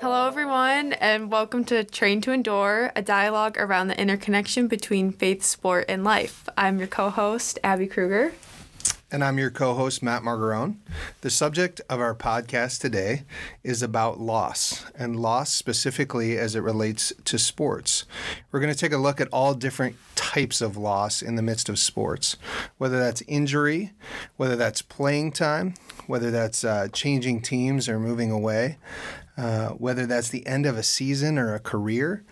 Hello, 0.00 0.26
everyone, 0.26 0.92
and 0.92 1.30
welcome 1.30 1.64
to 1.64 1.84
Train 1.84 2.20
to 2.20 2.32
Endure, 2.32 2.92
a 2.94 3.00
dialogue 3.00 3.56
around 3.56 3.88
the 3.88 3.98
interconnection 3.98 4.68
between 4.68 5.10
faith, 5.10 5.42
sport, 5.42 5.86
and 5.88 6.04
life. 6.04 6.50
I'm 6.58 6.78
your 6.78 6.88
co 6.88 7.08
host, 7.08 7.58
Abby 7.64 7.86
Kruger. 7.86 8.32
And 9.12 9.24
I'm 9.24 9.38
your 9.38 9.50
co 9.50 9.74
host, 9.74 10.04
Matt 10.04 10.22
Margarone. 10.22 10.76
The 11.22 11.30
subject 11.30 11.80
of 11.90 11.98
our 11.98 12.14
podcast 12.14 12.80
today 12.80 13.24
is 13.64 13.82
about 13.82 14.20
loss, 14.20 14.84
and 14.94 15.18
loss 15.18 15.52
specifically 15.52 16.38
as 16.38 16.54
it 16.54 16.60
relates 16.60 17.12
to 17.24 17.36
sports. 17.36 18.04
We're 18.52 18.60
going 18.60 18.72
to 18.72 18.78
take 18.78 18.92
a 18.92 18.98
look 18.98 19.20
at 19.20 19.26
all 19.32 19.54
different 19.54 19.96
types 20.14 20.60
of 20.60 20.76
loss 20.76 21.22
in 21.22 21.34
the 21.34 21.42
midst 21.42 21.68
of 21.68 21.76
sports, 21.80 22.36
whether 22.78 23.00
that's 23.00 23.20
injury, 23.22 23.90
whether 24.36 24.54
that's 24.54 24.80
playing 24.80 25.32
time, 25.32 25.74
whether 26.06 26.30
that's 26.30 26.62
uh, 26.62 26.86
changing 26.92 27.42
teams 27.42 27.88
or 27.88 27.98
moving 27.98 28.30
away. 28.30 28.78
Uh, 29.40 29.70
whether 29.70 30.04
that's 30.04 30.28
the 30.28 30.46
end 30.46 30.66
of 30.66 30.76
a 30.76 30.82
season 30.82 31.38
or 31.38 31.54
a 31.54 31.58
career, 31.58 32.22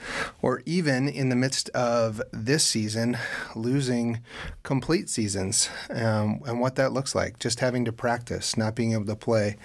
or 0.42 0.62
even 0.66 1.08
in 1.08 1.30
the 1.30 1.36
midst 1.36 1.70
of 1.70 2.20
this 2.32 2.62
season, 2.62 3.16
losing 3.56 4.20
complete 4.62 5.08
seasons, 5.08 5.70
um, 5.88 6.38
and 6.44 6.60
what 6.60 6.74
that 6.74 6.92
looks 6.92 7.14
like, 7.14 7.38
just 7.38 7.60
having 7.60 7.82
to 7.82 7.92
practice, 7.92 8.58
not 8.58 8.74
being 8.74 8.92
able 8.92 9.06
to 9.06 9.16
play. 9.16 9.56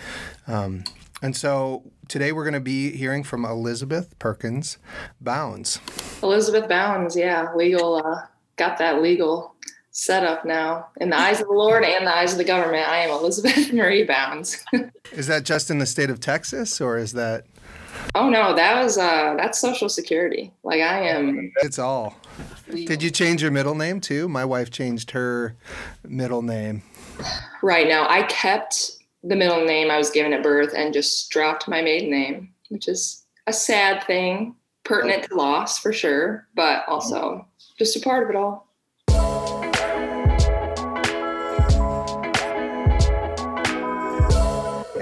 Um, 0.48 0.86
and 1.22 1.36
so 1.36 1.84
today 2.08 2.32
we're 2.32 2.46
going 2.46 2.54
to 2.54 2.62
be 2.62 2.96
hearing 2.96 3.24
from 3.24 3.44
Elizabeth 3.44 4.18
Perkins 4.20 4.78
Bounds. 5.20 5.82
Elizabeth 6.22 6.70
Bounds, 6.70 7.14
yeah, 7.14 7.54
legal, 7.56 7.96
uh, 7.96 8.22
got 8.56 8.78
that 8.78 9.02
legal 9.02 9.54
set 9.94 10.24
up 10.24 10.44
now. 10.44 10.88
In 10.98 11.10
the 11.10 11.18
eyes 11.18 11.40
of 11.40 11.48
the 11.48 11.54
Lord 11.54 11.86
and 11.86 12.06
the 12.06 12.16
eyes 12.16 12.34
of 12.34 12.38
the 12.40 12.44
government, 12.44 12.88
I 12.88 12.98
am 12.98 13.12
Elizabeth 13.12 13.72
Marie 13.74 14.04
Bounds. 14.04 14.64
is 15.14 15.28
that 15.28 15.44
just 15.44 15.70
in 15.72 15.78
the 15.78 15.86
state 15.86 16.10
of 16.10 16.20
Texas 16.20 16.82
or 16.82 16.98
is 16.98 17.14
that? 17.14 17.46
Oh 18.16 18.30
no, 18.30 18.56
that 18.56 18.84
was 18.84 18.98
uh 18.98 19.36
that's 19.38 19.60
social 19.60 19.88
security. 19.88 20.52
Like 20.64 20.82
I 20.82 21.08
am 21.08 21.54
It's 21.62 21.80
all. 21.80 22.18
Did 22.70 23.04
you 23.04 23.12
change 23.12 23.42
your 23.42 23.52
middle 23.52 23.76
name 23.76 24.02
too? 24.02 24.28
My 24.28 24.44
wife 24.44 24.72
changed 24.72 25.12
her 25.12 25.56
middle 26.04 26.42
name. 26.42 26.82
Right 27.62 27.88
now, 27.88 28.08
I 28.10 28.24
kept 28.24 28.98
the 29.24 29.36
middle 29.36 29.64
name 29.64 29.92
I 29.92 29.98
was 29.98 30.10
given 30.10 30.34
at 30.34 30.42
birth 30.42 30.74
and 30.76 30.94
just 30.94 31.30
dropped 31.30 31.68
my 31.68 31.82
maiden 31.82 32.10
name, 32.10 32.54
which 32.70 32.88
is 32.88 33.24
a 33.46 33.54
sad 33.54 34.04
thing, 34.06 34.56
pertinent 34.84 35.24
to 35.30 35.36
loss 35.36 35.78
for 35.78 35.94
sure, 35.94 36.48
but 36.56 36.84
also 36.88 37.48
just 37.78 37.96
a 37.96 38.00
part 38.00 38.24
of 38.24 38.30
it 38.32 38.36
all. 38.36 38.73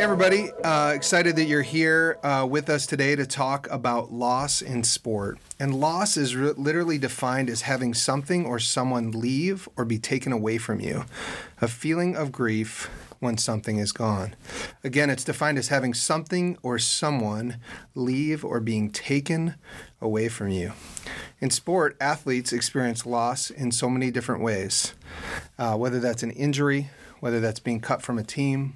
Everybody, 0.02 0.52
uh, 0.64 0.94
excited 0.96 1.36
that 1.36 1.44
you're 1.44 1.62
here 1.62 2.18
uh, 2.24 2.46
with 2.50 2.72
us 2.72 2.88
today 2.88 3.16
to 3.16 3.24
talk 3.24 3.70
about 3.70 4.12
loss 4.12 4.60
in 4.60 4.84
sport. 4.84 5.38
And 5.60 5.80
loss 5.80 6.18
is 6.18 6.36
re- 6.36 6.54
literally 6.58 6.98
defined 6.98 7.52
as 7.52 7.62
having 7.62 7.94
something 7.94 8.44
or 8.44 8.58
someone 8.58 9.12
leave 9.12 9.70
or 9.78 9.86
be 9.86 10.00
taken 10.00 10.32
away 10.32 10.58
from 10.58 10.80
you, 10.80 11.06
a 11.62 11.68
feeling 11.68 12.16
of 12.16 12.32
grief 12.32 12.90
when 13.20 13.38
something 13.38 13.78
is 13.78 13.92
gone. 13.92 14.34
Again, 14.84 15.12
it's 15.12 15.24
defined 15.24 15.60
as 15.60 15.68
having 15.68 15.94
something 15.94 16.58
or 16.64 16.80
someone 16.80 17.58
leave 17.94 18.44
or 18.44 18.60
being 18.60 18.90
taken 18.90 19.54
away 20.02 20.30
from 20.30 20.50
you. 20.50 20.72
In 21.40 21.52
sport, 21.52 21.96
athletes 22.02 22.52
experience 22.52 23.06
loss 23.06 23.52
in 23.52 23.72
so 23.72 23.88
many 23.88 24.10
different 24.10 24.42
ways, 24.42 24.96
uh, 25.60 25.78
whether 25.78 26.00
that's 26.00 26.24
an 26.24 26.32
injury, 26.32 26.90
whether 27.20 27.40
that's 27.40 27.60
being 27.60 27.80
cut 27.80 28.02
from 28.02 28.18
a 28.18 28.24
team, 28.24 28.76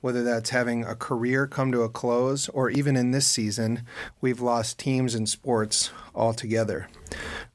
whether 0.00 0.22
that's 0.22 0.50
having 0.50 0.84
a 0.84 0.94
career 0.94 1.46
come 1.46 1.72
to 1.72 1.82
a 1.82 1.88
close, 1.88 2.48
or 2.50 2.70
even 2.70 2.96
in 2.96 3.10
this 3.10 3.26
season, 3.26 3.82
we've 4.20 4.40
lost 4.40 4.78
teams 4.78 5.14
and 5.14 5.28
sports 5.28 5.90
altogether. 6.14 6.88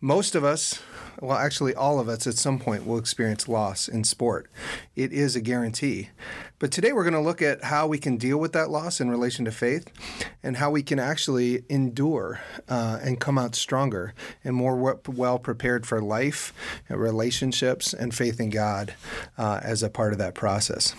Most 0.02 0.36
of 0.36 0.44
us, 0.44 0.82
well, 1.22 1.38
actually, 1.38 1.74
all 1.76 2.00
of 2.00 2.09
us 2.09 2.28
at 2.28 2.36
some 2.36 2.59
point 2.59 2.86
will 2.86 2.98
experience 2.98 3.48
loss 3.48 3.88
in 3.88 4.03
sport. 4.03 4.50
It 4.96 5.14
is 5.14 5.36
a 5.36 5.42
guarantee. 5.42 6.09
But 6.59 6.72
today 6.72 6.94
we're 6.94 7.03
going 7.03 7.14
to 7.14 7.20
look 7.20 7.42
at 7.42 7.66
how 7.66 7.88
we 7.88 7.98
can 7.98 8.18
deal 8.18 8.38
with 8.38 8.53
that 8.53 8.70
loss 8.70 9.02
in 9.02 9.09
relation 9.09 9.46
to 9.46 9.52
faith 9.52 9.88
and 10.42 10.58
how 10.58 10.72
we 10.72 10.82
can 10.82 10.98
actually 10.98 11.64
endure 11.70 12.40
uh, 12.70 13.00
and 13.02 13.20
come 13.20 13.38
out 13.38 13.56
stronger 13.56 14.14
and 14.44 14.56
more 14.56 15.00
well 15.08 15.40
prepared 15.40 15.86
for 15.86 16.02
life, 16.02 16.53
relationships, 16.90 17.94
and 17.94 18.14
faith 18.16 18.40
in 18.40 18.50
God 18.50 18.94
uh, 19.38 19.59
as 19.62 19.84
a 19.84 19.90
part 19.90 20.14
of 20.14 20.20
that 20.20 20.36
process. 20.36 20.96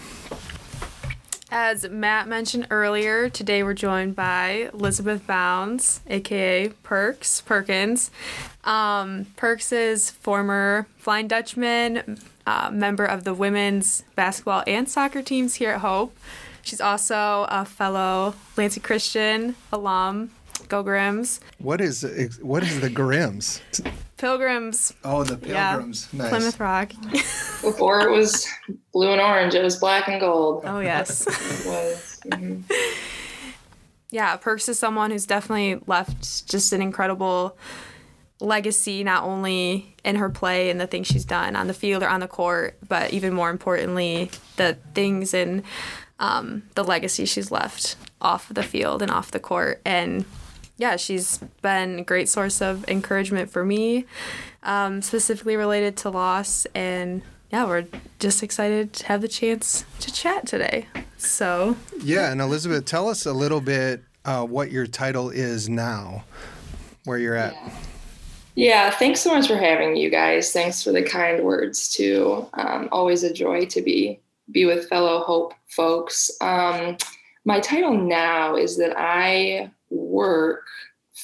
As 1.56 1.88
Matt 1.88 2.26
mentioned 2.26 2.66
earlier, 2.70 3.28
today 3.28 3.62
we're 3.62 3.74
joined 3.74 4.16
by 4.16 4.70
Elizabeth 4.74 5.24
Bounds, 5.24 6.00
aka 6.08 6.70
Perks 6.82 7.42
Perkins. 7.42 8.10
Um, 8.64 9.26
Perks 9.36 9.70
is 9.70 10.10
former 10.10 10.88
Flying 10.98 11.28
Dutchman, 11.28 12.18
uh, 12.44 12.72
member 12.72 13.04
of 13.04 13.22
the 13.22 13.32
women's 13.32 14.02
basketball 14.16 14.64
and 14.66 14.88
soccer 14.88 15.22
teams 15.22 15.54
here 15.54 15.70
at 15.70 15.80
Hope. 15.80 16.18
She's 16.62 16.80
also 16.80 17.46
a 17.48 17.64
fellow 17.64 18.34
Lansing 18.56 18.82
Christian 18.82 19.54
alum. 19.72 20.32
Go 20.66 20.82
Grims. 20.82 21.38
What 21.58 21.80
is 21.80 22.02
what 22.42 22.64
is 22.64 22.80
the 22.80 22.90
Grims? 22.90 23.60
Pilgrims. 24.24 24.94
Oh, 25.04 25.22
the 25.22 25.36
Pilgrims. 25.36 26.08
Yeah. 26.10 26.22
Nice. 26.22 26.28
Plymouth 26.30 26.58
Rock. 26.58 26.92
Before 27.60 28.00
it 28.00 28.10
was 28.10 28.46
blue 28.90 29.10
and 29.10 29.20
orange, 29.20 29.54
it 29.54 29.62
was 29.62 29.76
black 29.76 30.08
and 30.08 30.18
gold. 30.18 30.62
Oh, 30.64 30.80
yes. 30.80 31.26
it 31.26 31.66
was. 31.66 32.20
Mm-hmm. 32.28 32.62
Yeah, 34.10 34.36
Perks 34.36 34.68
is 34.68 34.78
someone 34.78 35.10
who's 35.10 35.26
definitely 35.26 35.80
left 35.88 36.48
just 36.48 36.72
an 36.72 36.80
incredible 36.80 37.58
legacy, 38.38 39.02
not 39.02 39.24
only 39.24 39.96
in 40.04 40.14
her 40.14 40.30
play 40.30 40.70
and 40.70 40.80
the 40.80 40.86
things 40.86 41.08
she's 41.08 41.24
done 41.24 41.56
on 41.56 41.66
the 41.66 41.74
field 41.74 42.04
or 42.04 42.08
on 42.08 42.20
the 42.20 42.28
court, 42.28 42.78
but 42.86 43.12
even 43.12 43.34
more 43.34 43.50
importantly, 43.50 44.30
the 44.54 44.78
things 44.94 45.34
and 45.34 45.64
um, 46.20 46.62
the 46.76 46.84
legacy 46.84 47.24
she's 47.24 47.50
left 47.50 47.96
off 48.20 48.48
the 48.48 48.62
field 48.62 49.02
and 49.02 49.10
off 49.10 49.32
the 49.32 49.40
court. 49.40 49.82
And 49.84 50.24
yeah, 50.76 50.96
she's 50.96 51.38
been 51.62 52.00
a 52.00 52.02
great 52.02 52.28
source 52.28 52.60
of 52.60 52.88
encouragement 52.88 53.50
for 53.50 53.64
me, 53.64 54.06
um, 54.62 55.02
specifically 55.02 55.56
related 55.56 55.96
to 55.98 56.10
loss. 56.10 56.66
And 56.74 57.22
yeah, 57.52 57.64
we're 57.66 57.86
just 58.18 58.42
excited 58.42 58.92
to 58.94 59.06
have 59.06 59.20
the 59.20 59.28
chance 59.28 59.84
to 60.00 60.12
chat 60.12 60.46
today. 60.46 60.88
So, 61.16 61.76
yeah, 62.02 62.32
and 62.32 62.40
Elizabeth, 62.40 62.84
tell 62.84 63.08
us 63.08 63.26
a 63.26 63.32
little 63.32 63.60
bit 63.60 64.02
uh, 64.24 64.44
what 64.44 64.72
your 64.72 64.86
title 64.86 65.30
is 65.30 65.68
now, 65.68 66.24
where 67.04 67.18
you're 67.18 67.36
at. 67.36 67.54
Yeah. 67.54 67.70
yeah. 68.54 68.90
thanks 68.90 69.20
so 69.20 69.32
much 69.32 69.46
for 69.46 69.56
having 69.56 69.96
you 69.96 70.10
guys. 70.10 70.52
Thanks 70.52 70.82
for 70.82 70.90
the 70.90 71.02
kind 71.02 71.44
words 71.44 71.88
too. 71.88 72.48
Um, 72.54 72.88
always 72.90 73.22
a 73.22 73.32
joy 73.32 73.66
to 73.66 73.80
be 73.80 74.20
be 74.50 74.66
with 74.66 74.88
fellow 74.88 75.20
Hope 75.20 75.54
folks. 75.68 76.30
Um, 76.40 76.98
my 77.44 77.60
title 77.60 77.96
now 77.96 78.56
is 78.56 78.76
that 78.78 78.94
I 78.98 79.70
work 79.90 80.66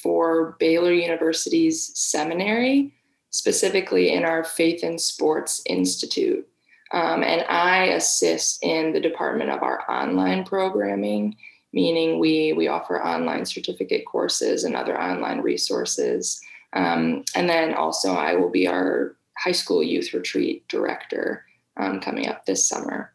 for 0.02 0.56
Baylor 0.58 0.92
University's 0.92 1.96
seminary, 1.98 2.94
specifically 3.30 4.12
in 4.12 4.24
our 4.24 4.44
Faith 4.44 4.82
and 4.82 5.00
Sports 5.00 5.62
Institute. 5.66 6.46
Um, 6.92 7.22
and 7.22 7.42
I 7.48 7.84
assist 7.86 8.64
in 8.64 8.92
the 8.92 9.00
department 9.00 9.50
of 9.50 9.62
our 9.62 9.88
online 9.90 10.44
programming, 10.44 11.36
meaning 11.72 12.18
we, 12.18 12.52
we 12.52 12.68
offer 12.68 13.02
online 13.02 13.46
certificate 13.46 14.04
courses 14.06 14.64
and 14.64 14.74
other 14.74 15.00
online 15.00 15.40
resources. 15.40 16.40
Um, 16.72 17.24
and 17.34 17.48
then 17.48 17.74
also, 17.74 18.14
I 18.14 18.34
will 18.34 18.50
be 18.50 18.66
our 18.66 19.16
high 19.38 19.52
school 19.52 19.82
youth 19.82 20.12
retreat 20.12 20.66
director 20.68 21.44
um, 21.76 22.00
coming 22.00 22.26
up 22.26 22.44
this 22.44 22.68
summer. 22.68 23.12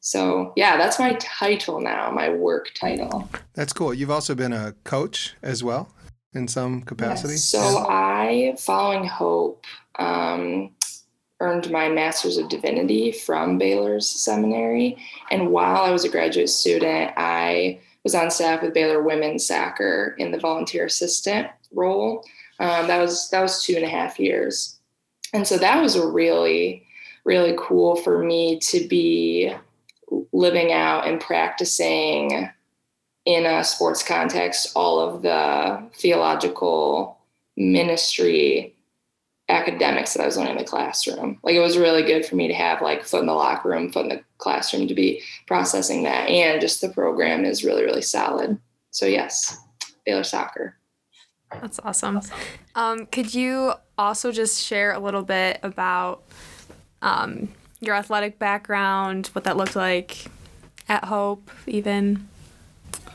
So 0.00 0.52
yeah, 0.56 0.76
that's 0.76 0.98
my 0.98 1.12
title 1.20 1.80
now, 1.80 2.10
my 2.10 2.30
work 2.30 2.70
title. 2.74 3.28
That's 3.54 3.72
cool. 3.72 3.92
You've 3.92 4.10
also 4.10 4.34
been 4.34 4.52
a 4.52 4.74
coach 4.84 5.34
as 5.42 5.62
well 5.62 5.92
in 6.32 6.48
some 6.48 6.82
capacity. 6.82 7.34
Yes. 7.34 7.44
So 7.44 7.86
I, 7.88 8.54
following 8.58 9.04
Hope, 9.04 9.64
um, 9.98 10.70
earned 11.40 11.70
my 11.70 11.88
Master's 11.88 12.38
of 12.38 12.48
Divinity 12.48 13.12
from 13.12 13.58
Baylor's 13.58 14.08
seminary, 14.08 14.96
and 15.30 15.50
while 15.50 15.82
I 15.82 15.90
was 15.90 16.04
a 16.04 16.08
graduate 16.08 16.50
student, 16.50 17.12
I 17.16 17.80
was 18.04 18.14
on 18.14 18.30
staff 18.30 18.62
with 18.62 18.74
Baylor 18.74 19.02
Women's 19.02 19.46
Soccer 19.46 20.14
in 20.18 20.32
the 20.32 20.38
volunteer 20.38 20.86
assistant 20.86 21.48
role. 21.72 22.24
Um, 22.58 22.86
that 22.86 23.00
was 23.00 23.28
that 23.30 23.40
was 23.40 23.62
two 23.62 23.76
and 23.76 23.84
a 23.84 23.88
half 23.88 24.18
years, 24.18 24.78
and 25.34 25.46
so 25.46 25.58
that 25.58 25.80
was 25.80 25.96
a 25.96 26.06
really 26.06 26.86
really 27.24 27.54
cool 27.58 27.96
for 27.96 28.24
me 28.24 28.58
to 28.58 28.88
be 28.88 29.54
living 30.32 30.72
out 30.72 31.06
and 31.06 31.20
practicing 31.20 32.48
in 33.26 33.46
a 33.46 33.62
sports 33.62 34.02
context 34.02 34.72
all 34.74 35.00
of 35.00 35.22
the 35.22 35.82
theological 35.94 37.18
ministry 37.56 38.74
academics 39.48 40.14
that 40.14 40.22
I 40.22 40.26
was 40.26 40.36
learning 40.36 40.52
in 40.52 40.58
the 40.58 40.64
classroom. 40.64 41.38
Like 41.42 41.54
it 41.54 41.60
was 41.60 41.76
really 41.76 42.02
good 42.02 42.24
for 42.24 42.36
me 42.36 42.48
to 42.48 42.54
have 42.54 42.80
like 42.80 43.04
foot 43.04 43.20
in 43.20 43.26
the 43.26 43.34
locker 43.34 43.68
room, 43.68 43.92
foot 43.92 44.04
in 44.04 44.08
the 44.10 44.24
classroom 44.38 44.88
to 44.88 44.94
be 44.94 45.22
processing 45.46 46.04
that. 46.04 46.28
And 46.28 46.60
just 46.60 46.80
the 46.80 46.88
program 46.88 47.44
is 47.44 47.64
really, 47.64 47.84
really 47.84 48.02
solid. 48.02 48.58
So 48.90 49.06
yes, 49.06 49.58
Baylor 50.06 50.24
soccer. 50.24 50.76
That's 51.60 51.80
awesome. 51.80 52.20
Um, 52.76 53.06
could 53.06 53.34
you 53.34 53.72
also 53.98 54.30
just 54.30 54.64
share 54.64 54.92
a 54.92 55.00
little 55.00 55.22
bit 55.22 55.58
about 55.64 56.22
um, 57.02 57.48
your 57.80 57.94
athletic 57.94 58.38
background, 58.38 59.28
what 59.28 59.44
that 59.44 59.56
looked 59.56 59.76
like 59.76 60.26
at 60.88 61.04
Hope, 61.04 61.50
even? 61.66 62.28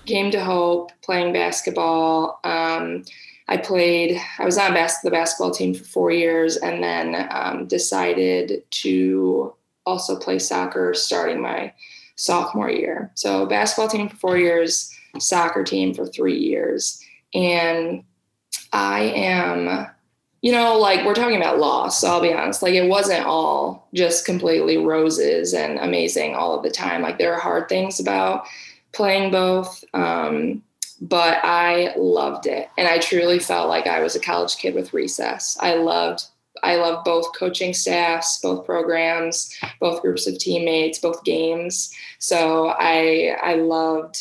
Came 0.06 0.32
to 0.32 0.44
Hope 0.44 0.92
playing 1.02 1.34
basketball. 1.34 2.40
Um, 2.44 3.04
I 3.48 3.58
played, 3.58 4.20
I 4.40 4.46
was 4.46 4.58
on 4.58 4.74
bas- 4.74 5.02
the 5.02 5.12
basketball 5.12 5.52
team 5.52 5.74
for 5.74 5.84
four 5.84 6.12
years 6.12 6.58
and 6.58 6.82
then 6.82 7.28
um, 7.32 7.68
decided 7.68 8.64
to 8.72 9.54
also 9.86 10.18
play 10.18 10.40
soccer 10.40 10.94
starting 10.96 11.42
my 11.42 11.72
sophomore 12.16 12.70
year. 12.70 13.12
So, 13.14 13.46
basketball 13.46 13.90
team 13.90 14.10
for 14.10 14.16
four 14.16 14.38
years, 14.38 14.92
soccer 15.20 15.64
team 15.64 15.94
for 15.94 16.08
three 16.08 16.38
years. 16.40 17.00
And 17.34 18.04
I 18.74 19.02
am, 19.02 19.88
you 20.42 20.52
know, 20.52 20.78
like 20.78 21.06
we're 21.06 21.16
talking 21.16 21.38
about 21.38 21.60
loss. 21.60 22.04
I'll 22.04 22.22
be 22.22 22.34
honest, 22.34 22.62
like 22.62 22.74
it 22.74 22.88
wasn't 22.88 23.26
all 23.26 23.88
just 23.94 24.26
completely 24.26 24.78
roses 24.78 25.54
and 25.54 25.80
amazing 25.80 26.36
all 26.36 26.56
of 26.56 26.64
the 26.64 26.70
time. 26.70 27.02
Like, 27.02 27.18
there 27.18 27.34
are 27.34 27.40
hard 27.40 27.68
things 27.68 28.00
about 28.00 28.46
playing 28.92 29.32
both. 29.32 29.84
Um, 29.94 30.62
but 31.02 31.40
I 31.44 31.94
loved 31.98 32.48
it. 32.48 32.70
And 32.78 32.88
I 32.88 33.00
truly 33.00 33.40
felt 33.40 33.70
like 33.70 33.88
I 33.88 34.02
was 34.02 34.16
a 34.16 34.20
college 34.20 34.58
kid 34.58 34.76
with 34.76 34.94
recess. 34.94 35.58
I 35.60 35.76
loved 35.76 36.26
I 36.64 36.78
loved 36.78 37.04
both 37.04 37.38
coaching 37.38 37.74
staffs, 37.74 38.40
both 38.42 38.66
programs, 38.66 39.54
both 39.80 40.02
groups 40.02 40.26
of 40.26 40.40
teammates, 40.40 41.00
both 41.00 41.24
games. 41.24 41.94
So 42.20 42.70
I 42.80 43.38
I 43.42 43.56
loved 43.56 44.18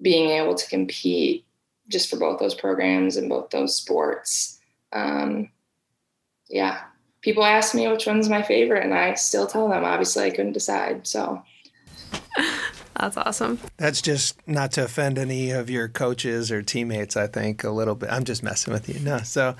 being 0.00 0.30
able 0.30 0.54
to 0.54 0.68
compete 0.68 1.46
just 1.88 2.10
for 2.10 2.16
both 2.16 2.40
those 2.40 2.54
programs 2.54 3.16
and 3.16 3.28
both 3.28 3.50
those 3.50 3.76
sports. 3.76 4.51
Um, 4.92 5.50
yeah, 6.48 6.82
people 7.22 7.44
ask 7.44 7.74
me 7.74 7.88
which 7.88 8.06
one's 8.06 8.28
my 8.28 8.42
favorite, 8.42 8.84
and 8.84 8.94
I 8.94 9.14
still 9.14 9.46
tell 9.46 9.68
them. 9.68 9.84
Obviously, 9.84 10.24
I 10.24 10.30
couldn't 10.30 10.52
decide. 10.52 11.06
So 11.06 11.42
that's 13.02 13.16
awesome. 13.16 13.58
That's 13.78 14.00
just 14.00 14.36
not 14.46 14.70
to 14.72 14.84
offend 14.84 15.18
any 15.18 15.50
of 15.50 15.68
your 15.68 15.88
coaches 15.88 16.52
or 16.52 16.62
teammates, 16.62 17.16
I 17.16 17.26
think, 17.26 17.64
a 17.64 17.70
little 17.70 17.96
bit. 17.96 18.12
I'm 18.12 18.22
just 18.22 18.44
messing 18.44 18.72
with 18.72 18.88
you. 18.88 19.00
No. 19.00 19.18
So, 19.18 19.56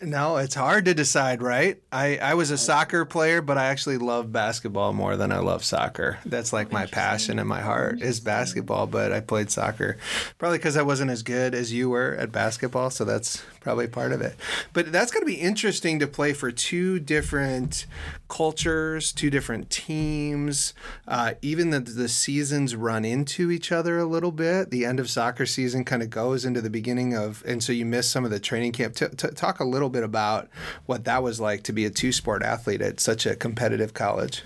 no, 0.00 0.36
it's 0.36 0.54
hard 0.54 0.84
to 0.84 0.94
decide, 0.94 1.42
right? 1.42 1.82
I, 1.90 2.18
I 2.18 2.34
was 2.34 2.52
a 2.52 2.58
soccer 2.58 3.04
player, 3.04 3.42
but 3.42 3.58
I 3.58 3.66
actually 3.66 3.98
love 3.98 4.30
basketball 4.30 4.92
more 4.92 5.16
than 5.16 5.32
I 5.32 5.38
love 5.38 5.64
soccer. 5.64 6.20
That's 6.24 6.52
like 6.52 6.70
my 6.70 6.86
passion 6.86 7.40
in 7.40 7.48
my 7.48 7.60
heart 7.60 8.00
is 8.00 8.20
basketball, 8.20 8.86
but 8.86 9.12
I 9.12 9.18
played 9.18 9.50
soccer 9.50 9.96
probably 10.38 10.58
because 10.58 10.76
I 10.76 10.82
wasn't 10.82 11.10
as 11.10 11.24
good 11.24 11.56
as 11.56 11.72
you 11.72 11.90
were 11.90 12.14
at 12.14 12.30
basketball. 12.30 12.90
So, 12.90 13.04
that's 13.04 13.42
probably 13.60 13.88
part 13.88 14.12
of 14.12 14.20
it. 14.20 14.36
But 14.72 14.92
that's 14.92 15.10
going 15.10 15.22
to 15.22 15.26
be 15.26 15.40
interesting 15.40 15.98
to 15.98 16.06
play 16.06 16.32
for 16.32 16.52
two 16.52 17.00
different 17.00 17.86
cultures, 18.28 19.12
two 19.12 19.30
different 19.30 19.70
teams, 19.70 20.74
uh, 21.06 21.34
even 21.42 21.70
the, 21.70 21.80
the 21.80 22.08
seasons 22.08 22.74
run 22.74 23.04
into 23.04 23.50
each 23.50 23.70
other 23.70 23.98
a 23.98 24.04
little 24.04 24.32
bit. 24.32 24.70
The 24.70 24.84
end 24.84 25.00
of 25.00 25.08
soccer 25.08 25.46
season 25.46 25.84
kind 25.84 26.02
of 26.02 26.10
goes 26.10 26.44
into 26.44 26.60
the 26.60 26.70
beginning 26.70 27.14
of, 27.14 27.42
and 27.46 27.62
so 27.62 27.72
you 27.72 27.84
miss 27.84 28.10
some 28.10 28.24
of 28.24 28.30
the 28.30 28.40
training 28.40 28.72
camp. 28.72 28.94
T- 28.94 29.08
t- 29.08 29.28
talk 29.28 29.60
a 29.60 29.64
little 29.64 29.88
bit 29.88 30.02
about 30.02 30.48
what 30.86 31.04
that 31.04 31.22
was 31.22 31.40
like 31.40 31.62
to 31.64 31.72
be 31.72 31.84
a 31.84 31.90
two 31.90 32.12
sport 32.12 32.42
athlete 32.42 32.82
at 32.82 33.00
such 33.00 33.26
a 33.26 33.36
competitive 33.36 33.94
college. 33.94 34.42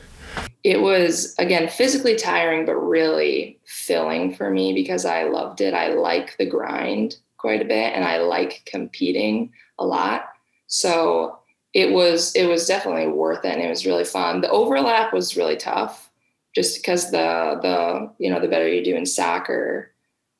It 0.62 0.80
was, 0.80 1.34
again, 1.38 1.68
physically 1.68 2.16
tiring, 2.16 2.66
but 2.66 2.76
really 2.76 3.58
filling 3.64 4.34
for 4.34 4.50
me 4.50 4.72
because 4.72 5.04
I 5.04 5.24
loved 5.24 5.60
it. 5.60 5.74
I 5.74 5.88
like 5.88 6.36
the 6.36 6.46
grind 6.46 7.16
quite 7.38 7.62
a 7.62 7.64
bit 7.64 7.94
and 7.94 8.04
I 8.04 8.18
like 8.18 8.62
competing 8.66 9.52
a 9.78 9.84
lot. 9.84 10.28
So 10.66 11.39
it 11.72 11.92
was 11.92 12.34
it 12.34 12.46
was 12.46 12.66
definitely 12.66 13.06
worth 13.06 13.44
it 13.44 13.52
and 13.52 13.62
it 13.62 13.68
was 13.68 13.86
really 13.86 14.04
fun. 14.04 14.40
The 14.40 14.50
overlap 14.50 15.12
was 15.12 15.36
really 15.36 15.56
tough 15.56 16.10
just 16.54 16.80
because 16.80 17.10
the 17.10 17.58
the 17.62 18.10
you 18.18 18.30
know 18.30 18.40
the 18.40 18.48
better 18.48 18.68
you 18.68 18.84
do 18.84 18.96
in 18.96 19.06
soccer 19.06 19.92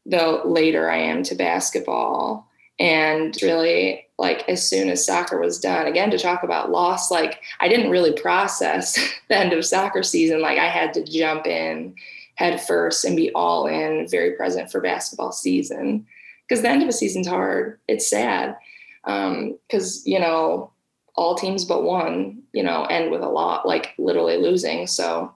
the 0.06 0.40
later 0.44 0.90
i 0.90 0.96
am 0.96 1.22
to 1.24 1.34
basketball. 1.34 2.46
And 2.78 3.36
really 3.42 4.06
like 4.18 4.48
as 4.48 4.66
soon 4.66 4.88
as 4.88 5.04
soccer 5.04 5.38
was 5.38 5.60
done 5.60 5.86
again 5.86 6.10
to 6.10 6.18
talk 6.18 6.42
about 6.42 6.70
loss 6.70 7.10
like 7.10 7.40
i 7.60 7.68
didn't 7.68 7.90
really 7.90 8.12
process 8.12 8.98
the 9.28 9.36
end 9.36 9.52
of 9.52 9.64
soccer 9.64 10.02
season. 10.02 10.40
Like 10.40 10.58
i 10.58 10.68
had 10.68 10.94
to 10.94 11.04
jump 11.04 11.46
in 11.46 11.94
head 12.34 12.60
first 12.60 13.04
and 13.04 13.16
be 13.16 13.30
all 13.34 13.66
in 13.66 14.08
very 14.08 14.32
present 14.32 14.72
for 14.72 14.80
basketball 14.80 15.30
season 15.30 16.06
because 16.48 16.62
the 16.62 16.68
end 16.68 16.82
of 16.82 16.88
a 16.88 16.92
season's 16.92 17.28
hard. 17.28 17.78
It's 17.86 18.08
sad 18.08 18.56
because 19.04 19.96
um, 19.96 20.02
you 20.04 20.18
know 20.18 20.72
all 21.20 21.34
teams 21.34 21.64
but 21.64 21.82
one 21.84 22.42
you 22.52 22.62
know 22.62 22.84
end 22.84 23.10
with 23.10 23.20
a 23.20 23.28
lot 23.28 23.68
like 23.68 23.94
literally 23.98 24.38
losing 24.38 24.86
so 24.86 25.32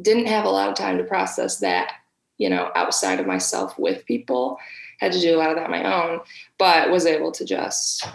didn't 0.00 0.26
have 0.26 0.44
a 0.44 0.50
lot 0.50 0.68
of 0.68 0.74
time 0.74 0.98
to 0.98 1.04
process 1.04 1.58
that, 1.58 1.92
you 2.38 2.48
know, 2.48 2.70
outside 2.74 3.20
of 3.20 3.26
myself 3.26 3.78
with 3.78 4.06
people. 4.06 4.58
Had 4.98 5.12
to 5.12 5.20
do 5.20 5.34
a 5.34 5.38
lot 5.38 5.50
of 5.50 5.56
that 5.56 5.64
on 5.64 5.70
my 5.70 6.10
own, 6.10 6.20
but 6.58 6.90
was 6.90 7.06
able 7.06 7.32
to 7.32 7.44
just 7.44 8.06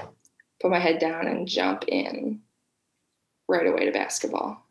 put 0.61 0.71
my 0.71 0.79
head 0.79 0.99
down 0.99 1.27
and 1.27 1.47
jump 1.47 1.85
in 1.87 2.41
right 3.47 3.65
away 3.65 3.85
to 3.85 3.91
basketball. 3.91 4.63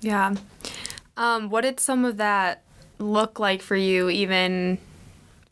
Yeah. 0.00 0.34
Um, 1.16 1.50
what 1.50 1.62
did 1.62 1.80
some 1.80 2.04
of 2.04 2.18
that 2.18 2.62
look 2.98 3.38
like 3.38 3.62
for 3.62 3.76
you, 3.76 4.10
even, 4.10 4.78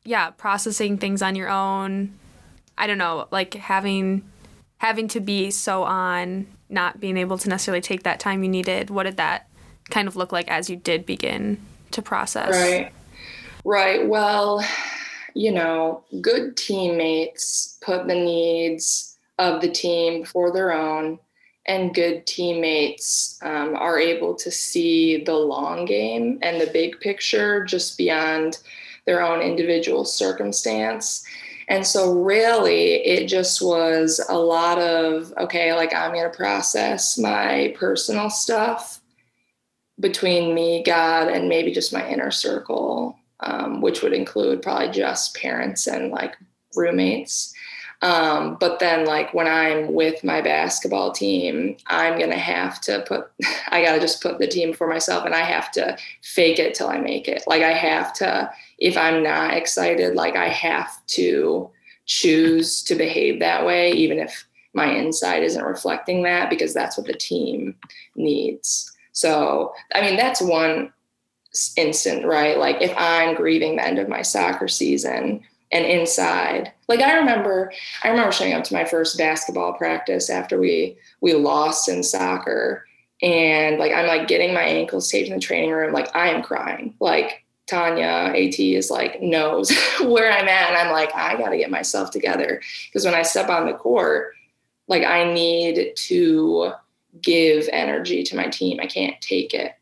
yeah, 0.05 0.31
processing 0.31 0.99
things 0.99 1.23
on 1.23 1.35
your 1.35 1.49
own? 1.49 2.15
I 2.77 2.87
don't 2.87 2.99
know, 2.99 3.27
like 3.31 3.55
having 3.55 4.23
having 4.79 5.09
to 5.09 5.21
be 5.21 5.51
so 5.51 5.83
on, 5.83 6.47
not 6.69 7.01
being 7.01 7.17
able 7.17 7.39
to 7.39 7.49
necessarily 7.49 7.81
take 7.81 8.03
that 8.05 8.21
time 8.21 8.43
you 8.43 8.49
needed. 8.49 8.91
What 8.91 9.05
did 9.05 9.17
that 9.17 9.49
kind 9.91 10.09
of 10.09 10.17
look 10.17 10.33
like 10.33 10.49
as 10.49 10.71
you 10.71 10.77
did 10.77 11.07
begin 11.07 11.61
to 11.93 12.03
process? 12.03 12.51
Right. 12.51 12.93
Right. 13.65 14.09
Well, 14.09 14.65
you 15.35 15.53
know, 15.53 16.05
good 16.21 16.57
teammates 16.57 17.79
put 17.83 18.07
the 18.07 18.15
needs 18.15 19.17
of 19.39 19.61
the 19.61 19.71
team 19.71 20.23
before 20.23 20.53
their 20.53 20.73
own, 20.73 21.19
and 21.67 21.95
good 21.95 22.27
teammates 22.27 23.39
um, 23.43 23.77
are 23.77 23.99
able 23.99 24.35
to 24.35 24.51
see 24.51 25.23
the 25.23 25.35
long 25.35 25.85
game 25.85 26.39
and 26.43 26.61
the 26.61 26.67
big 26.69 26.99
picture 27.01 27.65
just 27.65 27.99
beyond 27.99 28.59
their 29.07 29.23
own 29.23 29.41
individual 29.41 30.05
circumstance. 30.05 31.25
And 31.69 31.87
so, 31.87 32.15
really, 32.15 32.95
it 32.95 33.29
just 33.29 33.61
was 33.61 34.25
a 34.29 34.39
lot 34.39 34.79
of, 34.79 35.33
okay, 35.37 35.75
like 35.75 35.95
I'm 35.95 36.13
going 36.13 36.31
to 36.31 36.37
process 36.37 37.19
my 37.19 37.75
personal 37.79 38.31
stuff 38.31 39.01
between 40.01 40.55
me, 40.55 40.83
God, 40.83 41.29
and 41.29 41.49
maybe 41.49 41.71
just 41.71 41.93
my 41.93 42.09
inner 42.09 42.31
circle, 42.31 43.19
um, 43.41 43.83
which 43.83 44.03
would 44.03 44.15
include 44.15 44.63
probably 44.63 44.91
just 44.91 45.37
parents 45.37 45.87
and 45.87 46.11
like 46.11 46.37
roommates. 46.75 47.53
Um, 48.01 48.57
but 48.61 48.79
then, 48.79 49.07
like 49.07 49.35
when 49.35 49.49
I'm 49.49 49.93
with 49.93 50.23
my 50.23 50.41
basketball 50.41 51.13
team, 51.13 51.77
I'm 51.89 52.19
gonna 52.19 52.39
have 52.39 52.81
to 52.83 53.05
put, 53.07 53.31
I 53.69 53.83
gotta 53.83 54.01
just 54.01 54.23
put 54.23 54.39
the 54.39 54.47
team 54.47 54.73
for 54.73 54.87
myself, 54.87 55.27
and 55.27 55.35
I 55.35 55.43
have 55.43 55.71
to 55.73 55.99
fake 56.23 56.59
it 56.61 56.75
till 56.75 56.89
I 56.89 56.99
make 56.99 57.29
it. 57.29 57.43
Like 57.47 57.63
I 57.63 57.73
have 57.73 58.13
to, 58.15 58.51
if 58.79 58.97
I'm 58.97 59.23
not 59.23 59.55
excited, 59.55 60.15
like 60.15 60.37
I 60.37 60.49
have 60.49 61.05
to 61.09 61.71
choose 62.07 62.83
to 62.85 62.95
behave 62.95 63.41
that 63.41 63.67
way, 63.67 63.93
even 63.93 64.19
if 64.19 64.47
my 64.73 64.87
inside 64.95 65.43
isn't 65.43 65.65
reflecting 65.65 66.23
that, 66.23 66.49
because 66.49 66.73
that's 66.73 66.97
what 66.97 67.07
the 67.07 67.15
team 67.15 67.75
needs. 68.15 68.91
So, 69.13 69.75
I 69.95 70.01
mean, 70.01 70.17
that's 70.17 70.41
one 70.41 70.93
instant, 71.77 72.25
right? 72.25 72.57
Like 72.57 72.81
if 72.81 72.95
I'm 72.97 73.35
grieving 73.35 73.77
the 73.77 73.85
end 73.85 73.99
of 73.99 74.09
my 74.09 74.23
soccer 74.23 74.69
season 74.69 75.43
and 75.73 75.85
inside, 75.85 76.73
like 76.87 77.01
I 77.01 77.17
remember, 77.17 77.73
I 78.05 78.09
remember 78.09 78.31
showing 78.31 78.55
up 78.55 78.65
to 78.65 78.75
my 78.75 78.85
first 78.85 79.19
basketball 79.19 79.73
practice 79.73 80.31
after 80.31 80.59
we 80.59 80.97
we 81.21 81.35
lost 81.35 81.89
in 81.89 82.03
soccer, 82.03 82.87
and 83.23 83.79
like 83.79 83.93
I'm 83.93 84.07
like 84.07 84.29
getting 84.29 84.55
my 84.55 84.63
ankles 84.63 85.11
taped 85.11 85.29
in 85.29 85.35
the 85.35 85.41
training 85.41 85.73
room, 85.73 85.93
like 85.93 86.15
I 86.15 86.29
am 86.29 86.43
crying, 86.43 86.95
like. 87.01 87.45
Tanya 87.69 88.33
AT 88.35 88.59
is 88.59 88.91
like 88.91 89.21
knows 89.23 89.71
where 90.01 90.33
I'm 90.33 90.49
at. 90.49 90.71
And 90.71 90.77
I'm 90.77 90.93
like, 90.93 91.15
I 91.15 91.37
got 91.37 91.51
to 91.51 91.59
get 91.59 91.71
myself 91.71 92.11
together. 92.11 92.61
Because 92.87 93.05
when 93.05 93.15
I 93.15 93.23
step 93.23 93.49
on 93.49 93.67
the 93.67 93.75
court, 93.75 94.35
like 94.89 95.05
I 95.05 95.33
need 95.33 95.95
to 95.95 96.73
give 97.23 97.69
energy 97.73 98.23
to 98.23 98.37
my 98.37 98.47
team. 98.47 98.81
I 98.81 98.87
can't 98.87 99.21
take 99.21 99.55
it. 99.55 99.75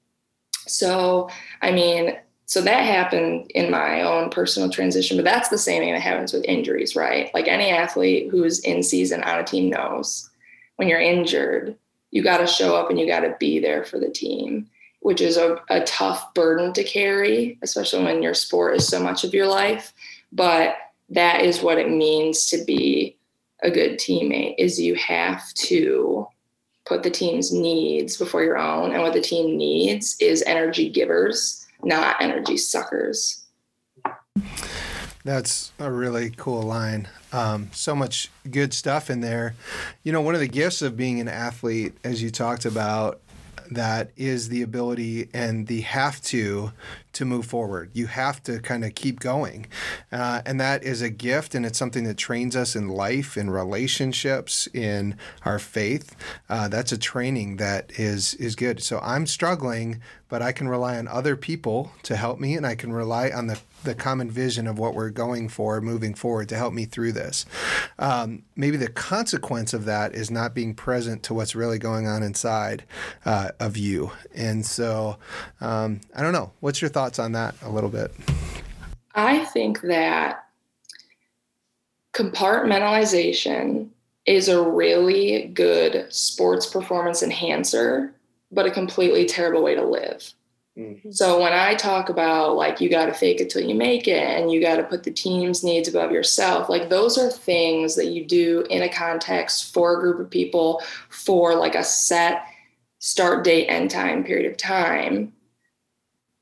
So, 0.66 1.30
I 1.62 1.70
mean, 1.70 2.16
so 2.46 2.60
that 2.60 2.84
happened 2.84 3.50
in 3.54 3.70
my 3.70 4.02
own 4.02 4.30
personal 4.30 4.70
transition, 4.70 5.16
but 5.16 5.24
that's 5.24 5.48
the 5.48 5.58
same 5.58 5.82
thing 5.82 5.92
that 5.92 6.00
happens 6.00 6.32
with 6.32 6.44
injuries, 6.44 6.94
right? 6.94 7.32
Like 7.34 7.48
any 7.48 7.70
athlete 7.70 8.28
who's 8.30 8.60
in 8.60 8.82
season 8.82 9.22
on 9.24 9.40
a 9.40 9.44
team 9.44 9.68
knows 9.68 10.30
when 10.76 10.88
you're 10.88 11.00
injured, 11.00 11.76
you 12.10 12.22
got 12.22 12.38
to 12.38 12.46
show 12.46 12.76
up 12.76 12.88
and 12.88 13.00
you 13.00 13.06
got 13.06 13.20
to 13.20 13.36
be 13.40 13.58
there 13.58 13.84
for 13.84 13.98
the 13.98 14.10
team, 14.10 14.68
which 15.06 15.20
is 15.20 15.36
a, 15.36 15.56
a 15.70 15.84
tough 15.84 16.34
burden 16.34 16.72
to 16.72 16.82
carry, 16.82 17.60
especially 17.62 18.02
when 18.02 18.24
your 18.24 18.34
sport 18.34 18.74
is 18.74 18.88
so 18.88 18.98
much 18.98 19.22
of 19.22 19.32
your 19.32 19.46
life. 19.46 19.92
But 20.32 20.74
that 21.10 21.42
is 21.42 21.62
what 21.62 21.78
it 21.78 21.88
means 21.88 22.46
to 22.46 22.64
be 22.64 23.16
a 23.62 23.70
good 23.70 24.00
teammate 24.00 24.56
is 24.58 24.80
you 24.80 24.96
have 24.96 25.54
to 25.54 26.26
put 26.86 27.04
the 27.04 27.10
team's 27.10 27.52
needs 27.52 28.16
before 28.16 28.42
your 28.42 28.58
own. 28.58 28.90
And 28.90 29.00
what 29.00 29.12
the 29.12 29.20
team 29.20 29.56
needs 29.56 30.16
is 30.20 30.42
energy 30.42 30.90
givers 30.90 31.64
not 31.84 32.16
energy 32.20 32.56
suckers. 32.56 33.44
That's 35.24 35.70
a 35.78 35.92
really 35.92 36.30
cool 36.36 36.62
line. 36.62 37.06
Um, 37.32 37.70
so 37.72 37.94
much 37.94 38.28
good 38.50 38.74
stuff 38.74 39.08
in 39.08 39.20
there. 39.20 39.54
You 40.02 40.10
know 40.10 40.20
one 40.20 40.34
of 40.34 40.40
the 40.40 40.48
gifts 40.48 40.82
of 40.82 40.96
being 40.96 41.20
an 41.20 41.28
athlete 41.28 41.94
as 42.02 42.22
you 42.22 42.30
talked 42.30 42.64
about 42.64 43.20
that 43.70 44.10
is 44.16 44.48
the 44.48 44.62
ability 44.62 45.28
and 45.32 45.66
the 45.66 45.82
have 45.82 46.20
to 46.22 46.72
to 47.16 47.24
move 47.24 47.46
forward. 47.46 47.90
You 47.94 48.08
have 48.08 48.42
to 48.42 48.58
kind 48.60 48.84
of 48.84 48.94
keep 48.94 49.20
going. 49.20 49.66
Uh, 50.12 50.42
and 50.44 50.60
that 50.60 50.84
is 50.84 51.00
a 51.00 51.08
gift, 51.08 51.54
and 51.54 51.64
it's 51.64 51.78
something 51.78 52.04
that 52.04 52.18
trains 52.18 52.54
us 52.54 52.76
in 52.76 52.88
life, 52.88 53.38
in 53.38 53.48
relationships, 53.48 54.68
in 54.74 55.16
our 55.42 55.58
faith. 55.58 56.14
Uh, 56.50 56.68
that's 56.68 56.92
a 56.92 56.98
training 56.98 57.56
that 57.56 57.90
is, 57.98 58.34
is 58.34 58.54
good. 58.54 58.82
So 58.82 59.00
I'm 59.02 59.26
struggling, 59.26 60.02
but 60.28 60.42
I 60.42 60.52
can 60.52 60.68
rely 60.68 60.98
on 60.98 61.08
other 61.08 61.36
people 61.36 61.90
to 62.02 62.16
help 62.16 62.38
me, 62.38 62.54
and 62.54 62.66
I 62.66 62.74
can 62.74 62.92
rely 62.92 63.30
on 63.30 63.46
the 63.46 63.58
the 63.86 63.94
common 63.94 64.30
vision 64.30 64.66
of 64.66 64.78
what 64.78 64.94
we're 64.94 65.10
going 65.10 65.48
for 65.48 65.80
moving 65.80 66.14
forward 66.14 66.48
to 66.50 66.56
help 66.56 66.74
me 66.74 66.84
through 66.84 67.12
this. 67.12 67.46
Um, 67.98 68.42
maybe 68.54 68.76
the 68.76 68.88
consequence 68.88 69.72
of 69.72 69.86
that 69.86 70.14
is 70.14 70.30
not 70.30 70.54
being 70.54 70.74
present 70.74 71.22
to 71.24 71.34
what's 71.34 71.54
really 71.54 71.78
going 71.78 72.06
on 72.06 72.22
inside 72.22 72.84
uh, 73.24 73.50
of 73.58 73.76
you. 73.78 74.12
And 74.34 74.66
so, 74.66 75.16
um, 75.60 76.02
I 76.14 76.22
don't 76.22 76.32
know. 76.32 76.52
What's 76.60 76.82
your 76.82 76.90
thoughts 76.90 77.18
on 77.18 77.32
that 77.32 77.54
a 77.62 77.70
little 77.70 77.90
bit? 77.90 78.12
I 79.14 79.46
think 79.46 79.80
that 79.82 80.44
compartmentalization 82.12 83.88
is 84.26 84.48
a 84.48 84.62
really 84.62 85.46
good 85.54 86.12
sports 86.12 86.66
performance 86.66 87.22
enhancer, 87.22 88.12
but 88.50 88.66
a 88.66 88.70
completely 88.70 89.24
terrible 89.24 89.62
way 89.62 89.74
to 89.74 89.84
live. 89.84 90.34
Mm-hmm. 90.76 91.10
So 91.10 91.40
when 91.40 91.54
I 91.54 91.74
talk 91.74 92.10
about 92.10 92.56
like 92.56 92.80
you 92.80 92.90
got 92.90 93.06
to 93.06 93.14
fake 93.14 93.40
it 93.40 93.48
till 93.48 93.62
you 93.62 93.74
make 93.74 94.06
it 94.06 94.22
and 94.22 94.50
you 94.50 94.60
got 94.60 94.76
to 94.76 94.82
put 94.82 95.04
the 95.04 95.10
team's 95.10 95.64
needs 95.64 95.88
above 95.88 96.12
yourself, 96.12 96.68
like 96.68 96.90
those 96.90 97.16
are 97.16 97.30
things 97.30 97.96
that 97.96 98.08
you 98.08 98.24
do 98.24 98.66
in 98.68 98.82
a 98.82 98.88
context 98.88 99.72
for 99.72 99.96
a 99.96 100.00
group 100.00 100.20
of 100.20 100.30
people 100.30 100.82
for 101.08 101.54
like 101.54 101.74
a 101.74 101.84
set 101.84 102.46
start 102.98 103.42
date 103.42 103.66
end 103.68 103.90
time 103.90 104.22
period 104.22 104.50
of 104.50 104.58
time. 104.58 105.32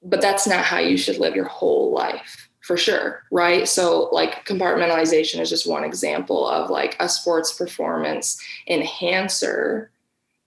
But 0.02 0.20
that's 0.20 0.46
not 0.46 0.64
how 0.64 0.78
you 0.78 0.96
should 0.98 1.18
live 1.18 1.36
your 1.36 1.46
whole 1.46 1.92
life 1.92 2.48
for 2.60 2.76
sure, 2.76 3.22
right? 3.30 3.68
So 3.68 4.08
like 4.10 4.46
compartmentalization 4.46 5.38
is 5.38 5.48
just 5.48 5.68
one 5.68 5.84
example 5.84 6.48
of 6.48 6.70
like 6.70 6.96
a 6.98 7.08
sports 7.08 7.52
performance 7.52 8.42
enhancer 8.66 9.90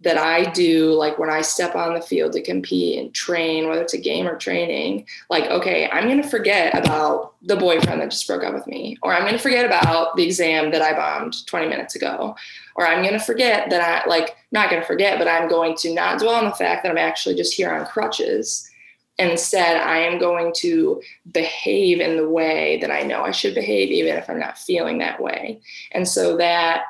that 0.02 0.18
I 0.18 0.52
do, 0.52 0.92
like 0.94 1.18
when 1.18 1.32
I 1.32 1.42
step 1.42 1.76
on 1.76 1.96
the 1.96 2.02
field 2.02 2.34
to 2.34 2.42
compete 2.42 3.00
and 3.00 3.14
train, 3.16 3.68
whether 3.68 3.82
it's 3.82 3.96
a 3.96 4.00
game 4.00 4.28
or 4.28 4.38
training, 4.38 5.08
like, 5.30 5.46
okay, 5.46 5.90
I'm 5.90 6.04
going 6.04 6.22
to 6.22 6.30
forget 6.30 6.78
about 6.78 7.34
the 7.42 7.56
boyfriend 7.56 8.02
that 8.02 8.12
just 8.12 8.28
broke 8.28 8.44
up 8.44 8.54
with 8.54 8.68
me, 8.68 8.98
or 9.02 9.12
I'm 9.12 9.24
going 9.24 9.34
to 9.34 9.40
forget 9.40 9.66
about 9.66 10.16
the 10.16 10.24
exam 10.24 10.70
that 10.72 10.84
I 10.84 10.94
bombed 10.94 11.46
20 11.48 11.68
minutes 11.68 11.96
ago, 11.96 12.36
or 12.76 12.88
I'm 12.88 13.02
going 13.02 13.18
to 13.18 13.26
forget 13.26 13.72
that 13.72 13.82
I, 13.82 14.08
like, 14.08 14.36
not 14.52 14.70
going 14.70 14.82
to 14.82 14.88
forget, 14.88 15.18
but 15.18 15.28
I'm 15.28 15.50
going 15.50 15.76
to 15.78 15.94
not 15.94 16.20
dwell 16.20 16.36
on 16.36 16.46
the 16.46 16.52
fact 16.52 16.84
that 16.84 16.92
I'm 16.92 16.98
actually 16.98 17.34
just 17.34 17.56
here 17.56 17.74
on 17.74 17.88
crutches. 17.88 18.70
Instead, 19.18 19.78
I 19.78 19.98
am 19.98 20.20
going 20.20 20.54
to 20.58 21.02
behave 21.32 22.02
in 22.02 22.18
the 22.18 22.30
way 22.30 22.78
that 22.82 22.92
I 22.92 23.02
know 23.02 23.24
I 23.24 23.32
should 23.32 23.56
behave, 23.56 23.90
even 23.90 24.16
if 24.16 24.30
I'm 24.30 24.40
not 24.40 24.60
feeling 24.60 25.00
that 25.00 25.20
way. 25.20 25.60
And 25.92 26.08
so 26.08 26.38
that, 26.38 26.84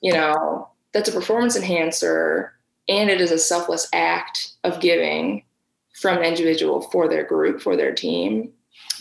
you 0.00 0.14
know, 0.14 0.68
that's 0.94 1.10
a 1.10 1.12
performance 1.12 1.56
enhancer 1.56 2.53
and 2.88 3.10
it 3.10 3.20
is 3.20 3.30
a 3.30 3.38
selfless 3.38 3.88
act 3.92 4.52
of 4.64 4.80
giving 4.80 5.44
from 5.94 6.18
an 6.18 6.24
individual 6.24 6.82
for 6.82 7.08
their 7.08 7.24
group 7.24 7.60
for 7.62 7.76
their 7.76 7.94
team. 7.94 8.52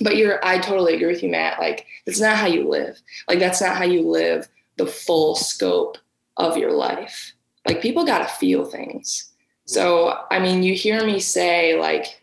But 0.02 0.18
you're 0.18 0.44
i 0.46 0.60
totally 0.60 0.96
agree 0.96 1.08
with 1.08 1.24
you 1.24 1.30
matt. 1.30 1.60
Like 1.60 1.86
that's 2.06 2.20
not 2.20 2.38
how 2.38 2.48
you 2.48 2.68
live. 2.68 3.00
Like 3.28 3.40
that's 3.40 3.62
not 3.62 3.76
how 3.76 3.86
you 3.86 4.08
live 4.08 4.48
the 4.78 4.88
full 4.88 5.36
scope 5.36 5.98
of 6.38 6.58
your 6.58 6.72
life. 6.72 7.34
Like 7.68 7.82
people 7.82 8.06
got 8.06 8.20
to 8.20 8.36
feel 8.36 8.66
things. 8.66 9.32
So 9.66 10.20
i 10.32 10.40
mean 10.40 10.64
you 10.64 10.74
hear 10.74 11.06
me 11.06 11.20
say 11.20 11.80
like 11.80 12.22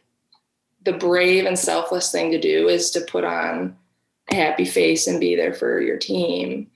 the 0.85 0.93
brave 0.93 1.45
and 1.45 1.59
selfless 1.59 2.11
thing 2.11 2.31
to 2.31 2.41
do 2.41 2.69
is 2.69 2.91
to 2.93 3.03
put 3.03 3.25
on 3.25 3.77
a 4.31 4.35
happy 4.35 4.65
face 4.65 5.07
and 5.07 5.21
be 5.21 5.37
there 5.37 5.53
for 5.53 5.81
your 5.81 5.99
team. 5.99 6.71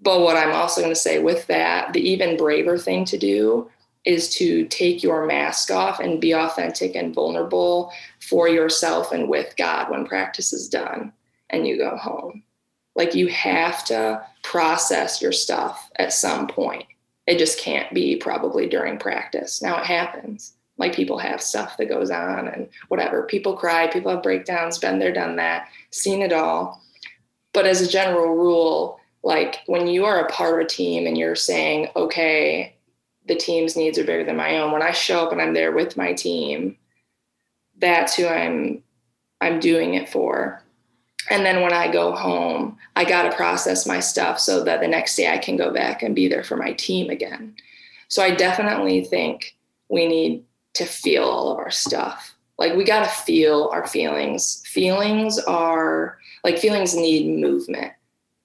But 0.00 0.20
what 0.20 0.36
i'm 0.36 0.52
also 0.52 0.80
going 0.80 0.92
to 0.92 1.00
say 1.00 1.18
with 1.18 1.46
that 1.48 1.92
the 1.92 2.00
even 2.00 2.38
braver 2.38 2.78
thing 2.78 3.04
to 3.06 3.18
do 3.18 3.70
is 4.04 4.34
to 4.36 4.64
take 4.66 5.02
your 5.02 5.26
mask 5.26 5.70
off 5.70 6.00
and 6.00 6.20
be 6.20 6.32
authentic 6.32 6.94
and 6.94 7.14
vulnerable 7.14 7.92
for 8.20 8.48
yourself 8.48 9.12
and 9.12 9.28
with 9.28 9.54
God 9.56 9.90
when 9.90 10.06
practice 10.06 10.52
is 10.52 10.68
done 10.68 11.12
and 11.50 11.66
you 11.66 11.76
go 11.76 11.96
home. 11.96 12.42
Like 12.94 13.14
you 13.14 13.28
have 13.28 13.84
to 13.86 14.24
process 14.42 15.20
your 15.20 15.32
stuff 15.32 15.90
at 15.96 16.12
some 16.12 16.48
point. 16.48 16.84
It 17.26 17.38
just 17.38 17.58
can't 17.58 17.92
be 17.92 18.16
probably 18.16 18.68
during 18.68 18.98
practice. 18.98 19.62
Now 19.62 19.78
it 19.80 19.86
happens. 19.86 20.54
Like 20.78 20.94
people 20.94 21.18
have 21.18 21.42
stuff 21.42 21.76
that 21.76 21.90
goes 21.90 22.10
on 22.10 22.48
and 22.48 22.68
whatever. 22.88 23.24
People 23.24 23.54
cry, 23.54 23.86
people 23.86 24.10
have 24.10 24.22
breakdowns, 24.22 24.78
been 24.78 24.98
there, 24.98 25.12
done 25.12 25.36
that, 25.36 25.68
seen 25.90 26.22
it 26.22 26.32
all. 26.32 26.82
But 27.52 27.66
as 27.66 27.82
a 27.82 27.88
general 27.88 28.34
rule, 28.34 28.98
like 29.22 29.58
when 29.66 29.86
you 29.86 30.06
are 30.06 30.24
a 30.24 30.30
part 30.30 30.58
of 30.58 30.64
a 30.64 30.68
team 30.68 31.06
and 31.06 31.18
you're 31.18 31.36
saying, 31.36 31.88
okay, 31.96 32.74
the 33.30 33.36
team's 33.36 33.76
needs 33.76 33.96
are 33.96 34.02
bigger 34.02 34.24
than 34.24 34.36
my 34.36 34.58
own. 34.58 34.72
When 34.72 34.82
I 34.82 34.90
show 34.90 35.24
up 35.24 35.30
and 35.30 35.40
I'm 35.40 35.54
there 35.54 35.70
with 35.70 35.96
my 35.96 36.12
team, 36.12 36.76
that's 37.78 38.16
who 38.16 38.26
I'm 38.26 38.82
I'm 39.40 39.60
doing 39.60 39.94
it 39.94 40.08
for. 40.08 40.60
And 41.30 41.46
then 41.46 41.62
when 41.62 41.72
I 41.72 41.92
go 41.92 42.10
home, 42.10 42.76
I 42.96 43.04
got 43.04 43.22
to 43.22 43.36
process 43.36 43.86
my 43.86 44.00
stuff 44.00 44.40
so 44.40 44.64
that 44.64 44.80
the 44.80 44.88
next 44.88 45.14
day 45.14 45.32
I 45.32 45.38
can 45.38 45.56
go 45.56 45.72
back 45.72 46.02
and 46.02 46.12
be 46.12 46.26
there 46.26 46.42
for 46.42 46.56
my 46.56 46.72
team 46.72 47.08
again. 47.08 47.54
So 48.08 48.20
I 48.20 48.32
definitely 48.32 49.04
think 49.04 49.56
we 49.88 50.08
need 50.08 50.42
to 50.74 50.84
feel 50.84 51.22
all 51.22 51.52
of 51.52 51.58
our 51.58 51.70
stuff. 51.70 52.34
Like 52.58 52.74
we 52.74 52.82
got 52.82 53.04
to 53.04 53.22
feel 53.22 53.70
our 53.72 53.86
feelings. 53.86 54.60
Feelings 54.66 55.38
are 55.38 56.18
like 56.42 56.58
feelings 56.58 56.96
need 56.96 57.40
movement 57.40 57.92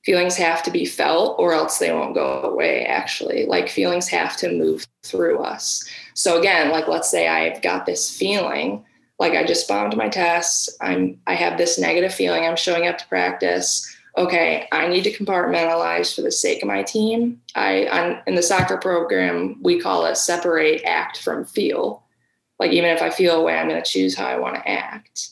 feelings 0.05 0.37
have 0.37 0.61
to 0.63 0.71
be 0.71 0.85
felt 0.85 1.37
or 1.39 1.53
else 1.53 1.79
they 1.79 1.91
won't 1.91 2.13
go 2.13 2.41
away 2.43 2.85
actually. 2.85 3.45
Like 3.47 3.67
feelings 3.67 4.07
have 4.09 4.37
to 4.37 4.51
move 4.51 4.85
through 5.03 5.39
us. 5.39 5.83
So 6.13 6.39
again 6.39 6.71
like 6.71 6.87
let's 6.87 7.09
say 7.09 7.27
i've 7.27 7.61
got 7.61 7.85
this 7.85 8.15
feeling 8.15 8.85
like 9.19 9.33
i 9.33 9.43
just 9.43 9.67
bombed 9.67 9.97
my 9.97 10.09
tests 10.09 10.69
i'm 10.81 11.19
i 11.27 11.33
have 11.33 11.57
this 11.57 11.77
negative 11.79 12.13
feeling. 12.13 12.45
I'm 12.45 12.55
showing 12.55 12.87
up 12.87 12.97
to 12.99 13.07
practice. 13.07 13.91
Okay 14.17 14.67
i 14.71 14.87
need 14.87 15.03
to 15.03 15.11
compartmentalize 15.13 16.15
for 16.15 16.21
the 16.21 16.31
sake 16.31 16.61
of 16.61 16.67
my 16.67 16.83
team. 16.83 17.41
I 17.55 17.87
on, 17.87 18.21
in 18.27 18.35
the 18.35 18.43
soccer 18.43 18.77
program 18.77 19.57
we 19.61 19.79
call 19.79 20.05
it 20.05 20.17
separate 20.17 20.83
act 20.85 21.21
from 21.23 21.45
feel. 21.45 22.03
Like 22.59 22.71
even 22.71 22.91
if 22.91 23.01
i 23.01 23.09
feel 23.09 23.41
a 23.41 23.43
way 23.43 23.57
i'm 23.57 23.67
going 23.67 23.81
to 23.81 23.91
choose 23.91 24.15
how 24.15 24.27
i 24.27 24.37
want 24.37 24.55
to 24.55 24.69
act. 24.69 25.29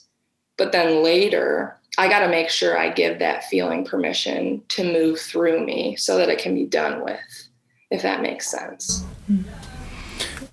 But 0.58 0.72
then 0.72 1.04
later 1.04 1.80
I 1.98 2.08
got 2.08 2.20
to 2.20 2.28
make 2.28 2.50
sure 2.50 2.78
I 2.78 2.90
give 2.90 3.20
that 3.20 3.44
feeling 3.46 3.86
permission 3.86 4.64
to 4.70 4.84
move 4.84 5.20
through 5.20 5.64
me 5.66 5.96
so 5.96 6.18
that 6.18 6.30
it 6.30 6.40
can 6.40 6.56
be 6.56 6.66
done 6.66 7.04
with, 7.04 7.50
if 7.92 8.02
that 8.02 8.22
makes 8.22 8.50
sense. 8.50 9.06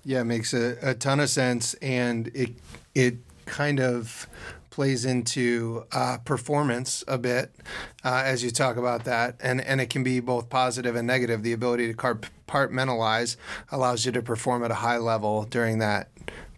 Yeah, 0.05 0.21
it 0.21 0.25
makes 0.25 0.53
a, 0.53 0.77
a 0.81 0.93
ton 0.93 1.19
of 1.19 1.29
sense. 1.29 1.73
And 1.75 2.29
it, 2.35 2.51
it 2.93 3.17
kind 3.45 3.79
of 3.79 4.27
plays 4.69 5.03
into 5.03 5.83
uh, 5.91 6.17
performance 6.23 7.03
a 7.07 7.17
bit 7.17 7.53
uh, 8.03 8.21
as 8.23 8.43
you 8.43 8.51
talk 8.51 8.77
about 8.77 9.03
that. 9.05 9.35
And, 9.39 9.61
and 9.61 9.81
it 9.81 9.89
can 9.89 10.03
be 10.03 10.19
both 10.19 10.49
positive 10.49 10.95
and 10.95 11.07
negative. 11.07 11.43
The 11.43 11.53
ability 11.53 11.91
to 11.91 11.93
compartmentalize 11.93 13.35
allows 13.71 14.05
you 14.05 14.11
to 14.11 14.21
perform 14.21 14.63
at 14.63 14.71
a 14.71 14.75
high 14.75 14.97
level 14.97 15.43
during 15.43 15.79
that 15.79 16.10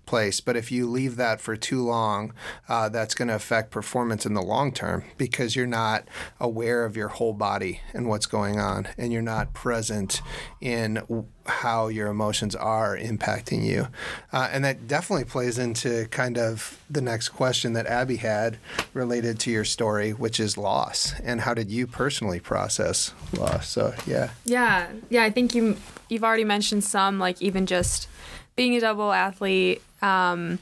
place. 0.05 0.41
But 0.41 0.55
if 0.55 0.71
you 0.71 0.89
leave 0.89 1.15
that 1.15 1.41
for 1.41 1.55
too 1.55 1.83
long, 1.83 2.33
uh, 2.69 2.89
that's 2.89 3.15
going 3.15 3.27
to 3.27 3.35
affect 3.35 3.71
performance 3.71 4.25
in 4.25 4.33
the 4.33 4.41
long 4.41 4.71
term 4.71 5.03
because 5.17 5.55
you're 5.55 5.65
not 5.65 6.07
aware 6.39 6.85
of 6.85 6.97
your 6.97 7.09
whole 7.09 7.33
body 7.33 7.81
and 7.93 8.07
what's 8.07 8.25
going 8.25 8.59
on, 8.59 8.87
and 8.97 9.11
you're 9.11 9.21
not 9.21 9.53
present 9.53 10.21
in 10.61 11.25
how 11.45 11.87
your 11.87 12.07
emotions 12.07 12.55
are 12.55 12.97
impacting 12.97 13.65
you. 13.65 13.87
Uh, 14.31 14.49
and 14.51 14.63
that 14.63 14.87
definitely 14.87 15.25
plays 15.25 15.57
into 15.57 16.05
kind 16.07 16.37
of 16.37 16.79
the 16.89 17.01
next 17.01 17.29
question 17.29 17.73
that 17.73 17.85
Abby 17.85 18.15
had 18.15 18.57
related 18.93 19.39
to 19.41 19.51
your 19.51 19.65
story, 19.65 20.11
which 20.11 20.39
is 20.39 20.57
loss. 20.57 21.13
And 21.21 21.41
how 21.41 21.53
did 21.53 21.69
you 21.69 21.85
personally 21.85 22.39
process 22.39 23.13
loss? 23.33 23.67
So, 23.67 23.93
yeah. 24.07 24.31
Yeah. 24.45 24.87
Yeah. 25.09 25.23
I 25.23 25.31
think 25.31 25.53
you, 25.53 25.75
you've 26.07 26.23
already 26.23 26.45
mentioned 26.45 26.85
some, 26.85 27.19
like 27.19 27.41
even 27.41 27.65
just 27.65 28.07
being 28.55 28.75
a 28.75 28.79
double 28.79 29.11
athlete, 29.11 29.81
um, 30.03 30.59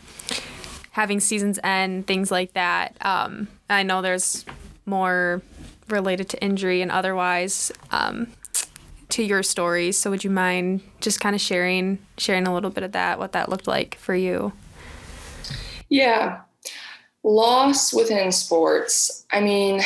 having 0.92 1.20
seasons 1.20 1.60
end, 1.64 2.08
things 2.08 2.32
like 2.32 2.54
that. 2.54 2.96
Um, 3.02 3.48
I 3.70 3.84
know 3.84 4.02
there's 4.02 4.46
more 4.86 5.42
related 5.90 6.30
to 6.30 6.42
injury 6.42 6.82
and 6.82 6.92
otherwise. 6.92 7.72
Um, 7.92 8.28
to 9.12 9.24
your 9.24 9.44
stories. 9.44 9.98
So 9.98 10.10
would 10.10 10.24
you 10.24 10.30
mind 10.30 10.82
just 11.02 11.20
kind 11.20 11.36
of 11.36 11.42
sharing 11.42 12.00
sharing 12.18 12.48
a 12.48 12.54
little 12.54 12.70
bit 12.70 12.84
of 12.84 12.94
that, 12.94 13.20
what 13.20 13.34
that 13.34 13.50
looked 13.50 13.68
like 13.68 13.96
for 13.96 14.16
you? 14.16 14.54
Yeah. 15.90 16.42
Loss 17.24 17.94
within 17.94 18.32
sports. 18.32 19.26
I 19.32 19.42
mean, 19.42 19.82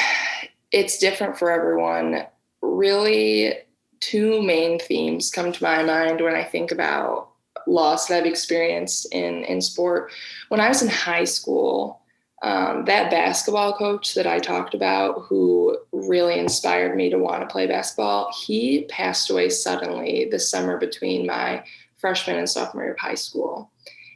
it's 0.71 0.99
different 0.99 1.37
for 1.37 1.51
everyone. 1.51 2.25
Really 2.61 3.55
two 3.99 4.41
main 4.41 4.79
themes 4.79 5.31
come 5.31 5.51
to 5.51 5.63
my 5.63 5.83
mind 5.83 6.21
when 6.21 6.35
I 6.35 6.43
think 6.43 6.71
about 6.71 7.29
loss 7.67 8.07
that 8.07 8.17
I've 8.17 8.25
experienced 8.25 9.07
in 9.13 9.43
in 9.45 9.61
sport. 9.61 10.11
When 10.49 10.59
I 10.59 10.67
was 10.67 10.81
in 10.81 10.89
high 10.89 11.23
school, 11.23 12.01
um, 12.43 12.85
that 12.85 13.09
basketball 13.09 13.73
coach 13.73 14.13
that 14.13 14.27
I 14.27 14.39
talked 14.39 14.73
about, 14.73 15.23
who 15.23 15.77
really 15.91 16.37
inspired 16.37 16.95
me 16.95 17.09
to 17.09 17.17
want 17.17 17.41
to 17.41 17.47
play 17.47 17.65
basketball, 17.65 18.31
he 18.45 18.85
passed 18.85 19.29
away 19.29 19.49
suddenly 19.49 20.27
this 20.29 20.49
summer 20.49 20.77
between 20.77 21.25
my 21.25 21.63
freshman 21.97 22.37
and 22.37 22.49
sophomore 22.49 22.83
year 22.83 22.93
of 22.93 22.99
high 22.99 23.15
school. 23.15 23.71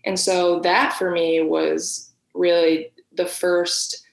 And 0.06 0.20
so 0.20 0.60
that 0.60 0.94
for 0.94 1.12
me 1.12 1.42
was 1.42 2.12
really 2.36 2.92
the 3.14 3.26
first 3.26 4.06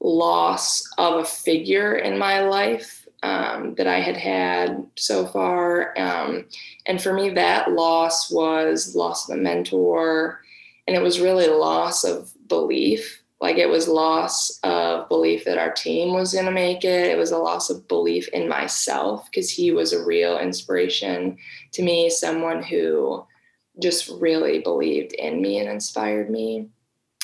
loss 0.00 0.82
of 0.98 1.20
a 1.20 1.24
figure 1.24 1.94
in 1.94 2.18
my 2.18 2.40
life 2.40 2.99
um, 3.22 3.74
that 3.74 3.86
I 3.86 4.00
had 4.00 4.16
had 4.16 4.86
so 4.96 5.26
far. 5.26 5.98
Um, 5.98 6.46
and 6.86 7.02
for 7.02 7.12
me, 7.12 7.30
that 7.30 7.72
loss 7.72 8.30
was 8.30 8.94
loss 8.94 9.28
of 9.28 9.38
a 9.38 9.40
mentor, 9.40 10.40
and 10.86 10.96
it 10.96 11.02
was 11.02 11.20
really 11.20 11.48
loss 11.48 12.04
of 12.04 12.32
belief. 12.48 13.22
Like 13.40 13.56
it 13.56 13.68
was 13.68 13.88
loss 13.88 14.58
of 14.62 15.08
belief 15.08 15.44
that 15.44 15.56
our 15.56 15.72
team 15.72 16.14
was 16.14 16.34
going 16.34 16.44
to 16.44 16.50
make 16.50 16.84
it. 16.84 17.06
It 17.06 17.16
was 17.16 17.30
a 17.30 17.38
loss 17.38 17.70
of 17.70 17.88
belief 17.88 18.28
in 18.28 18.48
myself 18.48 19.26
because 19.30 19.50
he 19.50 19.70
was 19.70 19.92
a 19.92 20.04
real 20.04 20.38
inspiration 20.38 21.38
to 21.72 21.82
me 21.82 22.10
someone 22.10 22.62
who 22.62 23.24
just 23.80 24.10
really 24.20 24.58
believed 24.58 25.14
in 25.14 25.40
me 25.40 25.58
and 25.58 25.70
inspired 25.70 26.28
me. 26.28 26.68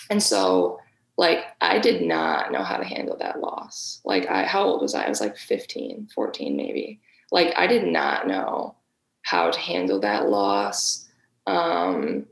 And 0.09 0.23
so 0.23 0.79
like 1.17 1.45
i 1.61 1.79
did 1.79 2.03
not 2.03 2.53
know 2.53 2.63
how 2.63 2.77
to 2.77 2.85
handle 2.85 3.17
that 3.19 3.41
loss. 3.41 4.01
Like 4.05 4.27
i 4.29 4.45
how 4.45 4.65
old 4.65 4.83
was 4.83 4.95
i? 4.95 5.05
I 5.05 5.09
was 5.09 5.21
like 5.21 5.37
15 5.37 6.09
14 6.15 6.57
maybe. 6.57 7.01
Like 7.31 7.55
i 7.57 7.67
did 7.67 7.87
not 7.87 8.27
know 8.27 8.77
how 9.23 9.51
to 9.51 9.59
handle 9.59 10.01
that 10.01 10.29
loss. 10.29 11.07
Um 11.47 12.27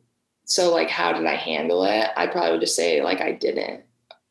so 0.45 0.73
like 0.73 0.91
how 0.91 1.13
did 1.13 1.27
i 1.27 1.35
handle 1.35 1.85
it? 1.85 2.11
I 2.17 2.27
probably 2.27 2.53
would 2.53 2.61
just 2.61 2.77
say 2.77 3.03
like 3.03 3.21
i 3.21 3.33
didn't. 3.33 3.85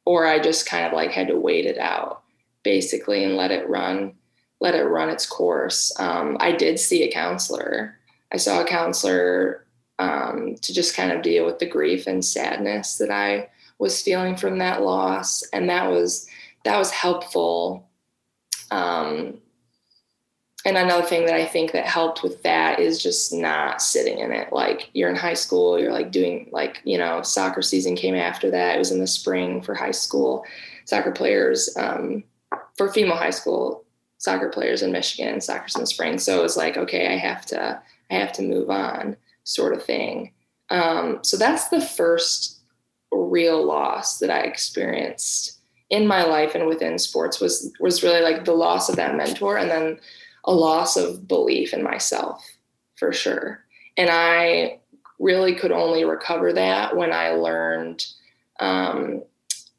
Or 0.05 0.25
i 0.25 0.39
just 0.39 0.67
kind 0.67 0.85
of 0.85 0.93
like 0.93 1.11
had 1.11 1.27
to 1.27 1.39
wait 1.39 1.65
it 1.65 1.77
out 1.77 2.23
basically 2.63 3.23
and 3.23 3.35
let 3.35 3.51
it 3.51 3.67
run 3.69 4.13
let 4.59 4.75
it 4.75 4.83
run 4.83 5.09
its 5.09 5.25
course. 5.25 5.91
Um, 5.99 6.37
i 6.39 6.51
did 6.51 6.79
see 6.79 7.03
a 7.03 7.11
counselor. 7.11 7.97
I 8.31 8.37
saw 8.37 8.61
a 8.61 8.65
counselor 8.65 9.65
um, 9.99 10.55
to 10.61 10.73
just 10.73 10.95
kind 10.95 11.11
of 11.11 11.21
deal 11.21 11.45
with 11.45 11.59
the 11.59 11.69
grief 11.69 12.07
and 12.07 12.25
sadness 12.25 12.97
that 12.97 13.11
i 13.11 13.49
was 13.83 14.01
feeling 14.01 14.35
from 14.35 14.57
that 14.57 14.81
loss 14.81 15.43
and 15.53 15.69
that 15.69 15.89
was 15.89 16.27
that 16.63 16.77
was 16.77 16.89
helpful 16.89 17.87
um, 18.71 19.39
and 20.65 20.77
another 20.77 21.05
thing 21.05 21.25
that 21.25 21.35
I 21.35 21.45
think 21.45 21.73
that 21.73 21.85
helped 21.85 22.23
with 22.23 22.41
that 22.43 22.79
is 22.79 23.03
just 23.03 23.33
not 23.33 23.81
sitting 23.81 24.19
in 24.19 24.31
it. 24.31 24.53
Like 24.53 24.89
you're 24.93 25.09
in 25.09 25.15
high 25.15 25.33
school, 25.33 25.77
you're 25.77 25.91
like 25.91 26.11
doing 26.11 26.49
like, 26.51 26.81
you 26.85 26.97
know, 26.97 27.21
soccer 27.21 27.61
season 27.61 27.95
came 27.95 28.15
after 28.15 28.49
that. 28.51 28.75
It 28.75 28.79
was 28.79 28.91
in 28.91 28.99
the 28.99 29.07
spring 29.07 29.61
for 29.61 29.75
high 29.75 29.91
school 29.91 30.45
soccer 30.85 31.11
players, 31.11 31.75
um, 31.77 32.23
for 32.77 32.91
female 32.91 33.17
high 33.17 33.29
school 33.29 33.83
soccer 34.19 34.47
players 34.47 34.81
in 34.81 34.93
Michigan, 34.93 35.41
soccer's 35.41 35.75
in 35.75 35.81
the 35.81 35.87
spring. 35.87 36.17
So 36.17 36.39
it 36.39 36.43
was 36.43 36.55
like, 36.55 36.77
okay, 36.77 37.13
I 37.13 37.17
have 37.17 37.45
to, 37.47 37.81
I 38.09 38.13
have 38.13 38.31
to 38.33 38.41
move 38.41 38.69
on 38.69 39.17
sort 39.43 39.73
of 39.73 39.83
thing. 39.83 40.31
Um, 40.69 41.19
so 41.23 41.35
that's 41.35 41.67
the 41.67 41.81
first 41.81 42.62
real 43.15 43.63
loss 43.63 44.19
that 44.19 44.29
I 44.29 44.41
experienced 44.41 45.59
in 45.89 46.07
my 46.07 46.23
life 46.23 46.55
and 46.55 46.67
within 46.67 46.97
sports 46.97 47.39
was, 47.39 47.71
was 47.79 48.03
really 48.03 48.21
like 48.21 48.45
the 48.45 48.53
loss 48.53 48.89
of 48.89 48.95
that 48.95 49.15
mentor. 49.15 49.57
And 49.57 49.69
then 49.69 49.99
a 50.45 50.53
loss 50.53 50.97
of 50.97 51.27
belief 51.27 51.73
in 51.73 51.83
myself 51.83 52.45
for 52.95 53.13
sure. 53.13 53.63
And 53.97 54.09
I 54.09 54.79
really 55.19 55.55
could 55.55 55.71
only 55.71 56.03
recover 56.03 56.53
that 56.53 56.95
when 56.95 57.13
I 57.13 57.29
learned 57.31 58.05
um, 58.59 59.23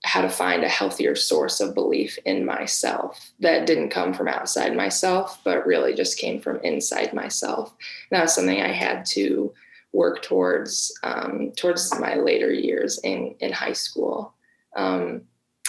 how 0.05 0.21
to 0.21 0.29
find 0.29 0.63
a 0.63 0.69
healthier 0.69 1.17
source 1.17 1.61
of 1.61 1.75
belief 1.75 2.19
in 2.25 2.45
myself 2.45 3.33
that 3.41 3.67
didn't 3.67 3.91
come 3.91 4.13
from 4.13 4.29
outside 4.29 4.77
myself, 4.77 5.41
but 5.45 5.67
really 5.67 5.95
just 5.95 6.19
came 6.19 6.41
from 6.41 6.61
inside 6.61 7.13
myself. 7.15 7.75
And 8.11 8.19
that 8.19 8.23
was 8.23 8.35
something 8.35 8.61
I 8.61 8.73
had 8.73 9.07
to 9.07 9.53
work 9.95 10.23
towards 10.23 10.93
um, 11.03 11.53
towards 11.57 11.99
my 11.99 12.17
later 12.17 12.53
years 12.53 12.99
in 13.05 13.35
in 13.41 13.53
high 13.53 13.73
school. 13.73 14.35
Um, 14.77 15.23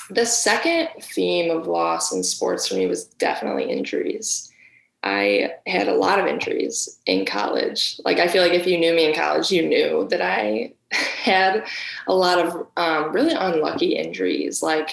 the 0.09 0.25
second 0.25 0.89
theme 1.01 1.49
of 1.49 1.67
loss 1.67 2.11
in 2.11 2.23
sports 2.23 2.67
for 2.67 2.75
me 2.75 2.87
was 2.87 3.05
definitely 3.05 3.71
injuries. 3.71 4.51
I 5.03 5.51
had 5.67 5.87
a 5.87 5.95
lot 5.95 6.19
of 6.19 6.25
injuries 6.25 6.99
in 7.05 7.25
college. 7.25 7.99
Like, 8.03 8.17
I 8.17 8.27
feel 8.27 8.41
like 8.41 8.53
if 8.53 8.65
you 8.65 8.77
knew 8.77 8.93
me 8.93 9.05
in 9.05 9.15
college, 9.15 9.51
you 9.51 9.67
knew 9.67 10.07
that 10.09 10.21
I 10.21 10.73
had 10.91 11.65
a 12.07 12.13
lot 12.13 12.39
of 12.39 12.67
um, 12.77 13.11
really 13.13 13.33
unlucky 13.33 13.95
injuries. 13.95 14.63
Like, 14.63 14.91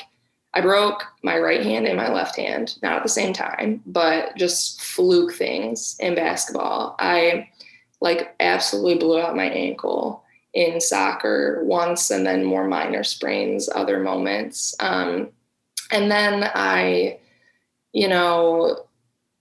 I 0.54 0.60
broke 0.60 1.04
my 1.22 1.38
right 1.38 1.62
hand 1.62 1.86
and 1.86 1.96
my 1.96 2.12
left 2.12 2.36
hand, 2.36 2.78
not 2.82 2.96
at 2.96 3.02
the 3.02 3.08
same 3.08 3.32
time, 3.32 3.82
but 3.86 4.36
just 4.36 4.82
fluke 4.82 5.32
things 5.32 5.96
in 5.98 6.14
basketball. 6.14 6.94
I 6.98 7.48
like 8.02 8.34
absolutely 8.40 8.96
blew 8.96 9.20
out 9.20 9.36
my 9.36 9.48
ankle 9.48 10.24
in 10.54 10.80
soccer 10.80 11.62
once 11.64 12.10
and 12.10 12.26
then 12.26 12.44
more 12.44 12.66
minor 12.66 13.04
sprains 13.04 13.70
other 13.74 14.00
moments. 14.00 14.74
Um, 14.80 15.30
and 15.92 16.10
then 16.10 16.50
I, 16.52 17.20
you 17.92 18.08
know, 18.08 18.86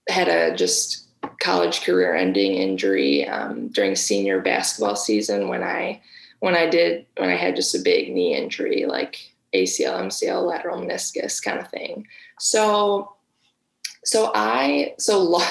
had 0.08 0.28
a 0.28 0.56
just 0.56 1.08
college 1.40 1.82
career 1.84 2.16
ending 2.16 2.54
injury 2.54 3.28
um, 3.28 3.70
during 3.70 3.96
senior 3.96 4.40
basketball 4.42 4.96
season 4.96 5.48
when 5.48 5.64
I 5.64 6.00
when 6.40 6.56
I 6.56 6.70
did 6.70 7.08
when 7.18 7.30
I 7.30 7.36
had 7.36 7.56
just 7.56 7.76
a 7.76 7.80
big 7.80 8.14
knee 8.14 8.36
injury 8.36 8.86
like 8.86 9.18
ACL, 9.56 10.02
MCL, 10.06 10.48
lateral 10.48 10.80
meniscus 10.80 11.44
kind 11.44 11.60
of 11.60 11.70
thing. 11.70 12.08
So 12.40 13.14
so 14.06 14.32
I 14.36 14.94
so 15.00 15.42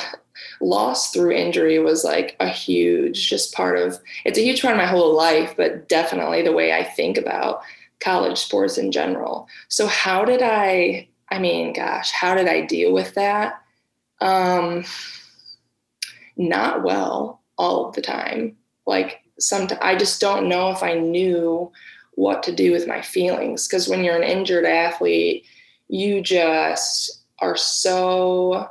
loss 0.60 1.10
through 1.10 1.32
injury 1.32 1.78
was 1.78 2.04
like 2.04 2.36
a 2.40 2.48
huge 2.48 3.28
just 3.28 3.54
part 3.54 3.78
of 3.78 3.98
it's 4.24 4.38
a 4.38 4.44
huge 4.44 4.62
part 4.62 4.74
of 4.74 4.78
my 4.78 4.86
whole 4.86 5.16
life, 5.16 5.54
but 5.56 5.88
definitely 5.88 6.42
the 6.42 6.52
way 6.52 6.72
I 6.72 6.84
think 6.84 7.16
about 7.16 7.62
college 8.00 8.38
sports 8.38 8.78
in 8.78 8.92
general. 8.92 9.48
So 9.68 9.86
how 9.86 10.24
did 10.24 10.42
I 10.42 11.08
I 11.30 11.38
mean, 11.38 11.72
gosh, 11.72 12.10
how 12.10 12.34
did 12.34 12.48
I 12.48 12.62
deal 12.62 12.92
with 12.92 13.14
that? 13.14 13.62
Um, 14.20 14.84
not 16.36 16.82
well 16.82 17.42
all 17.56 17.86
of 17.86 17.94
the 17.94 18.02
time. 18.02 18.56
Like 18.86 19.20
some, 19.38 19.68
I 19.80 19.96
just 19.96 20.20
don't 20.20 20.48
know 20.48 20.70
if 20.70 20.82
I 20.82 20.94
knew 20.94 21.70
what 22.14 22.42
to 22.42 22.54
do 22.54 22.72
with 22.72 22.88
my 22.88 23.00
feelings 23.00 23.68
because 23.68 23.88
when 23.88 24.02
you're 24.02 24.16
an 24.16 24.24
injured 24.24 24.64
athlete, 24.64 25.46
you 25.88 26.20
just 26.20 27.22
are 27.38 27.56
so 27.56 28.68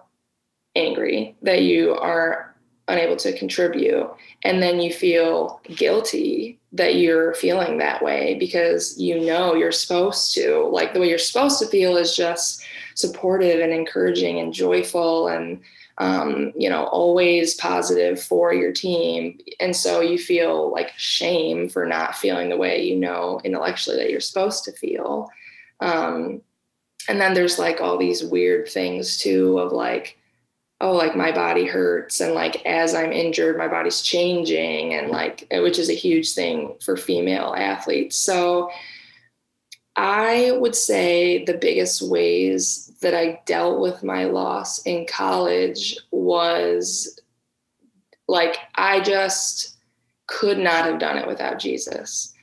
angry 0.79 1.35
that 1.41 1.63
you 1.63 1.95
are 1.95 2.55
unable 2.89 3.15
to 3.17 3.37
contribute. 3.37 4.09
And 4.43 4.61
then 4.61 4.79
you 4.81 4.91
feel 4.91 5.61
guilty 5.75 6.59
that 6.71 6.95
you're 6.95 7.33
feeling 7.35 7.77
that 7.77 8.03
way 8.03 8.35
because 8.39 8.99
you 8.99 9.19
know 9.19 9.55
you're 9.55 9.71
supposed 9.71 10.33
to. 10.35 10.67
Like 10.71 10.93
the 10.93 10.99
way 10.99 11.09
you're 11.09 11.17
supposed 11.17 11.59
to 11.59 11.67
feel 11.67 11.97
is 11.97 12.15
just 12.15 12.63
supportive 12.95 13.59
and 13.59 13.71
encouraging 13.71 14.39
and 14.39 14.53
joyful 14.53 15.27
and 15.27 15.61
um, 15.97 16.53
you 16.55 16.69
know 16.69 16.85
always 16.85 17.55
positive 17.55 18.21
for 18.21 18.53
your 18.53 18.71
team. 18.71 19.39
And 19.59 19.75
so 19.75 20.01
you 20.01 20.17
feel 20.17 20.71
like 20.71 20.91
shame 20.97 21.69
for 21.69 21.85
not 21.85 22.15
feeling 22.15 22.49
the 22.49 22.57
way 22.57 22.83
you 22.83 22.95
know 22.95 23.41
intellectually 23.43 23.97
that 23.97 24.09
you're 24.09 24.19
supposed 24.19 24.63
to 24.65 24.71
feel. 24.71 25.29
Um, 25.81 26.41
and 27.07 27.19
then 27.19 27.33
there's 27.33 27.57
like 27.57 27.81
all 27.81 27.97
these 27.97 28.23
weird 28.23 28.69
things 28.69 29.17
too 29.17 29.57
of 29.59 29.71
like 29.71 30.18
oh 30.81 30.93
like 30.93 31.15
my 31.15 31.31
body 31.31 31.65
hurts 31.65 32.21
and 32.21 32.33
like 32.33 32.65
as 32.65 32.93
i'm 32.93 33.11
injured 33.11 33.57
my 33.57 33.67
body's 33.67 34.01
changing 34.01 34.93
and 34.93 35.09
like 35.09 35.45
eh, 35.51 35.59
which 35.59 35.77
is 35.77 35.89
a 35.89 35.93
huge 35.93 36.33
thing 36.33 36.75
for 36.83 36.95
female 36.95 37.53
athletes. 37.57 38.15
So 38.15 38.69
i 39.95 40.51
would 40.59 40.75
say 40.75 41.43
the 41.45 41.57
biggest 41.57 42.01
ways 42.01 42.93
that 43.01 43.13
i 43.13 43.41
dealt 43.45 43.79
with 43.79 44.03
my 44.03 44.25
loss 44.25 44.81
in 44.83 45.05
college 45.05 45.97
was 46.11 47.19
like 48.27 48.57
i 48.75 48.99
just 49.01 49.77
could 50.27 50.59
not 50.59 50.85
have 50.85 50.99
done 50.99 51.17
it 51.17 51.27
without 51.27 51.59
jesus. 51.59 52.33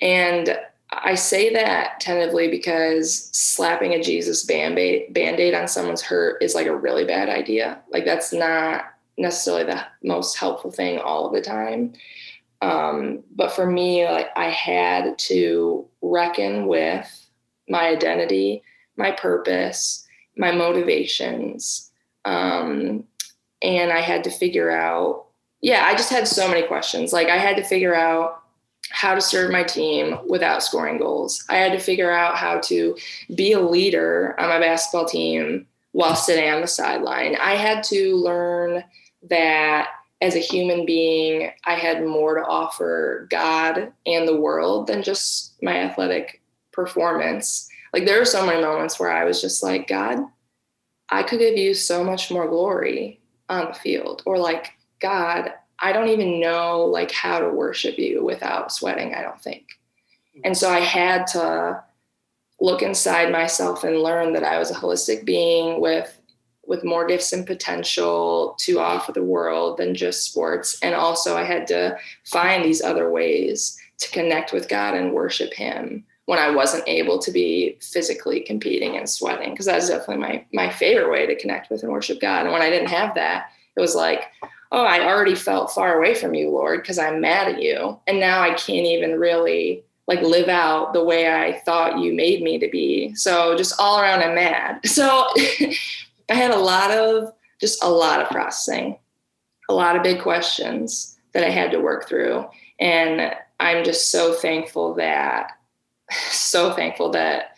And 0.00 0.56
I 0.90 1.14
say 1.14 1.52
that 1.52 2.00
tentatively 2.00 2.48
because 2.48 3.30
slapping 3.36 3.92
a 3.92 4.02
Jesus 4.02 4.44
band-aid, 4.44 5.54
on 5.54 5.68
someone's 5.68 6.02
hurt 6.02 6.42
is 6.42 6.54
like 6.54 6.66
a 6.66 6.76
really 6.76 7.04
bad 7.04 7.28
idea. 7.28 7.80
Like 7.92 8.04
that's 8.04 8.32
not 8.32 8.84
necessarily 9.18 9.64
the 9.64 9.84
most 10.02 10.36
helpful 10.38 10.70
thing 10.70 10.98
all 10.98 11.26
of 11.26 11.34
the 11.34 11.42
time. 11.42 11.92
Um, 12.62 13.22
but 13.36 13.52
for 13.52 13.70
me, 13.70 14.04
like 14.06 14.30
I 14.36 14.50
had 14.50 15.18
to 15.20 15.86
reckon 16.00 16.66
with 16.66 17.26
my 17.68 17.88
identity, 17.88 18.62
my 18.96 19.12
purpose, 19.12 20.06
my 20.36 20.52
motivations. 20.52 21.90
Um, 22.24 23.04
and 23.62 23.92
I 23.92 24.00
had 24.00 24.24
to 24.24 24.30
figure 24.30 24.70
out, 24.70 25.26
yeah, 25.60 25.84
I 25.84 25.92
just 25.92 26.10
had 26.10 26.26
so 26.26 26.48
many 26.48 26.66
questions. 26.66 27.12
Like 27.12 27.28
I 27.28 27.36
had 27.36 27.56
to 27.56 27.64
figure 27.64 27.94
out 27.94 28.42
how 28.90 29.14
to 29.14 29.20
serve 29.20 29.50
my 29.50 29.62
team 29.62 30.18
without 30.28 30.62
scoring 30.62 30.98
goals. 30.98 31.44
I 31.48 31.56
had 31.56 31.72
to 31.72 31.78
figure 31.78 32.10
out 32.10 32.36
how 32.36 32.60
to 32.60 32.96
be 33.34 33.52
a 33.52 33.60
leader 33.60 34.34
on 34.38 34.48
my 34.48 34.58
basketball 34.58 35.06
team 35.06 35.66
while 35.92 36.16
sitting 36.16 36.50
on 36.50 36.60
the 36.60 36.66
sideline. 36.66 37.36
I 37.36 37.56
had 37.56 37.82
to 37.84 38.16
learn 38.16 38.84
that 39.28 39.88
as 40.20 40.34
a 40.34 40.40
human 40.40 40.84
being, 40.84 41.50
I 41.64 41.74
had 41.74 42.04
more 42.04 42.34
to 42.34 42.44
offer 42.44 43.26
God 43.30 43.92
and 44.06 44.26
the 44.26 44.40
world 44.40 44.86
than 44.86 45.02
just 45.02 45.54
my 45.62 45.76
athletic 45.76 46.42
performance. 46.72 47.68
Like 47.92 48.04
there 48.04 48.18
were 48.18 48.24
so 48.24 48.44
many 48.44 48.60
moments 48.60 48.98
where 48.98 49.10
I 49.10 49.24
was 49.24 49.40
just 49.40 49.62
like, 49.62 49.86
God, 49.86 50.18
I 51.08 51.22
could 51.22 51.38
give 51.38 51.56
you 51.56 51.72
so 51.74 52.04
much 52.04 52.30
more 52.30 52.48
glory 52.48 53.20
on 53.48 53.68
the 53.68 53.74
field. 53.74 54.22
Or 54.26 54.38
like, 54.38 54.72
God, 55.00 55.52
I 55.80 55.92
don't 55.92 56.08
even 56.08 56.40
know 56.40 56.84
like 56.84 57.10
how 57.12 57.38
to 57.38 57.48
worship 57.48 57.98
you 57.98 58.24
without 58.24 58.72
sweating, 58.72 59.14
I 59.14 59.22
don't 59.22 59.40
think. 59.40 59.66
Hmm. 60.34 60.40
And 60.44 60.56
so 60.56 60.70
I 60.70 60.80
had 60.80 61.26
to 61.28 61.82
look 62.60 62.82
inside 62.82 63.30
myself 63.30 63.84
and 63.84 64.02
learn 64.02 64.32
that 64.32 64.44
I 64.44 64.58
was 64.58 64.70
a 64.70 64.74
holistic 64.74 65.24
being 65.24 65.80
with 65.80 66.14
with 66.66 66.84
more 66.84 67.06
gifts 67.06 67.32
and 67.32 67.46
potential 67.46 68.54
to 68.58 68.78
offer 68.78 69.10
the 69.10 69.22
world 69.22 69.78
than 69.78 69.94
just 69.94 70.24
sports. 70.24 70.78
And 70.82 70.94
also 70.94 71.34
I 71.34 71.42
had 71.42 71.66
to 71.68 71.96
find 72.26 72.62
these 72.62 72.82
other 72.82 73.10
ways 73.10 73.78
to 74.00 74.10
connect 74.10 74.52
with 74.52 74.68
God 74.68 74.94
and 74.94 75.14
worship 75.14 75.54
him 75.54 76.04
when 76.26 76.38
I 76.38 76.50
wasn't 76.50 76.86
able 76.86 77.18
to 77.20 77.30
be 77.30 77.78
physically 77.80 78.40
competing 78.40 78.98
and 78.98 79.08
sweating. 79.08 79.50
Because 79.50 79.64
that's 79.64 79.88
definitely 79.88 80.18
my 80.18 80.44
my 80.52 80.70
favorite 80.70 81.10
way 81.10 81.26
to 81.26 81.40
connect 81.40 81.70
with 81.70 81.82
and 81.82 81.90
worship 81.90 82.20
God. 82.20 82.44
And 82.44 82.52
when 82.52 82.62
I 82.62 82.68
didn't 82.68 82.90
have 82.90 83.14
that, 83.14 83.46
it 83.74 83.80
was 83.80 83.94
like, 83.94 84.24
oh, 84.70 84.84
I 84.84 85.06
already 85.06 85.34
felt 85.34 85.72
far 85.72 85.96
away 85.96 86.14
from 86.14 86.34
you, 86.34 86.50
Lord, 86.50 86.82
because 86.82 86.98
I'm 86.98 87.20
mad 87.20 87.48
at 87.48 87.62
you. 87.62 87.98
And 88.06 88.20
now 88.20 88.42
I 88.42 88.50
can't 88.50 88.86
even 88.86 89.18
really 89.18 89.82
like 90.06 90.22
live 90.22 90.48
out 90.48 90.92
the 90.92 91.04
way 91.04 91.32
I 91.32 91.60
thought 91.60 91.98
you 91.98 92.14
made 92.14 92.42
me 92.42 92.58
to 92.58 92.68
be. 92.68 93.14
So 93.14 93.56
just 93.56 93.78
all 93.78 94.00
around, 94.00 94.22
I'm 94.22 94.34
mad. 94.34 94.80
So 94.86 95.26
I 96.30 96.34
had 96.34 96.50
a 96.50 96.58
lot 96.58 96.90
of, 96.90 97.32
just 97.60 97.82
a 97.82 97.88
lot 97.88 98.20
of 98.20 98.28
processing, 98.28 98.98
a 99.68 99.74
lot 99.74 99.96
of 99.96 100.02
big 100.02 100.20
questions 100.20 101.18
that 101.32 101.44
I 101.44 101.50
had 101.50 101.70
to 101.70 101.80
work 101.80 102.08
through. 102.08 102.46
And 102.78 103.34
I'm 103.60 103.84
just 103.84 104.10
so 104.10 104.34
thankful 104.34 104.94
that, 104.94 105.52
so 106.30 106.72
thankful 106.72 107.10
that 107.10 107.56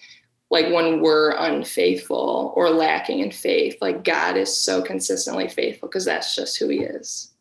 like 0.50 0.66
when 0.72 1.00
we're 1.00 1.30
unfaithful 1.32 2.52
or 2.56 2.70
lacking 2.70 3.20
in 3.20 3.30
faith 3.30 3.76
like 3.80 4.04
god 4.04 4.36
is 4.36 4.54
so 4.54 4.82
consistently 4.82 5.48
faithful 5.48 5.88
because 5.88 6.04
that's 6.04 6.34
just 6.34 6.58
who 6.58 6.68
he 6.68 6.80
is. 6.80 7.32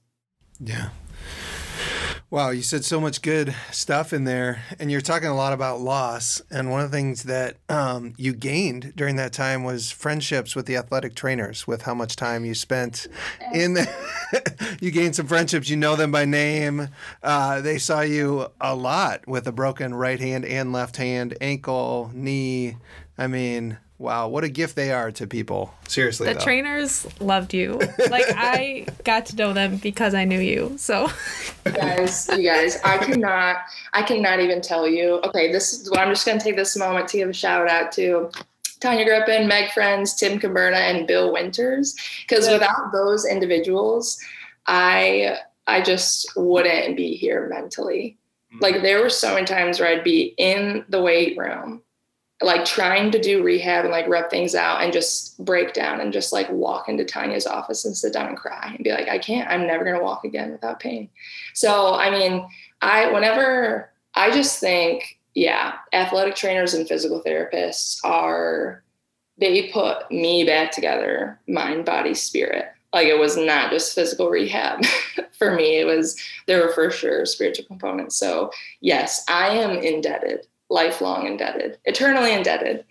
Yeah 0.59 0.89
Wow, 2.31 2.51
you 2.51 2.61
said 2.61 2.85
so 2.85 3.01
much 3.01 3.23
good 3.23 3.55
stuff 3.71 4.13
in 4.13 4.23
there, 4.23 4.61
and 4.77 4.91
you're 4.91 5.01
talking 5.01 5.29
a 5.29 5.35
lot 5.35 5.51
about 5.51 5.81
loss. 5.81 6.43
And 6.51 6.69
one 6.69 6.81
of 6.81 6.91
the 6.91 6.95
things 6.95 7.23
that 7.23 7.57
um, 7.69 8.13
you 8.17 8.33
gained 8.33 8.93
during 8.95 9.15
that 9.15 9.33
time 9.33 9.63
was 9.63 9.89
friendships 9.89 10.55
with 10.55 10.67
the 10.67 10.75
athletic 10.75 11.15
trainers. 11.15 11.65
With 11.65 11.81
how 11.81 11.95
much 11.95 12.15
time 12.15 12.45
you 12.45 12.53
spent 12.53 13.07
in, 13.51 13.77
you 14.79 14.91
gained 14.91 15.15
some 15.15 15.25
friendships. 15.25 15.69
You 15.69 15.77
know 15.77 15.95
them 15.95 16.11
by 16.11 16.25
name. 16.25 16.89
Uh, 17.23 17.61
they 17.61 17.79
saw 17.79 18.01
you 18.01 18.47
a 18.61 18.75
lot 18.75 19.27
with 19.27 19.47
a 19.47 19.51
broken 19.51 19.95
right 19.95 20.19
hand 20.19 20.45
and 20.45 20.71
left 20.71 20.97
hand, 20.97 21.35
ankle, 21.41 22.11
knee. 22.13 22.77
I 23.17 23.25
mean, 23.25 23.79
Wow, 23.99 24.29
what 24.29 24.45
a 24.45 24.49
gift 24.49 24.77
they 24.77 24.93
are 24.93 25.11
to 25.11 25.27
people. 25.27 25.73
Seriously. 25.89 26.27
The 26.27 26.35
though. 26.35 26.39
trainers 26.39 27.05
loved 27.19 27.53
you. 27.53 27.81
Like 28.09 28.25
I 28.29 28.87
got 29.03 29.25
to 29.27 29.35
know 29.35 29.51
them 29.51 29.75
because 29.75 30.13
I 30.13 30.23
knew 30.23 30.39
you. 30.39 30.73
So 30.77 31.09
you 31.65 31.73
guys, 31.73 32.29
you 32.29 32.43
guys, 32.43 32.79
I 32.85 32.97
cannot 32.97 33.57
I 33.91 34.01
cannot 34.01 34.39
even 34.39 34.61
tell 34.61 34.87
you. 34.87 35.19
Okay, 35.25 35.51
this 35.51 35.73
is 35.73 35.91
well, 35.91 35.99
I'm 35.99 36.07
just 36.09 36.25
gonna 36.25 36.39
take 36.39 36.55
this 36.55 36.77
moment 36.77 37.09
to 37.09 37.17
give 37.17 37.29
a 37.29 37.33
shout 37.33 37.69
out 37.69 37.91
to 37.93 38.31
Tanya 38.79 39.03
Griffin, 39.03 39.49
Meg 39.49 39.71
Friends, 39.71 40.15
Tim 40.15 40.39
Koberna, 40.39 40.77
and 40.77 41.05
Bill 41.05 41.33
Winters. 41.33 41.93
Because 42.21 42.49
without 42.49 42.93
those 42.93 43.25
individuals, 43.25 44.17
I 44.65 45.39
I 45.67 45.81
just 45.81 46.31
wouldn't 46.37 46.95
be 46.95 47.15
here 47.15 47.49
mentally. 47.49 48.17
Mm-hmm. 48.53 48.63
Like 48.63 48.81
there 48.81 49.01
were 49.01 49.09
so 49.09 49.33
many 49.33 49.45
times 49.45 49.79
where 49.79 49.89
I'd 49.89 50.05
be 50.05 50.33
in 50.37 50.85
the 50.87 51.01
weight 51.01 51.37
room 51.37 51.83
like 52.41 52.63
trying 52.63 53.11
to 53.11 53.19
do 53.19 53.43
rehab 53.43 53.83
and 53.83 53.91
like 53.91 54.07
rep 54.07 54.29
things 54.29 54.55
out 54.55 54.81
and 54.81 54.93
just 54.93 55.43
break 55.43 55.73
down 55.73 55.99
and 55.99 56.13
just 56.13 56.31
like 56.31 56.49
walk 56.49 56.87
into 56.87 57.03
Tanya's 57.03 57.45
office 57.45 57.83
and 57.83 57.95
sit 57.95 58.13
down 58.13 58.27
and 58.27 58.37
cry 58.37 58.71
and 58.73 58.83
be 58.83 58.91
like, 58.91 59.09
I 59.09 59.17
can't, 59.17 59.49
I'm 59.49 59.67
never 59.67 59.83
gonna 59.83 60.03
walk 60.03 60.23
again 60.23 60.51
without 60.51 60.79
pain. 60.79 61.09
So 61.53 61.95
I 61.95 62.09
mean, 62.09 62.47
I 62.81 63.11
whenever 63.11 63.91
I 64.15 64.31
just 64.31 64.59
think, 64.59 65.19
yeah, 65.35 65.75
athletic 65.91 66.35
trainers 66.35 66.73
and 66.73 66.87
physical 66.87 67.21
therapists 67.21 67.99
are 68.05 68.83
they 69.37 69.69
put 69.69 70.09
me 70.11 70.43
back 70.45 70.71
together, 70.71 71.39
mind, 71.47 71.85
body, 71.85 72.13
spirit. 72.13 72.65
Like 72.93 73.07
it 73.07 73.19
was 73.19 73.37
not 73.37 73.69
just 73.69 73.93
physical 73.93 74.29
rehab 74.29 74.83
for 75.37 75.53
me. 75.55 75.77
It 75.79 75.85
was 75.85 76.19
there 76.47 76.65
were 76.65 76.73
for 76.73 76.89
sure 76.89 77.25
spiritual 77.25 77.65
components. 77.65 78.15
So 78.15 78.51
yes, 78.79 79.25
I 79.27 79.49
am 79.49 79.71
indebted 79.71 80.47
lifelong 80.69 81.27
indebted, 81.27 81.77
eternally 81.85 82.33
indebted 82.33 82.85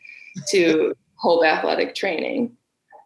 to 0.51 0.95
Hope 1.17 1.45
Athletic 1.45 1.95
Training. 1.95 2.55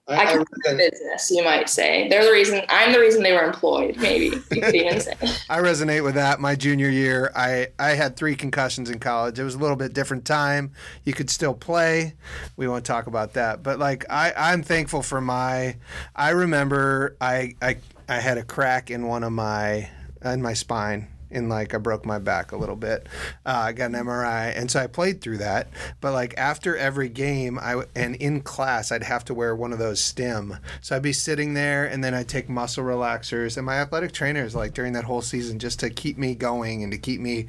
I, 0.09 0.17
I 0.17 0.27
can 0.27 0.45
I 0.69 0.75
business, 0.75 1.31
you 1.31 1.45
might 1.45 1.71
say. 1.71 2.09
They're 2.09 2.25
the 2.25 2.33
reason. 2.33 2.63
I'm 2.69 2.93
the 2.93 2.99
reason 2.99 3.23
they 3.23 3.33
were 3.33 3.45
employed. 3.45 3.97
Maybe 3.99 4.37
you 4.51 4.61
could 4.61 4.75
even 4.75 5.01
say. 5.01 5.15
I 5.49 5.61
resonate 5.61 6.03
with 6.03 6.17
that. 6.17 6.41
My 6.41 6.57
junior 6.57 6.89
year, 6.89 7.31
I 7.37 7.69
I 7.79 7.91
had 7.91 8.17
three 8.17 8.35
concussions 8.35 8.91
in 8.91 8.99
college. 8.99 9.39
It 9.39 9.45
was 9.45 9.55
a 9.55 9.59
little 9.59 9.77
bit 9.77 9.93
different 9.93 10.25
time. 10.25 10.73
You 11.05 11.13
could 11.13 11.31
still 11.31 11.55
play. 11.55 12.15
We 12.57 12.67
won't 12.67 12.85
talk 12.85 13.07
about 13.07 13.35
that. 13.35 13.63
But 13.63 13.79
like 13.79 14.05
I, 14.11 14.33
I'm 14.37 14.65
thankful 14.65 15.03
for 15.03 15.21
my. 15.21 15.77
I 16.17 16.31
remember 16.31 17.17
I 17.21 17.55
I 17.63 17.77
I 18.09 18.17
had 18.17 18.39
a 18.39 18.43
crack 18.43 18.91
in 18.91 19.07
one 19.07 19.23
of 19.23 19.33
my 19.33 19.89
in 20.25 20.43
my 20.43 20.55
spine 20.55 21.09
in 21.33 21.49
like 21.49 21.75
I 21.75 21.79
broke 21.79 22.05
my 22.05 22.19
back 22.19 22.53
a 22.53 22.57
little 22.57 22.77
bit. 22.77 23.07
Uh, 23.45 23.65
I 23.67 23.73
got 23.73 23.91
an 23.91 24.05
MRI, 24.07 24.57
and 24.57 24.71
so 24.71 24.81
I 24.81 24.87
played 24.87 25.21
through 25.21 25.39
that. 25.39 25.69
But 26.01 26.13
like 26.13 26.35
after 26.37 26.77
every 26.77 27.09
game, 27.09 27.59
I 27.59 27.85
and 27.95 28.15
in 28.17 28.41
class, 28.43 28.93
I'd 28.93 29.03
have 29.03 29.25
to 29.27 29.35
wear 29.35 29.55
one 29.55 29.73
of 29.73 29.79
those 29.79 30.01
stim. 30.01 30.59
So 30.81 30.97
I'd 30.97 31.03
be 31.03 31.13
sitting 31.13 31.55
there, 31.55 31.85
and 31.85 32.03
then 32.03 32.15
I'd 32.15 32.29
take 32.29 32.49
muscle 32.49 32.85
relaxers. 32.85 33.57
And 33.57 33.67
my 33.67 33.77
athletic 33.77 34.13
trainers, 34.13 34.55
like 34.55 34.75
during 34.75 34.93
that 34.93 35.05
whole 35.05 35.23
season, 35.23 35.59
just 35.59 35.81
to 35.81 35.91
keep 35.91 36.19
me 36.19 36.35
going 36.35 36.83
and 36.83 36.93
to 36.93 36.99
keep 36.99 37.21
me 37.21 37.49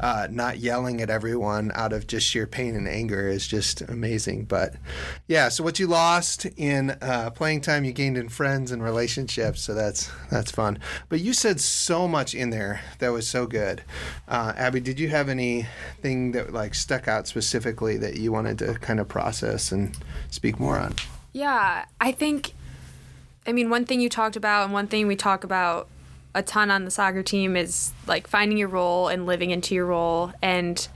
uh, 0.00 0.28
not 0.30 0.58
yelling 0.58 1.00
at 1.00 1.10
everyone 1.10 1.72
out 1.74 1.92
of 1.92 2.06
just 2.06 2.26
sheer 2.26 2.46
pain 2.46 2.74
and 2.74 2.88
anger, 2.88 3.28
is 3.28 3.46
just 3.46 3.80
amazing. 3.82 4.44
But 4.44 4.74
yeah, 5.26 5.48
so 5.48 5.64
what 5.64 5.78
you 5.78 5.86
lost 5.86 6.46
in 6.56 6.90
uh, 7.02 7.30
playing 7.30 7.62
time, 7.62 7.84
you 7.84 7.92
gained 7.92 8.18
in 8.18 8.28
friends 8.28 8.72
and 8.72 8.82
relationships. 8.82 9.62
So 9.62 9.74
that's 9.74 10.10
that's 10.30 10.50
fun. 10.50 10.78
But 11.08 11.20
you 11.20 11.32
said 11.32 11.60
so 11.60 12.06
much 12.08 12.34
in 12.34 12.50
there 12.50 12.80
that 12.98 13.10
was 13.10 13.21
was 13.22 13.28
so 13.28 13.46
good. 13.46 13.82
Uh, 14.26 14.52
Abby, 14.56 14.80
did 14.80 14.98
you 14.98 15.08
have 15.08 15.28
anything 15.28 16.32
that 16.32 16.52
like 16.52 16.74
stuck 16.74 17.06
out 17.06 17.28
specifically 17.28 17.96
that 17.98 18.16
you 18.16 18.32
wanted 18.32 18.58
to 18.58 18.74
kind 18.74 18.98
of 18.98 19.06
process 19.06 19.70
and 19.70 19.96
speak 20.28 20.58
more 20.58 20.76
on? 20.76 20.94
Yeah, 21.32 21.84
I 22.00 22.10
think. 22.10 22.52
I 23.46 23.52
mean, 23.52 23.70
one 23.70 23.84
thing 23.84 24.00
you 24.00 24.08
talked 24.08 24.34
about, 24.34 24.64
and 24.64 24.72
one 24.72 24.88
thing 24.88 25.06
we 25.06 25.14
talk 25.14 25.44
about 25.44 25.88
a 26.34 26.42
ton 26.42 26.70
on 26.70 26.84
the 26.84 26.90
soccer 26.90 27.22
team 27.22 27.56
is 27.56 27.92
like 28.08 28.26
finding 28.26 28.58
your 28.58 28.68
role 28.68 29.06
and 29.06 29.24
living 29.24 29.50
into 29.50 29.74
your 29.74 29.86
role. 29.86 30.32
And 30.42 30.86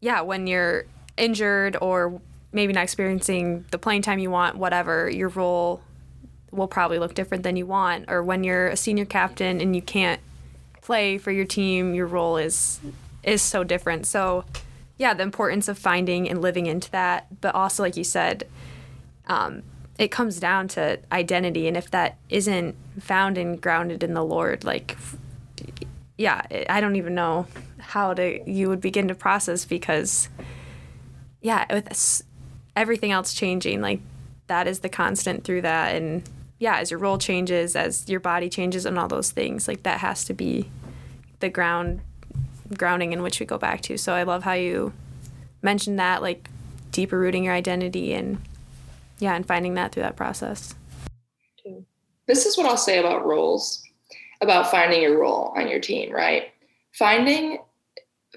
yeah, 0.00 0.20
when 0.20 0.46
you're 0.46 0.84
injured 1.16 1.76
or 1.80 2.20
maybe 2.52 2.74
not 2.74 2.84
experiencing 2.84 3.64
the 3.70 3.78
playing 3.78 4.02
time 4.02 4.18
you 4.18 4.30
want, 4.30 4.56
whatever, 4.56 5.08
your 5.08 5.28
role 5.30 5.80
will 6.50 6.68
probably 6.68 6.98
look 6.98 7.14
different 7.14 7.44
than 7.44 7.56
you 7.56 7.64
want. 7.64 8.06
Or 8.08 8.22
when 8.22 8.44
you're 8.44 8.68
a 8.68 8.76
senior 8.76 9.06
captain 9.06 9.60
and 9.60 9.74
you 9.74 9.82
can't 9.82 10.20
play 10.88 11.18
for 11.18 11.30
your 11.30 11.44
team, 11.44 11.92
your 11.92 12.06
role 12.06 12.38
is 12.38 12.80
is 13.22 13.42
so 13.42 13.62
different. 13.62 14.06
So 14.06 14.46
yeah, 14.96 15.12
the 15.12 15.22
importance 15.22 15.68
of 15.68 15.76
finding 15.76 16.30
and 16.30 16.40
living 16.40 16.64
into 16.64 16.90
that, 16.92 17.26
but 17.42 17.54
also 17.54 17.82
like 17.82 17.98
you 17.98 18.04
said, 18.04 18.48
um, 19.26 19.62
it 19.98 20.10
comes 20.10 20.40
down 20.40 20.66
to 20.68 20.98
identity, 21.12 21.68
and 21.68 21.76
if 21.76 21.90
that 21.90 22.16
isn't 22.30 22.74
found 23.00 23.36
and 23.36 23.60
grounded 23.60 24.02
in 24.02 24.14
the 24.14 24.24
Lord, 24.24 24.64
like 24.64 24.96
yeah, 26.16 26.40
I 26.70 26.80
don't 26.80 26.96
even 26.96 27.14
know 27.14 27.46
how 27.78 28.14
to 28.14 28.50
you 28.50 28.70
would 28.70 28.80
begin 28.80 29.08
to 29.08 29.14
process 29.14 29.66
because 29.66 30.30
yeah, 31.42 31.66
with 31.70 32.22
everything 32.74 33.12
else 33.12 33.34
changing, 33.34 33.82
like 33.82 34.00
that 34.46 34.66
is 34.66 34.80
the 34.80 34.88
constant 34.88 35.44
through 35.44 35.60
that 35.62 35.94
and 35.94 36.22
yeah, 36.58 36.78
as 36.78 36.90
your 36.90 36.98
role 36.98 37.18
changes, 37.18 37.76
as 37.76 38.08
your 38.08 38.20
body 38.20 38.48
changes, 38.48 38.86
and 38.86 38.98
all 38.98 39.06
those 39.06 39.30
things, 39.30 39.68
like 39.68 39.82
that 39.82 39.98
has 40.00 40.24
to 40.24 40.34
be 40.34 40.70
the 41.40 41.48
ground 41.48 42.00
grounding 42.76 43.12
in 43.12 43.22
which 43.22 43.40
we 43.40 43.46
go 43.46 43.58
back 43.58 43.80
to. 43.82 43.96
So 43.96 44.14
I 44.14 44.24
love 44.24 44.42
how 44.42 44.52
you 44.52 44.92
mentioned 45.62 45.98
that, 45.98 46.22
like 46.22 46.48
deeper 46.92 47.18
rooting 47.18 47.44
your 47.44 47.54
identity 47.54 48.12
and 48.12 48.38
yeah, 49.18 49.34
and 49.34 49.46
finding 49.46 49.74
that 49.74 49.92
through 49.92 50.04
that 50.04 50.16
process. 50.16 50.74
This 52.26 52.44
is 52.44 52.56
what 52.58 52.66
I'll 52.66 52.76
say 52.76 52.98
about 52.98 53.26
roles, 53.26 53.82
about 54.40 54.70
finding 54.70 55.02
your 55.02 55.18
role 55.18 55.52
on 55.56 55.68
your 55.68 55.80
team, 55.80 56.12
right? 56.12 56.52
Finding 56.92 57.58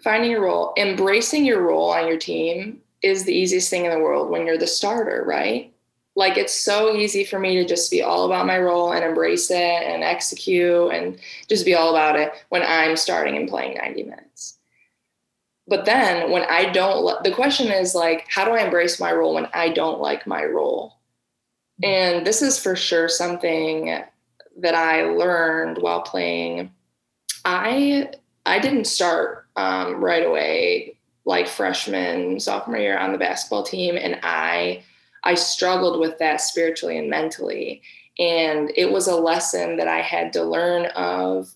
finding 0.03 0.31
your 0.31 0.41
role, 0.41 0.73
embracing 0.77 1.45
your 1.45 1.61
role 1.61 1.91
on 1.91 2.07
your 2.07 2.17
team 2.17 2.81
is 3.03 3.25
the 3.25 3.33
easiest 3.33 3.69
thing 3.69 3.85
in 3.85 3.91
the 3.91 3.99
world 3.99 4.29
when 4.29 4.45
you're 4.45 4.57
the 4.57 4.67
starter, 4.67 5.23
right? 5.27 5.70
Like 6.15 6.37
it's 6.37 6.53
so 6.53 6.95
easy 6.95 7.23
for 7.23 7.39
me 7.39 7.55
to 7.55 7.65
just 7.65 7.89
be 7.89 8.01
all 8.01 8.25
about 8.25 8.45
my 8.45 8.59
role 8.59 8.91
and 8.91 9.03
embrace 9.03 9.49
it 9.49 9.57
and 9.57 10.03
execute 10.03 10.91
and 10.91 11.17
just 11.47 11.65
be 11.65 11.73
all 11.73 11.91
about 11.91 12.19
it 12.19 12.33
when 12.49 12.63
I'm 12.63 12.97
starting 12.97 13.37
and 13.37 13.47
playing 13.47 13.77
90 13.77 14.03
minutes. 14.03 14.57
But 15.67 15.85
then 15.85 16.31
when 16.31 16.43
I 16.43 16.69
don't, 16.71 17.23
the 17.23 17.31
question 17.31 17.67
is 17.67 17.95
like, 17.95 18.25
how 18.29 18.43
do 18.43 18.51
I 18.51 18.63
embrace 18.63 18.99
my 18.99 19.13
role 19.13 19.35
when 19.35 19.47
I 19.53 19.69
don't 19.69 20.01
like 20.01 20.27
my 20.27 20.43
role? 20.43 20.97
And 21.81 22.27
this 22.27 22.41
is 22.41 22.59
for 22.59 22.75
sure 22.75 23.07
something 23.07 24.03
that 24.57 24.75
I 24.75 25.03
learned 25.03 25.77
while 25.77 26.01
playing. 26.01 26.71
I 27.45 28.09
I 28.45 28.59
didn't 28.59 28.85
start 28.85 29.47
um, 29.55 30.03
right 30.03 30.25
away 30.25 30.97
like 31.25 31.47
freshman 31.47 32.39
sophomore 32.39 32.77
year 32.77 32.97
on 32.97 33.11
the 33.11 33.17
basketball 33.17 33.63
team, 33.63 33.97
and 33.97 34.19
I 34.23 34.83
I 35.23 35.35
struggled 35.35 35.99
with 35.99 36.17
that 36.19 36.41
spiritually 36.41 36.97
and 36.97 37.09
mentally. 37.09 37.81
And 38.19 38.71
it 38.75 38.91
was 38.91 39.07
a 39.07 39.15
lesson 39.15 39.77
that 39.77 39.87
I 39.87 40.01
had 40.01 40.33
to 40.33 40.43
learn 40.43 40.85
of 40.87 41.49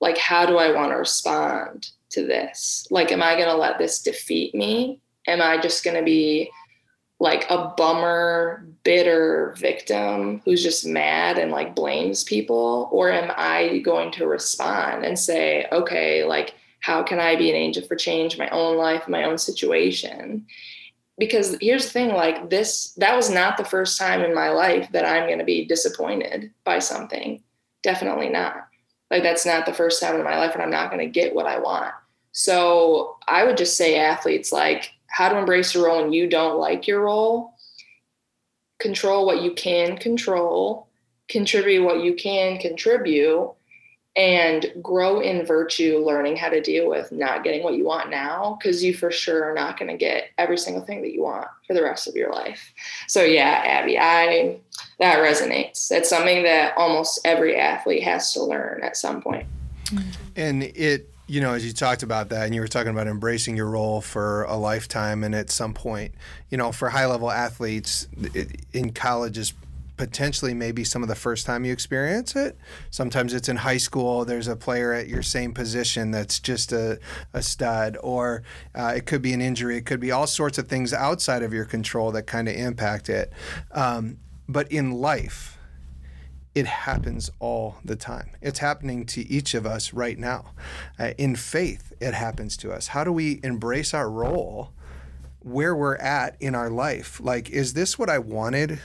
like, 0.00 0.18
how 0.18 0.46
do 0.46 0.58
I 0.58 0.72
want 0.72 0.92
to 0.92 0.96
respond 0.96 1.90
to 2.10 2.26
this? 2.26 2.86
Like, 2.90 3.12
am 3.12 3.22
I 3.22 3.36
going 3.36 3.48
to 3.48 3.54
let 3.54 3.78
this 3.78 4.02
defeat 4.02 4.54
me? 4.54 5.00
Am 5.26 5.40
I 5.40 5.60
just 5.60 5.84
going 5.84 5.96
to 5.96 6.02
be 6.02 6.50
like 7.20 7.48
a 7.50 7.72
bummer, 7.76 8.66
bitter 8.82 9.54
victim 9.56 10.42
who's 10.44 10.62
just 10.62 10.84
mad 10.84 11.38
and 11.38 11.52
like 11.52 11.76
blames 11.76 12.24
people? 12.24 12.88
Or 12.90 13.12
am 13.12 13.32
I 13.36 13.78
going 13.78 14.10
to 14.12 14.26
respond 14.26 15.04
and 15.04 15.16
say, 15.16 15.66
okay, 15.70 16.24
like, 16.24 16.54
how 16.80 17.04
can 17.04 17.20
I 17.20 17.36
be 17.36 17.48
an 17.48 17.54
angel 17.54 17.86
for 17.86 17.94
change, 17.94 18.36
my 18.38 18.48
own 18.48 18.76
life, 18.76 19.06
my 19.06 19.22
own 19.22 19.38
situation? 19.38 20.46
Because 21.22 21.56
here's 21.60 21.84
the 21.84 21.90
thing 21.92 22.08
like 22.08 22.50
this 22.50 22.94
that 22.94 23.14
was 23.14 23.30
not 23.30 23.56
the 23.56 23.64
first 23.64 23.96
time 23.96 24.22
in 24.22 24.34
my 24.34 24.48
life 24.48 24.90
that 24.90 25.06
i'm 25.06 25.28
going 25.28 25.38
to 25.38 25.44
be 25.44 25.64
disappointed 25.64 26.50
by 26.64 26.80
something. 26.80 27.40
Definitely 27.84 28.28
not. 28.28 28.66
Like 29.08 29.22
that's 29.22 29.46
not 29.46 29.64
the 29.64 29.72
first 29.72 30.02
time 30.02 30.16
in 30.16 30.24
my 30.24 30.36
life 30.36 30.52
when 30.52 30.64
i'm 30.64 30.70
not 30.72 30.90
going 30.90 30.98
to 31.06 31.20
get 31.20 31.32
what 31.32 31.46
i 31.46 31.60
want. 31.60 31.94
So 32.32 33.18
i 33.28 33.44
would 33.44 33.56
just 33.56 33.76
say 33.76 34.00
athletes 34.00 34.50
like 34.50 34.90
how 35.06 35.28
to 35.28 35.38
embrace 35.38 35.74
your 35.74 35.86
role 35.86 36.02
when 36.02 36.12
you 36.12 36.28
don't 36.28 36.58
like 36.58 36.88
your 36.88 37.02
role. 37.02 37.54
Control 38.80 39.24
what 39.24 39.42
you 39.42 39.52
can 39.52 39.98
control. 39.98 40.88
Contribute 41.28 41.84
what 41.84 42.02
you 42.02 42.14
can 42.14 42.58
contribute 42.58 43.54
and 44.14 44.70
grow 44.82 45.20
in 45.20 45.46
virtue 45.46 46.02
learning 46.04 46.36
how 46.36 46.50
to 46.50 46.60
deal 46.60 46.88
with 46.88 47.10
not 47.12 47.42
getting 47.42 47.62
what 47.62 47.74
you 47.74 47.84
want 47.84 48.10
now 48.10 48.58
because 48.60 48.84
you 48.84 48.92
for 48.92 49.10
sure 49.10 49.44
are 49.44 49.54
not 49.54 49.78
going 49.78 49.90
to 49.90 49.96
get 49.96 50.28
every 50.36 50.58
single 50.58 50.84
thing 50.84 51.00
that 51.00 51.12
you 51.12 51.22
want 51.22 51.48
for 51.66 51.72
the 51.72 51.82
rest 51.82 52.06
of 52.06 52.14
your 52.14 52.30
life 52.30 52.74
so 53.08 53.22
yeah 53.22 53.62
abby 53.64 53.98
i 53.98 54.58
that 54.98 55.18
resonates 55.18 55.88
that's 55.88 56.10
something 56.10 56.42
that 56.42 56.76
almost 56.76 57.20
every 57.24 57.56
athlete 57.56 58.02
has 58.02 58.34
to 58.34 58.42
learn 58.42 58.82
at 58.82 58.98
some 58.98 59.22
point. 59.22 59.46
and 60.36 60.62
it 60.62 61.08
you 61.26 61.40
know 61.40 61.54
as 61.54 61.64
you 61.64 61.72
talked 61.72 62.02
about 62.02 62.28
that 62.28 62.44
and 62.44 62.54
you 62.54 62.60
were 62.60 62.68
talking 62.68 62.90
about 62.90 63.06
embracing 63.06 63.56
your 63.56 63.70
role 63.70 64.02
for 64.02 64.42
a 64.44 64.56
lifetime 64.56 65.24
and 65.24 65.34
at 65.34 65.50
some 65.50 65.72
point 65.72 66.12
you 66.50 66.58
know 66.58 66.70
for 66.70 66.90
high 66.90 67.06
level 67.06 67.30
athletes 67.30 68.08
in 68.74 68.92
college 68.92 69.38
is 69.38 69.54
potentially 70.02 70.52
maybe 70.52 70.82
some 70.82 71.04
of 71.04 71.08
the 71.08 71.14
first 71.14 71.46
time 71.46 71.64
you 71.64 71.72
experience 71.72 72.34
it. 72.34 72.58
Sometimes 72.90 73.32
it's 73.32 73.48
in 73.48 73.54
high 73.54 73.76
school. 73.76 74.24
There's 74.24 74.48
a 74.48 74.56
player 74.56 74.92
at 74.92 75.06
your 75.06 75.22
same 75.22 75.54
position 75.54 76.10
that's 76.10 76.40
just 76.40 76.72
a, 76.72 76.98
a 77.32 77.40
stud, 77.40 77.96
or 78.02 78.42
uh, 78.74 78.94
it 78.96 79.06
could 79.06 79.22
be 79.22 79.32
an 79.32 79.40
injury. 79.40 79.76
It 79.76 79.86
could 79.86 80.00
be 80.00 80.10
all 80.10 80.26
sorts 80.26 80.58
of 80.58 80.66
things 80.66 80.92
outside 80.92 81.44
of 81.44 81.52
your 81.54 81.64
control 81.64 82.10
that 82.10 82.26
kind 82.26 82.48
of 82.48 82.56
impact 82.56 83.08
it. 83.08 83.32
Um, 83.70 84.18
but 84.48 84.72
in 84.72 84.90
life, 84.90 85.56
it 86.52 86.66
happens 86.66 87.30
all 87.38 87.76
the 87.84 87.94
time. 87.94 88.32
It's 88.40 88.58
happening 88.58 89.06
to 89.06 89.20
each 89.30 89.54
of 89.54 89.64
us 89.64 89.92
right 89.92 90.18
now. 90.18 90.46
Uh, 90.98 91.12
in 91.16 91.36
faith, 91.36 91.92
it 92.00 92.12
happens 92.12 92.56
to 92.56 92.72
us. 92.72 92.88
How 92.88 93.04
do 93.04 93.12
we 93.12 93.38
embrace 93.44 93.94
our 93.94 94.10
role? 94.10 94.72
where 95.44 95.74
we're 95.74 95.96
at 95.96 96.36
in 96.38 96.54
our 96.54 96.70
life. 96.70 97.20
Like, 97.20 97.50
is 97.50 97.74
this 97.74 97.98
what 97.98 98.08
I 98.08 98.20
wanted 98.20 98.78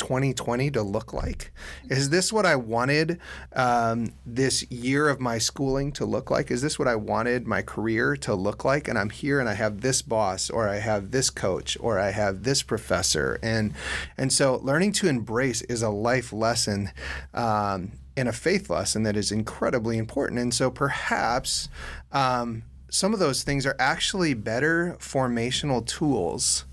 2020 0.00 0.70
to 0.72 0.82
look 0.82 1.12
like? 1.12 1.52
Is 1.88 2.10
this 2.10 2.32
what 2.32 2.46
I 2.46 2.56
wanted 2.56 3.20
um, 3.54 4.12
this 4.26 4.68
year 4.70 5.08
of 5.08 5.20
my 5.20 5.38
schooling 5.38 5.92
to 5.92 6.04
look 6.04 6.30
like? 6.30 6.50
Is 6.50 6.62
this 6.62 6.78
what 6.78 6.88
I 6.88 6.96
wanted 6.96 7.46
my 7.46 7.62
career 7.62 8.16
to 8.16 8.34
look 8.34 8.64
like? 8.64 8.88
And 8.88 8.98
I'm 8.98 9.10
here 9.10 9.38
and 9.38 9.48
I 9.48 9.54
have 9.54 9.82
this 9.82 10.02
boss, 10.02 10.50
or 10.50 10.68
I 10.68 10.78
have 10.78 11.10
this 11.10 11.30
coach, 11.30 11.76
or 11.80 11.98
I 11.98 12.10
have 12.10 12.42
this 12.42 12.62
professor, 12.62 13.38
and 13.42 13.74
and 14.16 14.32
so 14.32 14.58
learning 14.62 14.92
to 14.94 15.08
embrace 15.08 15.62
is 15.62 15.82
a 15.82 15.90
life 15.90 16.32
lesson. 16.32 16.90
Um, 17.34 17.92
and 18.16 18.28
a 18.28 18.32
faith 18.32 18.68
lesson 18.68 19.04
that 19.04 19.16
is 19.16 19.32
incredibly 19.32 19.96
important. 19.96 20.40
And 20.40 20.52
so 20.52 20.70
perhaps 20.70 21.70
um, 22.12 22.64
some 22.90 23.14
of 23.14 23.20
those 23.20 23.44
things 23.44 23.64
are 23.64 23.76
actually 23.78 24.34
better 24.34 24.96
formational 24.98 25.86
tools 25.86 26.66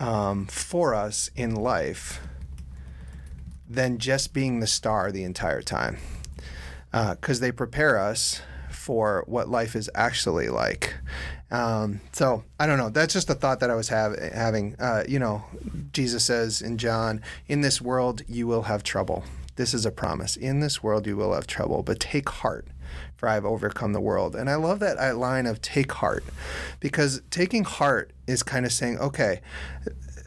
um, 0.00 0.46
for 0.46 0.94
us 0.94 1.30
in 1.36 1.54
life 1.54 2.20
than 3.68 3.98
just 3.98 4.32
being 4.32 4.60
the 4.60 4.66
star 4.66 5.10
the 5.10 5.24
entire 5.24 5.62
time. 5.62 5.98
Because 6.92 7.40
uh, 7.40 7.42
they 7.42 7.52
prepare 7.52 7.98
us 7.98 8.40
for 8.70 9.24
what 9.26 9.48
life 9.48 9.74
is 9.74 9.90
actually 9.94 10.48
like. 10.48 10.94
Um, 11.50 12.00
so 12.12 12.44
I 12.58 12.66
don't 12.66 12.78
know. 12.78 12.88
That's 12.88 13.12
just 13.12 13.30
a 13.30 13.34
thought 13.34 13.60
that 13.60 13.70
I 13.70 13.74
was 13.74 13.88
have, 13.88 14.18
having. 14.18 14.76
Uh, 14.78 15.04
you 15.06 15.18
know, 15.18 15.44
Jesus 15.92 16.24
says 16.24 16.62
in 16.62 16.78
John, 16.78 17.22
"In 17.46 17.60
this 17.60 17.80
world 17.80 18.22
you 18.28 18.46
will 18.46 18.62
have 18.62 18.82
trouble." 18.82 19.24
This 19.56 19.72
is 19.72 19.86
a 19.86 19.90
promise. 19.90 20.36
In 20.36 20.60
this 20.60 20.82
world 20.82 21.06
you 21.06 21.16
will 21.16 21.32
have 21.32 21.46
trouble, 21.46 21.82
but 21.82 21.98
take 21.98 22.28
heart, 22.28 22.66
for 23.16 23.28
I 23.28 23.34
have 23.34 23.44
overcome 23.44 23.92
the 23.92 24.00
world. 24.00 24.36
And 24.36 24.50
I 24.50 24.56
love 24.56 24.80
that 24.80 25.16
line 25.16 25.46
of 25.46 25.62
"take 25.62 25.92
heart," 25.92 26.24
because 26.80 27.22
taking 27.30 27.64
heart 27.64 28.12
is 28.26 28.42
kind 28.42 28.66
of 28.66 28.72
saying, 28.72 28.98
"Okay, 28.98 29.40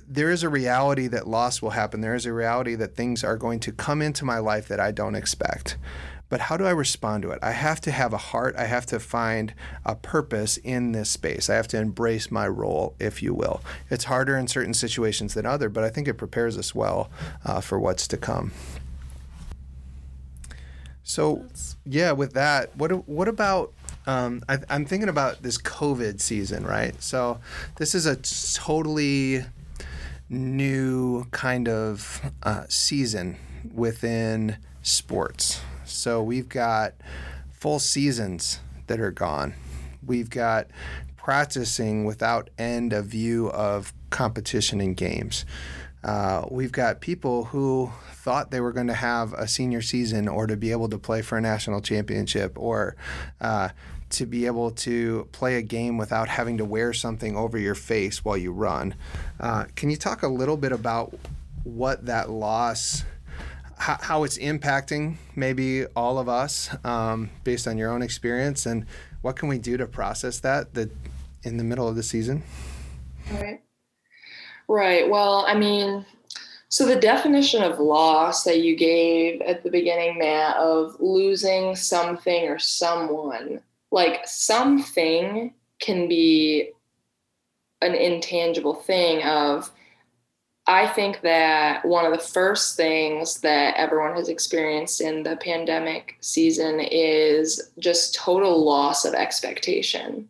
there 0.09 0.31
is 0.31 0.41
a 0.41 0.49
reality 0.49 1.07
that 1.07 1.27
loss 1.27 1.61
will 1.61 1.69
happen. 1.69 2.01
There 2.01 2.15
is 2.15 2.25
a 2.25 2.33
reality 2.33 2.73
that 2.75 2.95
things 2.95 3.23
are 3.23 3.37
going 3.37 3.59
to 3.61 3.71
come 3.71 4.01
into 4.01 4.25
my 4.25 4.39
life 4.39 4.67
that 4.67 4.79
I 4.79 4.91
don't 4.91 5.13
expect. 5.13 5.77
But 6.29 6.41
how 6.41 6.57
do 6.57 6.65
I 6.65 6.71
respond 6.71 7.23
to 7.23 7.31
it? 7.31 7.39
I 7.41 7.51
have 7.51 7.79
to 7.81 7.91
have 7.91 8.11
a 8.11 8.17
heart. 8.17 8.55
I 8.57 8.65
have 8.65 8.85
to 8.87 8.99
find 8.99 9.53
a 9.85 9.95
purpose 9.95 10.57
in 10.57 10.91
this 10.91 11.09
space. 11.09 11.49
I 11.49 11.55
have 11.55 11.67
to 11.69 11.77
embrace 11.77 12.31
my 12.31 12.47
role, 12.47 12.95
if 12.99 13.21
you 13.21 13.33
will. 13.33 13.61
It's 13.89 14.05
harder 14.05 14.35
in 14.35 14.47
certain 14.47 14.73
situations 14.73 15.35
than 15.35 15.45
other, 15.45 15.69
but 15.69 15.83
I 15.83 15.89
think 15.89 16.07
it 16.07 16.15
prepares 16.15 16.57
us 16.57 16.73
well 16.73 17.09
uh, 17.45 17.61
for 17.61 17.79
what's 17.79 18.07
to 18.09 18.17
come. 18.17 18.51
So, 21.03 21.45
yeah, 21.85 22.11
with 22.11 22.33
that, 22.33 22.75
what 22.77 23.07
what 23.07 23.27
about? 23.27 23.73
Um, 24.05 24.43
I, 24.47 24.59
I'm 24.69 24.85
thinking 24.85 25.09
about 25.09 25.41
this 25.41 25.57
COVID 25.57 26.21
season, 26.21 26.63
right? 26.65 26.99
So, 27.01 27.39
this 27.77 27.95
is 27.95 28.05
a 28.05 28.15
totally 28.55 29.43
new 30.29 31.25
kind 31.31 31.67
of 31.67 32.21
uh, 32.43 32.65
season 32.69 33.37
within 33.73 34.57
sports. 34.81 35.61
So 35.85 36.21
we've 36.21 36.49
got 36.49 36.93
full 37.51 37.79
seasons 37.79 38.59
that 38.87 38.99
are 38.99 39.11
gone. 39.11 39.53
We've 40.05 40.29
got 40.29 40.67
practicing 41.17 42.05
without 42.05 42.49
end 42.57 42.93
of 42.93 43.05
view 43.05 43.49
of 43.51 43.93
competition 44.09 44.81
and 44.81 44.95
games. 44.95 45.45
Uh, 46.03 46.45
we've 46.49 46.71
got 46.71 47.01
people 47.01 47.45
who 47.45 47.91
thought 48.13 48.51
they 48.51 48.61
were 48.61 48.71
going 48.71 48.87
to 48.87 48.93
have 48.93 49.33
a 49.33 49.47
senior 49.47 49.81
season 49.81 50.27
or 50.27 50.47
to 50.47 50.55
be 50.55 50.71
able 50.71 50.87
to 50.89 50.97
play 50.97 51.21
for 51.21 51.37
a 51.37 51.41
national 51.41 51.81
championship 51.81 52.57
or 52.57 52.95
uh, 53.41 53.69
to 54.11 54.25
be 54.25 54.45
able 54.45 54.71
to 54.71 55.27
play 55.31 55.55
a 55.55 55.61
game 55.61 55.97
without 55.97 56.27
having 56.27 56.57
to 56.57 56.65
wear 56.65 56.93
something 56.93 57.35
over 57.35 57.57
your 57.57 57.75
face 57.75 58.25
while 58.25 58.37
you 58.37 58.51
run. 58.51 58.95
Uh, 59.39 59.65
can 59.75 59.89
you 59.89 59.97
talk 59.97 60.23
a 60.23 60.27
little 60.27 60.57
bit 60.57 60.71
about 60.71 61.13
what 61.63 62.05
that 62.05 62.29
loss? 62.29 63.03
How, 63.77 64.25
it's 64.25 64.37
impacting 64.37 65.15
maybe 65.37 65.85
all 65.95 66.19
of 66.19 66.27
us 66.27 66.69
um, 66.83 67.29
based 67.45 67.65
on 67.65 67.77
your 67.77 67.91
own 67.91 68.01
experience 68.01 68.65
and 68.65 68.85
what 69.21 69.35
can 69.37 69.47
we 69.47 69.57
do 69.57 69.77
to 69.77 69.85
process 69.85 70.39
that 70.39 70.73
that 70.73 70.91
in 71.43 71.57
the 71.57 71.63
middle 71.63 71.87
of 71.87 71.95
the 71.95 72.03
season 72.03 72.43
right 73.33 73.61
right 74.67 75.09
well 75.09 75.45
i 75.47 75.53
mean 75.53 76.05
so 76.67 76.85
the 76.85 76.95
definition 76.95 77.63
of 77.63 77.79
loss 77.79 78.43
that 78.43 78.59
you 78.59 78.75
gave 78.75 79.41
at 79.41 79.63
the 79.63 79.69
beginning 79.69 80.17
matt 80.17 80.55
of 80.57 80.95
losing 80.99 81.75
something 81.75 82.47
or 82.47 82.59
someone 82.59 83.61
like 83.91 84.27
something 84.27 85.53
can 85.79 86.07
be 86.07 86.71
an 87.81 87.95
intangible 87.95 88.73
thing 88.73 89.23
of 89.23 89.71
I 90.69 90.85
think 90.85 91.21
that 91.21 91.83
one 91.83 92.05
of 92.05 92.11
the 92.11 92.23
first 92.23 92.77
things 92.77 93.39
that 93.41 93.75
everyone 93.75 94.15
has 94.17 94.29
experienced 94.29 95.01
in 95.01 95.23
the 95.23 95.35
pandemic 95.37 96.17
season 96.21 96.79
is 96.79 97.71
just 97.79 98.13
total 98.13 98.63
loss 98.63 99.03
of 99.03 99.15
expectation. 99.15 100.29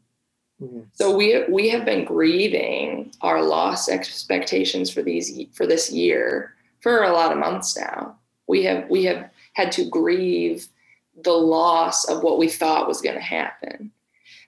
Mm-hmm. 0.62 0.82
So 0.94 1.14
we 1.16 1.44
we 1.50 1.68
have 1.70 1.84
been 1.84 2.06
grieving 2.06 3.12
our 3.22 3.44
lost 3.44 3.90
expectations 3.90 4.90
for 4.90 5.02
these 5.02 5.42
for 5.52 5.68
this 5.68 5.92
year 5.92 6.56
for 6.80 7.04
a 7.04 7.12
lot 7.12 7.34
of 7.34 7.38
months 7.38 7.78
now. 7.78 8.16
We 8.48 8.64
have 8.64 8.90
we 8.90 9.04
have 9.06 9.30
had 9.54 9.74
to 9.74 9.90
grieve 9.90 10.70
the 11.24 11.34
loss 11.34 12.06
of 12.06 12.24
what 12.24 12.38
we 12.38 12.48
thought 12.48 12.88
was 12.88 13.02
going 13.02 13.16
to 13.16 13.22
happen. 13.22 13.92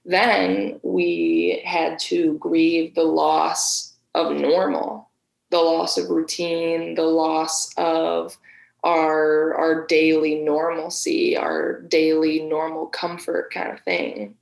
Then 0.05 0.79
we 0.83 1.61
had 1.65 1.99
to 1.99 2.37
grieve 2.39 2.95
the 2.95 3.03
loss 3.03 3.93
of 4.15 4.35
normal, 4.35 5.09
the 5.51 5.59
loss 5.59 5.97
of 5.97 6.09
routine, 6.09 6.95
the 6.95 7.03
loss 7.03 7.73
of 7.77 8.37
our 8.83 9.53
our 9.53 9.85
daily 9.85 10.35
normalcy, 10.35 11.37
our 11.37 11.81
daily 11.81 12.39
normal 12.41 12.87
comfort 12.87 13.53
kind 13.53 13.71
of 13.71 13.79
thing. 13.81 14.35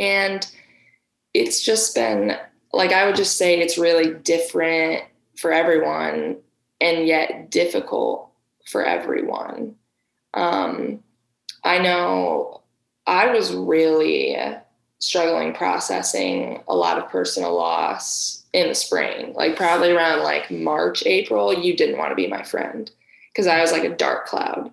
And 0.00 0.44
it's 1.32 1.62
just 1.62 1.94
been 1.94 2.36
like 2.72 2.92
I 2.92 3.06
would 3.06 3.16
just 3.16 3.38
say 3.38 3.58
it's 3.58 3.78
really 3.78 4.14
different 4.14 5.04
for 5.36 5.52
everyone 5.52 6.38
and 6.80 7.06
yet 7.06 7.50
difficult 7.50 8.30
for 8.66 8.84
everyone. 8.84 9.76
Um, 10.34 11.02
I 11.64 11.78
know 11.78 12.62
I 13.06 13.28
was 13.28 13.54
really 13.54 14.36
struggling 14.98 15.52
processing 15.52 16.62
a 16.68 16.74
lot 16.74 16.98
of 16.98 17.08
personal 17.08 17.56
loss 17.56 18.44
in 18.52 18.68
the 18.68 18.74
spring, 18.74 19.32
like 19.34 19.56
probably 19.56 19.90
around 19.90 20.22
like 20.22 20.50
March, 20.50 21.04
April. 21.06 21.52
You 21.52 21.76
didn't 21.76 21.98
want 21.98 22.10
to 22.10 22.16
be 22.16 22.26
my 22.26 22.42
friend 22.42 22.90
because 23.32 23.46
I 23.46 23.60
was 23.60 23.72
like 23.72 23.84
a 23.84 23.96
dark 23.96 24.26
cloud. 24.26 24.70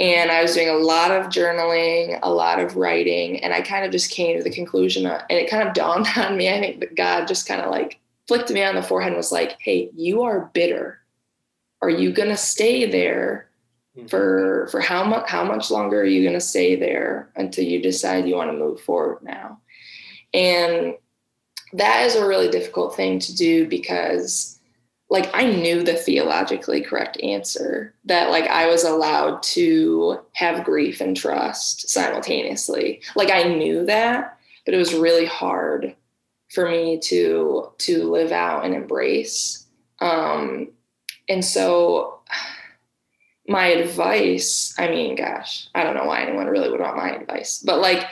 And 0.00 0.30
I 0.30 0.42
was 0.42 0.54
doing 0.54 0.68
a 0.68 0.74
lot 0.74 1.10
of 1.10 1.26
journaling, 1.26 2.20
a 2.22 2.30
lot 2.30 2.60
of 2.60 2.76
writing, 2.76 3.42
and 3.42 3.52
I 3.52 3.60
kind 3.60 3.84
of 3.84 3.90
just 3.90 4.12
came 4.12 4.36
to 4.36 4.44
the 4.44 4.50
conclusion, 4.50 5.06
and 5.06 5.22
it 5.28 5.50
kind 5.50 5.66
of 5.66 5.74
dawned 5.74 6.06
on 6.16 6.36
me. 6.36 6.48
I 6.48 6.60
think 6.60 6.80
that 6.80 6.96
God 6.96 7.26
just 7.26 7.48
kind 7.48 7.60
of 7.60 7.70
like 7.70 7.98
flicked 8.28 8.50
me 8.50 8.62
on 8.62 8.76
the 8.76 8.82
forehead 8.82 9.08
and 9.08 9.16
was 9.16 9.32
like, 9.32 9.56
"Hey, 9.60 9.90
you 9.96 10.22
are 10.22 10.50
bitter. 10.54 11.00
Are 11.82 11.90
you 11.90 12.12
gonna 12.12 12.36
stay 12.36 12.86
there. 12.86 13.47
For 14.06 14.68
for 14.70 14.80
how 14.80 15.04
much 15.04 15.28
how 15.28 15.44
much 15.44 15.70
longer 15.70 16.00
are 16.00 16.04
you 16.04 16.22
going 16.22 16.34
to 16.34 16.40
stay 16.40 16.76
there 16.76 17.30
until 17.36 17.64
you 17.64 17.82
decide 17.82 18.28
you 18.28 18.36
want 18.36 18.50
to 18.50 18.56
move 18.56 18.80
forward 18.80 19.22
now? 19.22 19.60
And 20.32 20.94
that 21.72 22.04
is 22.04 22.14
a 22.14 22.26
really 22.26 22.48
difficult 22.48 22.94
thing 22.94 23.18
to 23.18 23.34
do 23.34 23.66
because 23.68 24.58
like 25.10 25.30
i 25.34 25.44
knew 25.44 25.82
the 25.82 25.94
theologically 25.94 26.80
correct 26.80 27.20
answer 27.22 27.94
that 28.04 28.30
like 28.30 28.44
i 28.44 28.66
was 28.66 28.84
allowed 28.84 29.42
to 29.42 30.18
have 30.32 30.64
grief 30.64 31.00
and 31.00 31.16
trust 31.16 31.88
simultaneously. 31.88 33.02
Like 33.16 33.30
i 33.30 33.42
knew 33.42 33.84
that 33.86 34.38
but 34.64 34.74
it 34.74 34.78
was 34.78 34.94
really 34.94 35.24
hard 35.24 35.94
for 36.50 36.68
me 36.68 36.98
to 36.98 37.70
to 37.78 38.10
live 38.10 38.32
out 38.32 38.64
and 38.64 38.74
embrace. 38.74 39.66
Um 40.00 40.72
and 41.28 41.44
so 41.44 42.17
my 43.48 43.66
advice, 43.66 44.74
I 44.78 44.88
mean, 44.88 45.16
gosh, 45.16 45.68
I 45.74 45.82
don't 45.82 45.94
know 45.94 46.04
why 46.04 46.20
anyone 46.20 46.46
really 46.46 46.70
would 46.70 46.80
want 46.80 46.96
my 46.96 47.10
advice, 47.10 47.62
but 47.64 47.80
like, 47.80 48.06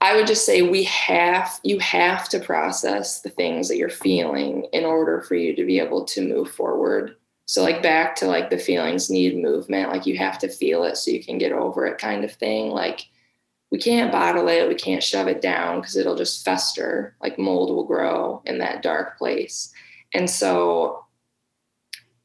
I 0.00 0.16
would 0.16 0.26
just 0.26 0.44
say 0.44 0.62
we 0.62 0.82
have, 0.84 1.60
you 1.62 1.78
have 1.78 2.28
to 2.30 2.40
process 2.40 3.20
the 3.20 3.30
things 3.30 3.68
that 3.68 3.76
you're 3.76 3.88
feeling 3.88 4.66
in 4.72 4.84
order 4.84 5.22
for 5.22 5.36
you 5.36 5.54
to 5.54 5.64
be 5.64 5.78
able 5.78 6.04
to 6.06 6.26
move 6.26 6.50
forward. 6.50 7.14
So, 7.46 7.62
like, 7.62 7.82
back 7.82 8.16
to 8.16 8.26
like 8.26 8.50
the 8.50 8.58
feelings 8.58 9.10
need 9.10 9.40
movement, 9.40 9.90
like, 9.90 10.04
you 10.04 10.18
have 10.18 10.38
to 10.40 10.48
feel 10.48 10.82
it 10.82 10.96
so 10.96 11.12
you 11.12 11.22
can 11.22 11.38
get 11.38 11.52
over 11.52 11.86
it, 11.86 11.98
kind 11.98 12.24
of 12.24 12.32
thing. 12.32 12.70
Like, 12.70 13.06
we 13.70 13.78
can't 13.78 14.10
bottle 14.10 14.48
it, 14.48 14.68
we 14.68 14.74
can't 14.74 15.02
shove 15.02 15.28
it 15.28 15.40
down 15.40 15.80
because 15.80 15.96
it'll 15.96 16.16
just 16.16 16.44
fester, 16.44 17.14
like, 17.22 17.38
mold 17.38 17.70
will 17.70 17.84
grow 17.84 18.42
in 18.46 18.58
that 18.58 18.82
dark 18.82 19.16
place. 19.18 19.72
And 20.12 20.28
so, 20.28 21.04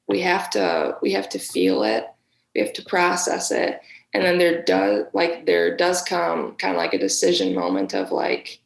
we 0.08 0.22
have 0.22 0.50
to, 0.52 0.98
we 1.04 1.12
have 1.12 1.30
to 1.30 1.40
feel 1.40 1.84
it 1.84 2.08
we 2.58 2.64
have 2.64 2.74
to 2.74 2.84
process 2.84 3.52
it. 3.52 3.80
And 4.14 4.24
then 4.24 4.40
there 4.40 4.64
does 4.64 5.06
like 5.14 5.46
there 5.46 5.78
does 5.78 6.02
come 6.02 6.56
kind 6.56 6.74
of 6.74 6.78
like 6.78 6.94
a 6.94 7.00
decision 7.00 7.54
moment 7.54 7.94
of 7.94 8.12
like 8.12 8.60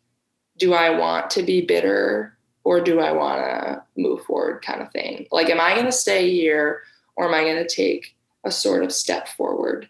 do 0.57 0.73
i 0.73 0.89
want 0.89 1.29
to 1.31 1.43
be 1.43 1.65
bitter 1.65 2.37
or 2.63 2.79
do 2.79 2.99
i 2.99 3.11
want 3.11 3.43
to 3.43 3.83
move 3.97 4.23
forward 4.23 4.63
kind 4.63 4.81
of 4.81 4.91
thing? 4.91 5.27
Like 5.31 5.49
am 5.49 5.59
i 5.59 5.73
going 5.73 5.87
to 5.87 5.91
stay 5.91 6.31
here 6.31 6.81
or 7.17 7.27
am 7.27 7.33
i 7.33 7.43
going 7.43 7.61
to 7.61 7.75
take 7.75 8.15
a 8.45 8.51
sort 8.51 8.83
of 8.83 8.93
step 8.93 9.27
forward? 9.27 9.89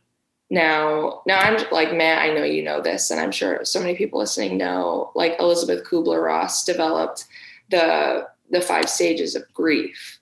Now 0.50 1.22
now 1.28 1.40
i'm 1.40 1.64
like 1.72 1.94
matt 1.94 2.24
i 2.24 2.34
know 2.34 2.44
you 2.44 2.62
know 2.64 2.82
this 2.82 3.10
and 3.10 3.22
i'm 3.22 3.32
sure 3.32 3.64
so 3.64 3.80
many 3.80 3.96
people 3.96 4.20
listening 4.20 4.58
know 4.58 5.12
like 5.16 5.40
elizabeth 5.40 5.86
kubler-ross 5.86 6.66
developed 6.66 7.26
the 7.70 8.28
the 8.50 8.60
five 8.60 8.90
stages 8.90 9.34
of 9.34 9.54
grief 9.54 10.20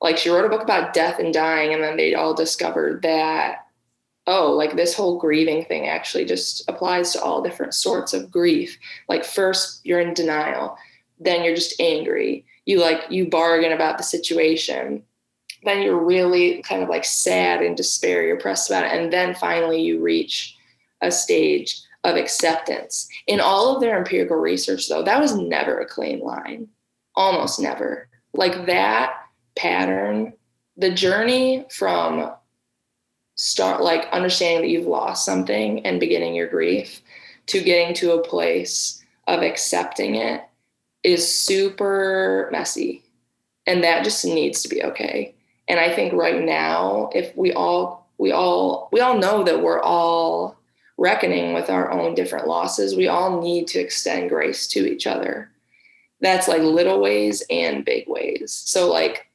like 0.00 0.16
she 0.16 0.30
wrote 0.30 0.44
a 0.44 0.48
book 0.48 0.62
about 0.62 0.94
death 0.94 1.18
and 1.18 1.32
dying 1.32 1.74
and 1.74 1.82
then 1.82 1.96
they 1.96 2.14
all 2.14 2.34
discovered 2.34 3.02
that 3.02 3.66
oh 4.26 4.52
like 4.52 4.76
this 4.76 4.94
whole 4.94 5.18
grieving 5.18 5.64
thing 5.64 5.88
actually 5.88 6.24
just 6.24 6.68
applies 6.68 7.12
to 7.12 7.22
all 7.22 7.42
different 7.42 7.74
sorts 7.74 8.12
of 8.12 8.30
grief. 8.30 8.78
Like 9.08 9.24
first 9.24 9.80
you're 9.84 10.00
in 10.00 10.14
denial 10.14 10.76
then 11.22 11.44
you're 11.44 11.54
just 11.54 11.78
angry. 11.80 12.46
You 12.64 12.80
like 12.80 13.02
you 13.10 13.28
bargain 13.28 13.72
about 13.72 13.98
the 13.98 14.04
situation 14.04 15.02
then 15.62 15.82
you're 15.82 16.02
really 16.02 16.62
kind 16.62 16.82
of 16.82 16.88
like 16.88 17.04
sad 17.04 17.60
and 17.60 17.76
despair 17.76 18.22
you're 18.22 18.40
pressed 18.40 18.70
about 18.70 18.84
it 18.84 18.92
and 18.92 19.12
then 19.12 19.34
finally 19.34 19.82
you 19.82 20.00
reach 20.00 20.56
a 21.02 21.10
stage 21.10 21.82
of 22.04 22.16
acceptance. 22.16 23.06
In 23.26 23.40
all 23.40 23.74
of 23.74 23.80
their 23.82 23.98
empirical 23.98 24.36
research 24.36 24.88
though 24.88 25.02
that 25.02 25.20
was 25.20 25.36
never 25.36 25.80
a 25.80 25.86
clean 25.86 26.20
line. 26.20 26.68
Almost 27.16 27.60
never. 27.60 28.08
Like 28.32 28.66
that 28.66 29.19
pattern, 29.56 30.32
the 30.76 30.90
journey 30.90 31.66
from 31.70 32.32
start 33.34 33.82
like 33.82 34.06
understanding 34.12 34.62
that 34.62 34.68
you've 34.68 34.86
lost 34.86 35.24
something 35.24 35.84
and 35.86 35.98
beginning 35.98 36.34
your 36.34 36.48
grief 36.48 37.00
to 37.46 37.62
getting 37.62 37.94
to 37.94 38.12
a 38.12 38.22
place 38.22 39.02
of 39.26 39.42
accepting 39.42 40.16
it 40.16 40.42
is 41.02 41.26
super 41.26 42.48
messy. 42.52 43.02
And 43.66 43.82
that 43.82 44.04
just 44.04 44.24
needs 44.24 44.62
to 44.62 44.68
be 44.68 44.82
okay. 44.82 45.34
And 45.68 45.80
I 45.80 45.94
think 45.94 46.12
right 46.12 46.42
now, 46.42 47.10
if 47.14 47.34
we 47.36 47.52
all, 47.52 48.10
we 48.18 48.32
all, 48.32 48.88
we 48.92 49.00
all 49.00 49.16
know 49.16 49.42
that 49.44 49.62
we're 49.62 49.82
all 49.82 50.58
reckoning 50.98 51.54
with 51.54 51.70
our 51.70 51.90
own 51.90 52.14
different 52.14 52.46
losses, 52.46 52.94
we 52.94 53.08
all 53.08 53.40
need 53.40 53.66
to 53.68 53.80
extend 53.80 54.28
grace 54.28 54.66
to 54.68 54.86
each 54.86 55.06
other. 55.06 55.50
That's 56.20 56.46
like 56.46 56.60
little 56.60 57.00
ways 57.00 57.42
and 57.48 57.84
big 57.84 58.06
ways. 58.06 58.52
So, 58.52 58.90
like, 58.90 59.29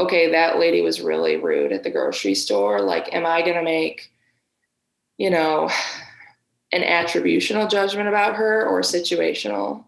okay, 0.00 0.30
that 0.30 0.58
lady 0.58 0.80
was 0.80 1.00
really 1.00 1.36
rude 1.36 1.72
at 1.72 1.82
the 1.82 1.90
grocery 1.90 2.34
store. 2.34 2.80
Like, 2.80 3.12
am 3.14 3.26
I 3.26 3.42
going 3.42 3.56
to 3.56 3.62
make, 3.62 4.10
you 5.18 5.30
know, 5.30 5.70
an 6.72 6.82
attributional 6.82 7.70
judgment 7.70 8.08
about 8.08 8.36
her 8.36 8.66
or 8.66 8.80
situational 8.80 9.84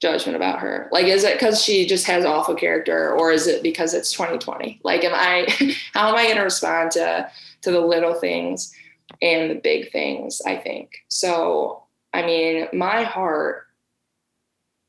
judgment 0.00 0.34
about 0.34 0.58
her? 0.58 0.88
Like, 0.90 1.06
is 1.06 1.22
it 1.22 1.34
because 1.34 1.62
she 1.62 1.86
just 1.86 2.06
has 2.06 2.24
awful 2.24 2.56
character, 2.56 3.12
or 3.12 3.30
is 3.30 3.46
it 3.46 3.62
because 3.62 3.94
it's 3.94 4.12
2020? 4.12 4.80
Like, 4.82 5.04
am 5.04 5.12
I, 5.14 5.46
how 5.94 6.08
am 6.08 6.16
I 6.16 6.24
going 6.24 6.36
to 6.36 6.42
respond 6.42 6.90
to 6.92 7.30
to 7.62 7.70
the 7.70 7.80
little 7.80 8.14
things 8.14 8.74
and 9.22 9.50
the 9.50 9.54
big 9.54 9.92
things? 9.92 10.42
I 10.44 10.56
think 10.56 10.90
so. 11.08 11.84
I 12.12 12.26
mean, 12.26 12.66
my 12.72 13.04
heart, 13.04 13.66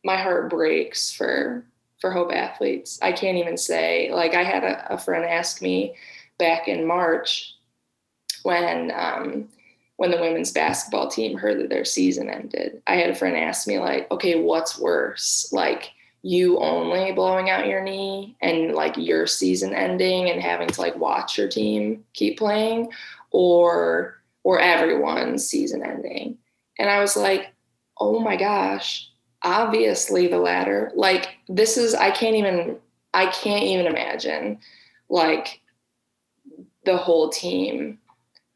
my 0.03 0.17
heart 0.17 0.49
breaks 0.49 1.13
for 1.13 1.65
for 2.03 2.11
Hope 2.11 2.33
athletes. 2.33 2.99
I 3.01 3.13
can't 3.13 3.37
even 3.37 3.55
say. 3.55 4.11
Like, 4.11 4.33
I 4.35 4.43
had 4.43 4.65
a, 4.65 4.95
a 4.95 4.97
friend 4.97 5.23
ask 5.23 5.61
me 5.61 5.95
back 6.37 6.67
in 6.67 6.85
March 6.85 7.55
when 8.43 8.91
um, 8.93 9.47
when 9.95 10.11
the 10.11 10.19
women's 10.19 10.51
basketball 10.51 11.07
team 11.07 11.37
heard 11.37 11.61
that 11.61 11.69
their 11.69 11.85
season 11.85 12.29
ended. 12.29 12.81
I 12.87 12.95
had 12.95 13.09
a 13.09 13.15
friend 13.15 13.37
ask 13.37 13.69
me 13.69 13.79
like, 13.79 14.11
okay, 14.11 14.35
what's 14.35 14.77
worse? 14.77 15.47
Like 15.53 15.91
you 16.23 16.59
only 16.59 17.13
blowing 17.13 17.49
out 17.49 17.67
your 17.67 17.81
knee 17.81 18.35
and 18.41 18.73
like 18.73 18.97
your 18.97 19.25
season 19.25 19.73
ending 19.73 20.29
and 20.29 20.41
having 20.41 20.67
to 20.67 20.81
like 20.81 20.97
watch 20.97 21.37
your 21.37 21.47
team 21.47 22.03
keep 22.11 22.37
playing 22.37 22.91
or 23.31 24.17
or 24.43 24.59
everyone's 24.59 25.47
season 25.47 25.81
ending. 25.81 26.37
And 26.77 26.89
I 26.89 26.99
was 26.99 27.15
like, 27.15 27.53
"Oh 27.97 28.19
my 28.19 28.35
gosh, 28.35 29.09
obviously 29.43 30.27
the 30.27 30.39
latter. 30.39 30.91
Like 30.95 31.35
this 31.47 31.77
is 31.77 31.93
I 31.93 32.11
can't 32.11 32.35
even 32.35 32.77
I 33.13 33.27
can't 33.27 33.63
even 33.63 33.85
imagine 33.85 34.59
like 35.09 35.61
the 36.85 36.97
whole 36.97 37.29
team 37.29 37.99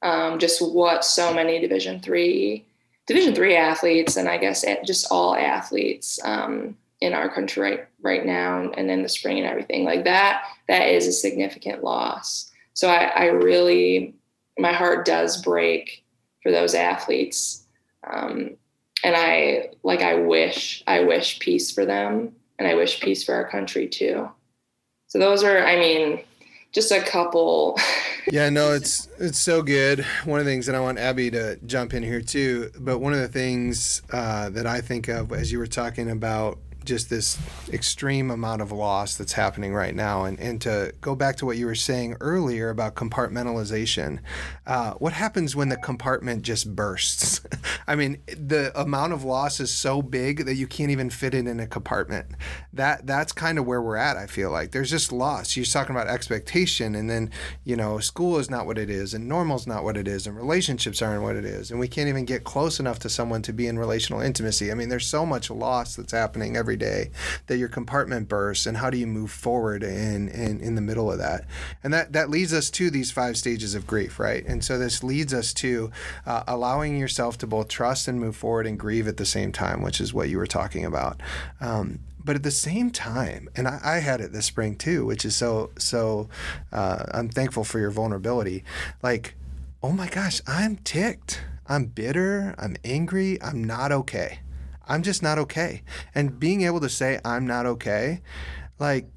um, 0.02 0.40
just 0.40 0.62
what 0.62 1.04
so 1.04 1.34
many 1.34 1.60
division 1.60 2.00
three 2.00 2.66
division 3.08 3.34
three 3.34 3.56
athletes 3.56 4.18
and 4.18 4.28
i 4.28 4.38
guess 4.38 4.66
just 4.86 5.08
all 5.12 5.36
athletes 5.36 6.20
um, 6.24 6.78
in 7.02 7.14
our 7.14 7.34
country 7.34 7.62
right 7.64 7.88
right 8.02 8.26
now 8.26 8.70
and 8.78 8.92
in 8.92 9.02
the 9.02 9.10
spring 9.10 9.38
and 9.38 9.48
everything 9.48 9.84
like 9.84 10.04
that 10.04 10.44
that 10.68 10.88
is 10.90 11.08
a 11.08 11.12
significant 11.12 11.84
loss 11.84 12.52
so 12.74 12.90
i, 12.90 13.06
I 13.06 13.26
really 13.26 14.14
my 14.58 14.74
heart 14.74 15.06
does 15.06 15.42
break 15.42 16.04
for 16.44 16.52
those 16.52 16.74
athletes 16.74 17.66
um, 18.12 18.52
and 19.08 19.16
i 19.16 19.70
like 19.84 20.02
i 20.02 20.14
wish 20.14 20.84
i 20.86 21.00
wish 21.00 21.40
peace 21.40 21.72
for 21.72 21.86
them 21.86 22.34
and 22.60 22.68
i 22.68 22.76
wish 22.76 23.00
peace 23.00 23.24
for 23.24 23.34
our 23.34 23.48
country 23.50 23.88
too 23.88 24.30
so 25.08 25.18
those 25.18 25.44
are 25.44 25.66
i 25.66 25.78
mean 25.78 26.20
just 26.74 26.92
a 26.92 27.02
couple 27.02 27.78
yeah, 28.32 28.50
no, 28.50 28.74
it's 28.74 29.08
it's 29.20 29.40
so 29.40 29.62
good. 29.62 30.06
One 30.26 30.40
of 30.40 30.46
the 30.46 30.52
things, 30.52 30.68
and 30.68 30.76
I 30.76 30.82
want 30.82 31.00
Abby 31.00 31.32
to 31.32 31.58
jump 31.66 31.94
in 31.94 32.04
here 32.04 32.22
too. 32.22 32.72
But 32.78 33.00
one 33.00 33.14
of 33.14 33.20
the 33.20 33.28
things 33.28 34.02
uh, 34.12 34.50
that 34.50 34.68
I 34.68 34.82
think 34.82 35.08
of 35.08 35.32
as 35.32 35.52
you 35.52 35.60
were 35.60 35.68
talking 35.68 36.10
about 36.10 36.60
just 36.88 37.10
this 37.10 37.38
extreme 37.72 38.32
amount 38.32 38.62
of 38.62 38.72
loss 38.72 39.16
that's 39.16 39.34
happening 39.34 39.74
right 39.74 39.94
now. 39.94 40.26
And, 40.26 40.40
and 40.40 40.60
to 40.62 40.94
go 41.02 41.16
back 41.16 41.36
to 41.38 41.46
what 41.46 41.58
you 41.58 41.66
were 41.66 41.76
saying 41.76 42.16
earlier 42.22 42.70
about 42.70 42.96
compartmentalization, 42.96 44.20
uh, 44.66 44.94
what 44.94 45.14
happens 45.14 45.56
when 45.56 45.70
the 45.70 45.78
compartment 45.78 46.42
just 46.44 46.76
bursts? 46.76 47.42
I 47.88 47.96
mean, 47.96 48.22
the 48.28 48.72
amount 48.80 49.14
of 49.14 49.24
loss 49.24 49.60
is 49.60 49.72
so 49.72 50.02
big 50.02 50.46
that 50.46 50.56
you 50.56 50.68
can't 50.68 50.92
even 50.92 51.10
fit 51.10 51.34
it 51.34 51.48
in 51.48 51.60
a 51.60 51.68
compartment. 51.68 52.28
That 52.74 53.06
that's 53.06 53.32
kind 53.32 53.58
of 53.58 53.66
where 53.66 53.82
we're 53.82 53.98
at. 53.98 54.18
I 54.18 54.28
feel 54.28 54.52
like 54.52 54.72
there's 54.72 54.90
just 54.90 55.12
loss. 55.12 55.56
You're 55.56 55.66
talking 55.66 55.96
about 55.96 56.08
expectation, 56.08 56.96
and 56.96 57.10
then 57.10 57.32
you 57.64 57.76
know, 57.76 58.00
school 58.00 58.38
is 58.38 58.50
not 58.50 58.66
what 58.66 58.78
it 58.78 58.90
is, 58.90 59.14
and 59.14 59.28
normal 59.28 59.58
is 59.58 59.68
not 59.68 59.84
what 59.84 59.98
it 59.98 60.08
is, 60.08 60.28
and 60.28 60.36
relationships 60.36 61.02
aren't 61.02 61.24
what 61.24 61.36
it 61.36 61.46
is, 61.46 61.72
and 61.72 61.80
we 61.80 61.88
can't 61.88 62.10
even 62.10 62.26
get 62.26 62.44
close 62.44 62.80
enough 62.80 63.00
to 63.00 63.10
someone 63.10 63.42
to 63.42 63.54
be 63.54 63.68
in 63.68 63.80
relational 63.80 64.22
intimacy. 64.22 64.72
I 64.72 64.76
mean, 64.76 64.90
there's 64.90 65.08
so 65.08 65.26
much 65.26 65.50
loss 65.50 65.96
that's 65.96 66.14
happening 66.14 66.56
every 66.56 66.77
day 66.78 67.10
that 67.48 67.58
your 67.58 67.68
compartment 67.68 68.28
bursts 68.28 68.66
and 68.66 68.78
how 68.78 68.90
do 68.90 68.98
you 68.98 69.08
move 69.08 69.32
forward 69.32 69.84
in, 69.84 70.28
in, 70.30 70.60
in 70.60 70.76
the 70.76 70.82
middle 70.82 71.12
of 71.12 71.18
that 71.18 71.46
and 71.84 71.94
that 71.94 72.14
that 72.14 72.30
leads 72.30 72.54
us 72.54 72.70
to 72.70 72.90
these 72.90 73.12
five 73.12 73.38
stages 73.38 73.76
of 73.76 73.88
grief 73.88 74.20
right 74.20 74.46
and 74.46 74.64
so 74.64 74.78
this 74.78 75.04
leads 75.04 75.34
us 75.34 75.54
to 75.54 75.92
uh, 76.26 76.44
allowing 76.48 76.98
yourself 76.98 77.38
to 77.38 77.48
both 77.48 77.68
trust 77.68 78.08
and 78.08 78.20
move 78.20 78.36
forward 78.36 78.68
and 78.68 78.80
grieve 78.80 79.08
at 79.08 79.18
the 79.18 79.26
same 79.26 79.52
time 79.52 79.82
which 79.82 80.00
is 80.00 80.14
what 80.14 80.30
you 80.30 80.38
were 80.38 80.48
talking 80.48 80.86
about 80.86 81.22
um, 81.60 82.00
but 82.28 82.36
at 82.36 82.44
the 82.44 82.52
same 82.52 82.92
time, 82.92 83.48
and 83.56 83.70
I, 83.70 83.80
I, 83.82 83.96
had 84.00 84.20
it 84.20 84.34
this 84.34 84.46
spring 84.46 84.76
too, 84.76 85.06
which 85.06 85.24
is 85.24 85.34
so 85.34 85.72
so. 85.78 86.28
Uh, 86.74 87.06
I'm 87.14 87.30
thankful 87.30 87.64
for 87.64 87.80
your 87.80 87.90
vulnerability. 87.90 88.66
Like, 89.02 89.36
oh 89.82 89.94
my 89.94 90.10
gosh, 90.10 90.42
I'm 90.46 90.76
ticked. 90.76 91.42
I'm 91.68 91.86
bitter. 91.86 92.54
I'm 92.58 92.76
angry. 92.84 93.42
I'm 93.42 93.64
not 93.64 93.94
okay. 93.94 94.40
I'm 94.88 95.04
just 95.04 95.22
not 95.22 95.38
okay. 95.38 95.84
And 96.16 96.40
being 96.40 96.62
able 96.64 96.80
to 96.82 96.90
say 96.90 97.20
I'm 97.24 97.46
not 97.46 97.66
okay, 97.66 98.22
like 98.80 99.08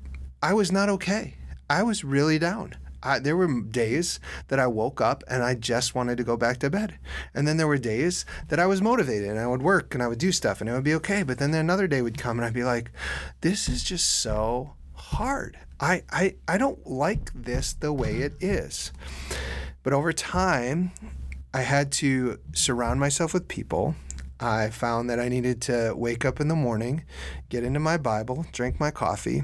I 0.43 0.55
was 0.55 0.73
not 0.73 0.89
okay. 0.89 1.37
I 1.69 1.83
was 1.83 2.05
really 2.05 2.39
down. 2.39 2.75
I, 3.03 3.19
there 3.19 3.37
were 3.37 3.63
days 3.63 4.21
that 4.49 4.59
I 4.59 4.67
woke 4.67 5.01
up 5.01 5.25
and 5.29 5.43
I 5.43 5.55
just 5.55 5.95
wanted 5.95 6.19
to 6.19 6.25
go 6.25 6.37
back 6.37 6.59
to 6.59 6.71
bed. 6.71 6.99
And 7.35 7.49
then 7.49 7.57
there 7.57 7.67
were 7.67 7.79
days 7.79 8.27
that 8.49 8.61
I 8.61 8.67
was 8.67 8.83
motivated 8.83 9.31
and 9.31 9.39
I 9.39 9.47
would 9.47 9.63
work 9.63 9.95
and 9.95 10.03
I 10.03 10.09
would 10.09 10.19
do 10.19 10.33
stuff 10.33 10.61
and 10.61 10.69
it 10.69 10.73
would 10.73 10.85
be 10.85 10.95
okay. 10.95 11.23
But 11.23 11.39
then 11.39 11.55
another 11.55 11.87
day 11.87 12.03
would 12.03 12.19
come 12.19 12.39
and 12.39 12.45
I'd 12.45 12.53
be 12.53 12.65
like, 12.65 12.91
this 13.41 13.69
is 13.69 13.83
just 13.83 14.07
so 14.07 14.75
hard. 14.93 15.59
I, 15.79 16.03
I, 16.11 16.35
I 16.47 16.59
don't 16.59 16.87
like 16.87 17.31
this 17.35 17.73
the 17.73 17.93
way 17.93 18.19
it 18.19 18.35
is. 18.41 18.93
But 19.83 19.95
over 19.95 20.13
time, 20.13 20.93
I 21.55 21.63
had 21.63 21.91
to 21.93 22.39
surround 22.53 23.01
myself 23.01 23.33
with 23.33 23.49
people 23.49 23.95
I 24.41 24.71
found 24.71 25.11
that 25.11 25.21
I 25.21 25.29
needed 25.29 25.61
to 25.63 25.93
wake 25.95 26.25
up 26.25 26.41
in 26.41 26.49
the 26.49 26.55
morning, 26.55 27.05
get 27.49 27.63
into 27.63 27.81
my 27.81 27.97
Bible, 27.97 28.47
drink 28.53 28.81
my 28.81 28.91
coffee, 28.91 29.43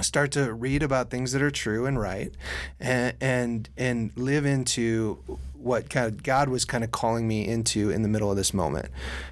start 0.00 0.32
to 0.32 0.52
read 0.52 0.82
about 0.82 1.10
things 1.10 1.32
that 1.32 1.42
are 1.42 1.50
true 1.50 1.86
and 1.86 1.98
right, 1.98 2.32
and 2.80 3.14
and, 3.20 3.68
and 3.76 4.10
live 4.16 4.44
into 4.44 5.18
what 5.54 5.90
kind 5.90 6.06
of 6.06 6.22
God 6.22 6.48
was 6.48 6.64
kind 6.64 6.84
of 6.84 6.90
calling 6.92 7.26
me 7.26 7.46
into 7.46 7.90
in 7.90 8.02
the 8.02 8.08
middle 8.08 8.30
of 8.30 8.36
this 8.36 8.54
moment. 8.54 8.86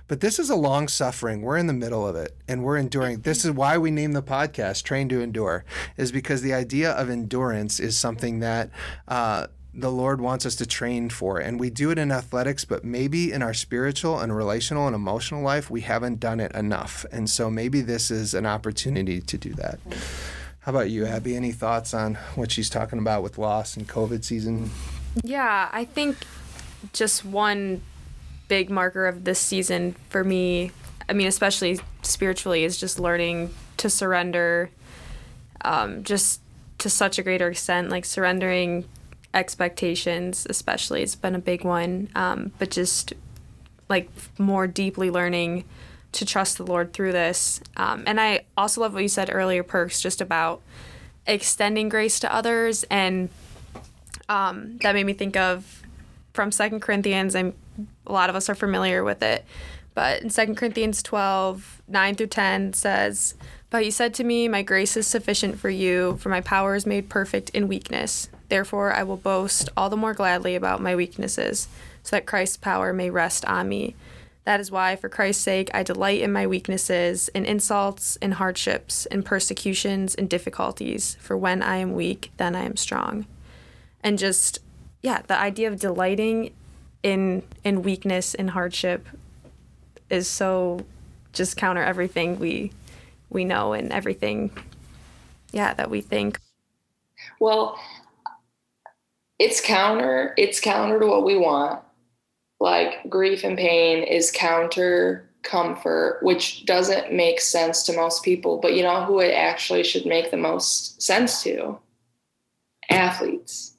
But 0.09 0.21
this 0.21 0.39
is 0.39 0.51
a 0.51 0.57
long 0.57 0.89
suffering. 0.89 1.43
We're 1.43 1.57
in 1.57 1.69
the 1.69 1.73
middle 1.73 2.07
of 2.07 2.17
it 2.17 2.37
and 2.49 2.65
we're 2.65 2.77
enduring. 2.77 3.21
This 3.21 3.45
is 3.45 3.53
why 3.53 3.79
we 3.79 3.91
name 3.91 4.13
the 4.13 4.23
podcast 4.23 4.83
Train 4.83 5.09
to 5.11 5.21
Endure, 5.21 5.65
is 5.97 6.11
because 6.11 6.43
the 6.43 6.53
idea 6.53 6.91
of 6.91 7.09
endurance 7.09 7.79
is 7.79 7.97
something 7.97 8.41
that 8.41 8.71
uh, 9.07 9.47
the 9.77 9.91
Lord 9.91 10.21
wants 10.21 10.47
us 10.47 10.55
to 10.57 10.67
train 10.67 11.11
for. 11.11 11.39
And 11.39 11.61
we 11.61 11.69
do 11.69 11.91
it 11.91 11.99
in 11.99 12.11
athletics, 12.11 12.65
but 12.65 12.83
maybe 12.83 13.31
in 13.31 13.43
our 13.43 13.53
spiritual 13.53 14.19
and 14.19 14.35
relational 14.35 14.87
and 14.87 14.97
emotional 14.97 15.43
life, 15.43 15.71
we 15.71 15.83
haven't 15.83 16.19
done 16.19 16.41
it 16.41 16.53
enough. 16.55 17.05
And 17.13 17.29
so 17.29 17.51
maybe 17.51 17.83
this 17.83 18.11
is 18.11 18.33
an 18.33 18.47
opportunity 18.47 19.21
to 19.21 19.37
do 19.37 19.53
that. 19.55 19.79
How 20.61 20.73
about 20.73 20.91
you, 20.91 21.07
Abby? 21.07 21.37
Any 21.37 21.53
thoughts 21.53 21.93
on 21.93 22.15
what 22.35 22.51
she's 22.51 22.71
talking 22.71 22.99
about 22.99 23.23
with 23.23 23.39
loss 23.39 23.77
and 23.77 23.87
COVID 23.87 24.25
season? 24.25 24.71
Yeah, 25.23 25.69
I 25.71 25.85
think 25.85 26.17
just 26.93 27.25
one 27.25 27.83
big 28.49 28.71
marker 28.71 29.07
of 29.07 29.25
this 29.25 29.39
season 29.39 29.95
for 30.09 30.25
me, 30.25 30.71
I 31.09 31.13
mean, 31.13 31.27
especially 31.27 31.81
spiritually, 32.03 32.65
is 32.65 32.79
just 32.79 32.99
learning 32.99 33.55
to 33.77 33.91
surrender 33.91 34.71
um, 35.65 36.03
just 36.03 36.41
to 36.79 36.91
such 36.91 37.19
a 37.19 37.23
greater 37.23 37.49
extent, 37.49 37.91
like 37.91 38.05
surrendering 38.05 38.87
expectations, 39.37 40.47
especially, 40.49 41.03
it's 41.03 41.15
been 41.15 41.35
a 41.35 41.41
big 41.41 41.63
one. 41.63 42.09
Um, 42.17 42.53
but 42.59 42.71
just 42.71 43.13
like 43.89 44.11
more 44.39 44.67
deeply 44.67 45.11
learning 45.11 45.65
to 46.13 46.25
trust 46.25 46.57
the 46.57 46.65
Lord 46.65 46.93
through 46.93 47.13
this. 47.13 47.61
Um, 47.77 48.03
and 48.07 48.21
I 48.21 48.47
also 48.57 48.81
love 48.81 48.95
what 48.95 49.03
you 49.03 49.09
said 49.09 49.31
earlier, 49.31 49.63
Perks, 49.63 50.01
just 50.01 50.21
about 50.21 50.63
extending 51.27 51.89
grace 51.89 52.19
to 52.21 52.35
others. 52.35 52.85
And 52.85 53.29
um, 54.29 54.79
that 54.79 54.95
made 54.95 55.05
me 55.05 55.13
think 55.13 55.37
of 55.37 55.83
from 56.33 56.51
Second 56.51 56.81
Corinthians. 56.81 57.37
I'm, 57.37 57.55
a 58.07 58.13
lot 58.13 58.31
of 58.31 58.37
us 58.37 58.49
are 58.49 58.55
familiar 58.55 59.05
with 59.05 59.23
it. 59.23 59.45
But 59.95 60.23
in 60.23 60.31
Second 60.31 60.57
Corinthians 60.57 61.03
12, 61.03 61.83
9 61.89 62.15
through 62.15 62.27
10 62.27 62.73
says, 62.73 63.35
But 63.71 63.83
he 63.83 63.91
said 63.91 64.15
to 64.15 64.25
me, 64.25 64.49
My 64.49 64.63
grace 64.63 64.97
is 64.97 65.07
sufficient 65.07 65.59
for 65.59 65.71
you, 65.71 66.17
for 66.19 66.31
my 66.31 66.41
power 66.41 66.75
is 66.75 66.87
made 66.87 67.09
perfect 67.09 67.51
in 67.51 67.69
weakness. 67.69 68.29
Therefore, 68.49 68.93
I 68.93 69.03
will 69.03 69.17
boast 69.17 69.69
all 69.77 69.91
the 69.91 69.97
more 69.97 70.15
gladly 70.15 70.55
about 70.55 70.81
my 70.81 70.95
weaknesses, 70.95 71.69
so 72.03 72.17
that 72.17 72.27
Christ's 72.27 72.57
power 72.57 72.93
may 72.93 73.11
rest 73.11 73.45
on 73.47 73.69
me. 73.69 73.95
That 74.45 74.61
is 74.61 74.71
why, 74.71 74.95
for 74.95 75.09
Christ's 75.09 75.43
sake, 75.43 75.71
I 75.75 75.83
delight 75.83 76.21
in 76.21 76.33
my 76.33 76.47
weaknesses, 76.47 77.29
in 77.29 77.45
insults, 77.45 78.15
in 78.17 78.33
hardships, 78.33 79.05
in 79.07 79.25
persecutions, 79.25 80.15
in 80.15 80.29
difficulties. 80.29 81.17
For 81.21 81.37
when 81.37 81.63
I 81.63 81.79
am 81.79 81.95
weak, 81.95 82.31
then 82.37 82.55
I 82.55 82.63
am 82.63 82.77
strong. 82.77 83.27
And 84.05 84.21
just, 84.21 84.61
yeah, 85.03 85.23
the 85.27 85.37
idea 85.37 85.67
of 85.67 85.81
delighting 85.81 86.53
in 87.03 87.43
in 87.65 87.83
weakness 87.83 88.35
and 88.35 88.51
hardship 88.51 89.07
is 90.11 90.29
so 90.29 90.87
just 91.33 91.57
counter 91.57 91.83
everything 91.83 92.39
we 92.39 92.73
we 93.31 93.45
know 93.45 93.73
and 93.73 93.93
everything, 93.93 94.51
yeah, 95.51 95.75
that 95.75 95.91
we 95.91 96.01
think. 96.01 96.39
Well, 97.41 97.79
it's 99.39 99.61
counter 99.61 100.35
it's 100.37 100.61
counter 100.61 100.99
to 100.99 101.07
what 101.07 101.25
we 101.25 101.37
want 101.37 101.81
like 102.61 103.09
grief 103.09 103.45
and 103.45 103.57
pain 103.57 104.03
is 104.03 104.31
counter 104.31 105.29
comfort, 105.47 106.19
which 106.23 106.65
doesn't 106.67 107.13
make 107.13 107.41
sense 107.41 107.85
to 107.85 107.97
most 107.97 108.23
people. 108.23 108.59
But 108.59 108.75
you 108.75 108.83
know 108.83 109.05
who 109.05 109.21
it 109.21 109.33
actually 109.33 109.85
should 109.85 110.05
make 110.05 110.31
the 110.31 110.37
most 110.37 111.01
sense 111.01 111.43
to? 111.45 111.79
Athletes. 112.91 113.75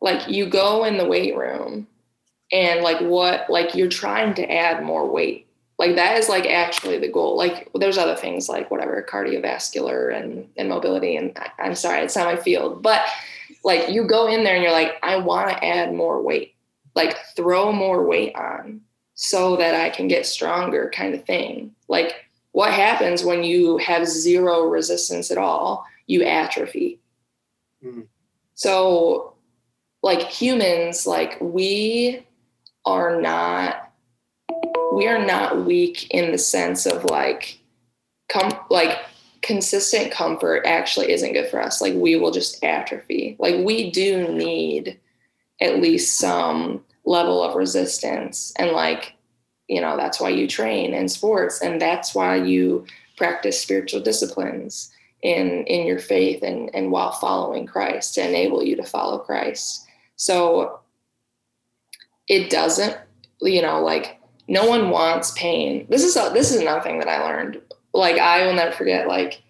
Like 0.00 0.28
you 0.28 0.46
go 0.46 0.84
in 0.84 0.96
the 0.96 1.06
weight 1.06 1.36
room 1.36 1.86
and 2.50 2.80
like 2.80 3.00
what, 3.00 3.48
like 3.48 3.74
you're 3.74 3.88
trying 3.88 4.34
to 4.34 4.52
add 4.52 4.82
more 4.82 5.08
weight. 5.08 5.46
Like 5.78 5.94
that 5.96 6.18
is 6.18 6.28
like 6.28 6.46
actually 6.46 6.98
the 6.98 7.08
goal. 7.08 7.36
Like 7.36 7.68
there's 7.74 7.98
other 7.98 8.16
things 8.16 8.48
like 8.48 8.70
whatever 8.70 9.06
cardiovascular 9.08 10.14
and, 10.16 10.48
and 10.56 10.68
mobility. 10.68 11.16
And 11.16 11.36
I, 11.36 11.50
I'm 11.58 11.74
sorry, 11.74 12.00
it's 12.00 12.16
not 12.16 12.34
my 12.34 12.40
field, 12.40 12.82
but 12.82 13.02
like 13.64 13.90
you 13.90 14.06
go 14.06 14.26
in 14.26 14.44
there 14.44 14.54
and 14.54 14.62
you're 14.62 14.72
like, 14.72 14.94
I 15.02 15.16
want 15.16 15.50
to 15.50 15.64
add 15.64 15.94
more 15.94 16.20
weight, 16.22 16.54
like 16.94 17.16
throw 17.36 17.72
more 17.72 18.04
weight 18.04 18.34
on 18.34 18.80
so 19.14 19.56
that 19.56 19.74
I 19.74 19.90
can 19.90 20.08
get 20.08 20.26
stronger, 20.26 20.90
kind 20.94 21.14
of 21.14 21.24
thing. 21.24 21.74
Like, 21.88 22.26
what 22.52 22.72
happens 22.72 23.24
when 23.24 23.44
you 23.44 23.78
have 23.78 24.06
zero 24.06 24.62
resistance 24.62 25.30
at 25.30 25.38
all? 25.38 25.84
You 26.06 26.24
atrophy. 26.24 27.00
Mm. 27.84 28.06
So, 28.54 29.34
like 30.02 30.22
humans, 30.22 31.06
like 31.06 31.40
we 31.40 32.26
are 32.84 33.20
not 33.20 33.92
we 34.92 35.06
are 35.06 35.24
not 35.24 35.64
weak 35.64 36.10
in 36.10 36.32
the 36.32 36.38
sense 36.38 36.84
of 36.84 37.04
like 37.04 37.58
come 38.28 38.52
like 38.70 38.98
consistent 39.42 40.12
comfort 40.12 40.62
actually 40.64 41.12
isn't 41.12 41.32
good 41.32 41.50
for 41.50 41.60
us. 41.60 41.80
Like 41.80 41.94
we 41.94 42.16
will 42.16 42.30
just 42.30 42.62
atrophy. 42.64 43.36
Like 43.38 43.64
we 43.64 43.90
do 43.90 44.28
need 44.28 44.98
at 45.60 45.80
least 45.80 46.18
some 46.18 46.84
level 47.04 47.42
of 47.42 47.56
resistance 47.56 48.52
and 48.58 48.70
like 48.70 49.14
you 49.68 49.80
know 49.80 49.96
that's 49.96 50.20
why 50.20 50.28
you 50.28 50.46
train 50.46 50.94
in 50.94 51.08
sports 51.08 51.60
and 51.60 51.80
that's 51.80 52.14
why 52.14 52.36
you 52.36 52.86
practice 53.16 53.60
spiritual 53.60 54.00
disciplines 54.00 54.92
in 55.22 55.64
in 55.66 55.86
your 55.86 55.98
faith 55.98 56.42
and 56.42 56.70
and 56.74 56.92
while 56.92 57.12
following 57.12 57.66
Christ 57.66 58.14
to 58.14 58.26
enable 58.26 58.62
you 58.62 58.76
to 58.76 58.84
follow 58.84 59.18
Christ 59.18 59.86
so 60.14 60.80
it 62.28 62.50
doesn't 62.50 62.96
you 63.40 63.62
know 63.62 63.82
like 63.82 64.20
no 64.46 64.66
one 64.66 64.90
wants 64.90 65.32
pain 65.32 65.86
this 65.88 66.04
is 66.04 66.16
a, 66.16 66.30
this 66.32 66.52
is 66.52 66.60
another 66.60 66.82
thing 66.82 67.00
that 67.00 67.08
I 67.08 67.24
learned 67.24 67.60
like 67.92 68.18
I 68.18 68.46
will 68.46 68.54
never 68.54 68.72
forget 68.72 69.08
like 69.08 69.42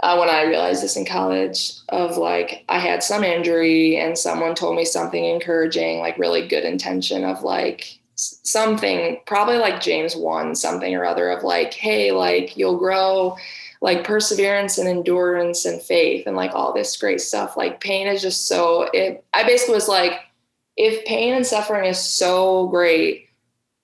uh, 0.00 0.16
when 0.16 0.28
I 0.28 0.44
realized 0.44 0.82
this 0.82 0.96
in 0.96 1.04
college 1.04 1.72
of 1.88 2.16
like 2.16 2.64
I 2.68 2.78
had 2.78 3.02
some 3.02 3.24
injury 3.24 3.96
and 3.96 4.16
someone 4.16 4.54
told 4.54 4.76
me 4.76 4.84
something 4.84 5.24
encouraging, 5.24 5.98
like 5.98 6.18
really 6.18 6.46
good 6.46 6.64
intention 6.64 7.24
of 7.24 7.42
like 7.42 7.98
something, 8.14 9.20
probably 9.26 9.58
like 9.58 9.80
James 9.80 10.14
1, 10.14 10.54
something 10.54 10.94
or 10.94 11.04
other 11.04 11.30
of 11.30 11.42
like, 11.42 11.74
hey, 11.74 12.12
like 12.12 12.56
you'll 12.56 12.78
grow 12.78 13.36
like 13.80 14.04
perseverance 14.04 14.78
and 14.78 14.88
endurance 14.88 15.64
and 15.64 15.80
faith 15.82 16.26
and 16.26 16.36
like 16.36 16.52
all 16.52 16.72
this 16.72 16.96
great 16.96 17.20
stuff. 17.20 17.56
Like 17.56 17.80
pain 17.80 18.06
is 18.06 18.22
just 18.22 18.46
so 18.46 18.88
it 18.92 19.24
I 19.34 19.44
basically 19.44 19.74
was 19.74 19.88
like, 19.88 20.20
if 20.76 21.04
pain 21.06 21.34
and 21.34 21.46
suffering 21.46 21.86
is 21.88 21.98
so 21.98 22.68
great, 22.68 23.27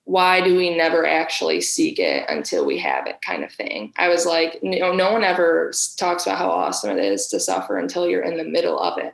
why 0.05 0.39
do 0.39 0.55
we 0.55 0.75
never 0.75 1.05
actually 1.05 1.59
seek 1.61 1.97
it 1.99 2.29
until 2.29 2.63
we 2.63 2.77
have 2.77 3.07
it 3.07 3.21
kind 3.21 3.43
of 3.43 3.51
thing? 3.51 3.91
I 3.97 4.07
was 4.07 4.25
like 4.25 4.59
you 4.61 4.79
know 4.79 4.93
no 4.93 5.11
one 5.11 5.23
ever 5.23 5.71
talks 5.97 6.25
about 6.25 6.37
how 6.37 6.49
awesome 6.49 6.97
it 6.97 7.03
is 7.03 7.27
to 7.27 7.39
suffer 7.39 7.77
until 7.77 8.07
you're 8.07 8.23
in 8.23 8.37
the 8.37 8.43
middle 8.43 8.79
of 8.79 8.97
it. 8.97 9.13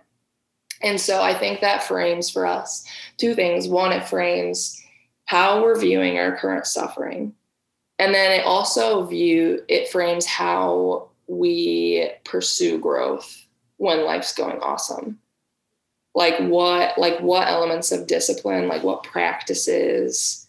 And 0.84 1.00
so 1.00 1.22
i 1.22 1.34
think 1.34 1.62
that 1.62 1.84
frames 1.84 2.30
for 2.30 2.46
us 2.46 2.86
two 3.18 3.34
things. 3.36 3.68
One 3.68 3.92
it 3.92 4.08
frames 4.08 4.82
how 5.26 5.62
we're 5.62 5.80
viewing 5.80 6.18
our 6.18 6.36
current 6.38 6.68
suffering. 6.68 7.34
And 8.00 8.14
then 8.14 8.40
it 8.40 8.46
also 8.46 9.06
view 9.06 9.62
it 9.70 9.90
frames 9.90 10.26
how 10.26 11.10
we 11.28 12.12
pursue 12.26 12.80
growth 12.80 13.46
when 13.78 14.04
life's 14.04 14.34
going 14.34 14.60
awesome. 14.60 15.20
Like 16.14 16.38
what 16.40 16.98
like 16.98 17.20
what 17.22 17.48
elements 17.48 17.94
of 17.94 18.08
discipline 18.08 18.68
like 18.68 18.84
what 18.84 19.04
practices 19.04 20.41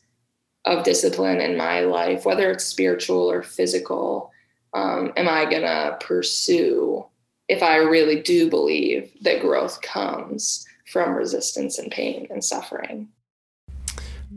of 0.64 0.84
discipline 0.84 1.40
in 1.40 1.56
my 1.56 1.80
life, 1.80 2.24
whether 2.24 2.50
it's 2.50 2.64
spiritual 2.64 3.30
or 3.30 3.42
physical, 3.42 4.30
um, 4.74 5.12
am 5.16 5.28
I 5.28 5.44
going 5.44 5.62
to 5.62 5.98
pursue 6.00 7.04
if 7.48 7.62
I 7.62 7.76
really 7.76 8.22
do 8.22 8.48
believe 8.48 9.12
that 9.22 9.40
growth 9.40 9.82
comes 9.82 10.64
from 10.86 11.14
resistance 11.14 11.78
and 11.78 11.90
pain 11.90 12.26
and 12.30 12.44
suffering? 12.44 13.08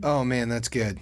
Oh 0.02 0.24
man, 0.24 0.48
that's 0.48 0.68
good. 0.68 0.98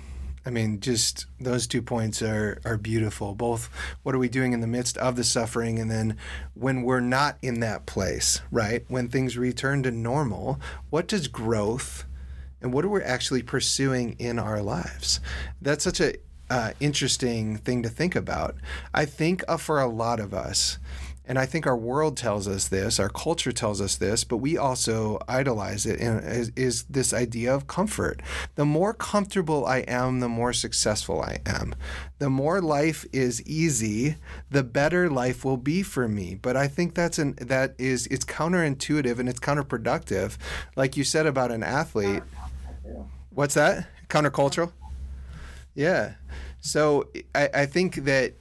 I 0.46 0.50
mean, 0.50 0.78
just 0.80 1.26
those 1.40 1.66
two 1.66 1.80
points 1.80 2.20
are 2.22 2.60
are 2.64 2.76
beautiful. 2.76 3.34
Both 3.34 3.70
what 4.02 4.14
are 4.14 4.18
we 4.18 4.28
doing 4.28 4.52
in 4.52 4.60
the 4.60 4.66
midst 4.66 4.98
of 4.98 5.16
the 5.16 5.24
suffering 5.24 5.78
and 5.78 5.90
then 5.90 6.16
when 6.52 6.82
we're 6.82 7.00
not 7.00 7.38
in 7.42 7.60
that 7.60 7.86
place, 7.86 8.40
right? 8.50 8.84
When 8.88 9.08
things 9.08 9.38
return 9.38 9.82
to 9.84 9.90
normal, 9.90 10.60
what 10.90 11.08
does 11.08 11.28
growth 11.28 12.04
and 12.64 12.72
what 12.72 12.82
are 12.82 12.88
we 12.88 13.02
actually 13.02 13.42
pursuing 13.42 14.16
in 14.18 14.38
our 14.38 14.62
lives? 14.62 15.20
That's 15.60 15.84
such 15.84 16.00
a 16.00 16.14
uh, 16.48 16.72
interesting 16.80 17.58
thing 17.58 17.82
to 17.82 17.90
think 17.90 18.16
about. 18.16 18.56
I 18.94 19.04
think 19.04 19.44
uh, 19.46 19.58
for 19.58 19.80
a 19.80 19.86
lot 19.86 20.18
of 20.18 20.32
us, 20.32 20.78
and 21.26 21.38
I 21.38 21.46
think 21.46 21.66
our 21.66 21.76
world 21.76 22.16
tells 22.16 22.48
us 22.48 22.68
this, 22.68 22.98
our 22.98 23.08
culture 23.08 23.52
tells 23.52 23.80
us 23.80 23.96
this, 23.96 24.24
but 24.24 24.38
we 24.38 24.56
also 24.56 25.18
idolize 25.28 25.84
it, 25.84 26.00
and 26.00 26.22
is, 26.24 26.52
is, 26.56 26.84
this 26.84 27.14
idea 27.14 27.54
of 27.54 27.66
comfort. 27.66 28.20
The 28.56 28.66
more 28.66 28.92
comfortable 28.92 29.66
I 29.66 29.78
am, 29.80 30.20
the 30.20 30.28
more 30.28 30.52
successful 30.52 31.22
I 31.22 31.40
am. 31.46 31.74
The 32.18 32.28
more 32.30 32.60
life 32.60 33.06
is 33.12 33.42
easy, 33.46 34.16
the 34.50 34.62
better 34.62 35.08
life 35.10 35.44
will 35.44 35.56
be 35.56 35.82
for 35.82 36.08
me. 36.08 36.34
But 36.34 36.56
I 36.56 36.68
think 36.68 36.94
that's 36.94 37.18
an 37.18 37.36
that 37.40 37.74
is 37.78 38.06
it's 38.08 38.24
counterintuitive 38.24 39.18
and 39.18 39.28
it's 39.28 39.40
counterproductive. 39.40 40.36
Like 40.76 40.96
you 40.96 41.04
said 41.04 41.26
about 41.26 41.50
an 41.50 41.62
athlete. 41.62 42.22
What's 43.30 43.54
that? 43.54 43.88
Countercultural? 44.08 44.72
Yeah. 45.74 46.14
So 46.60 47.08
I, 47.34 47.50
I 47.52 47.66
think 47.66 47.96
that 48.04 48.34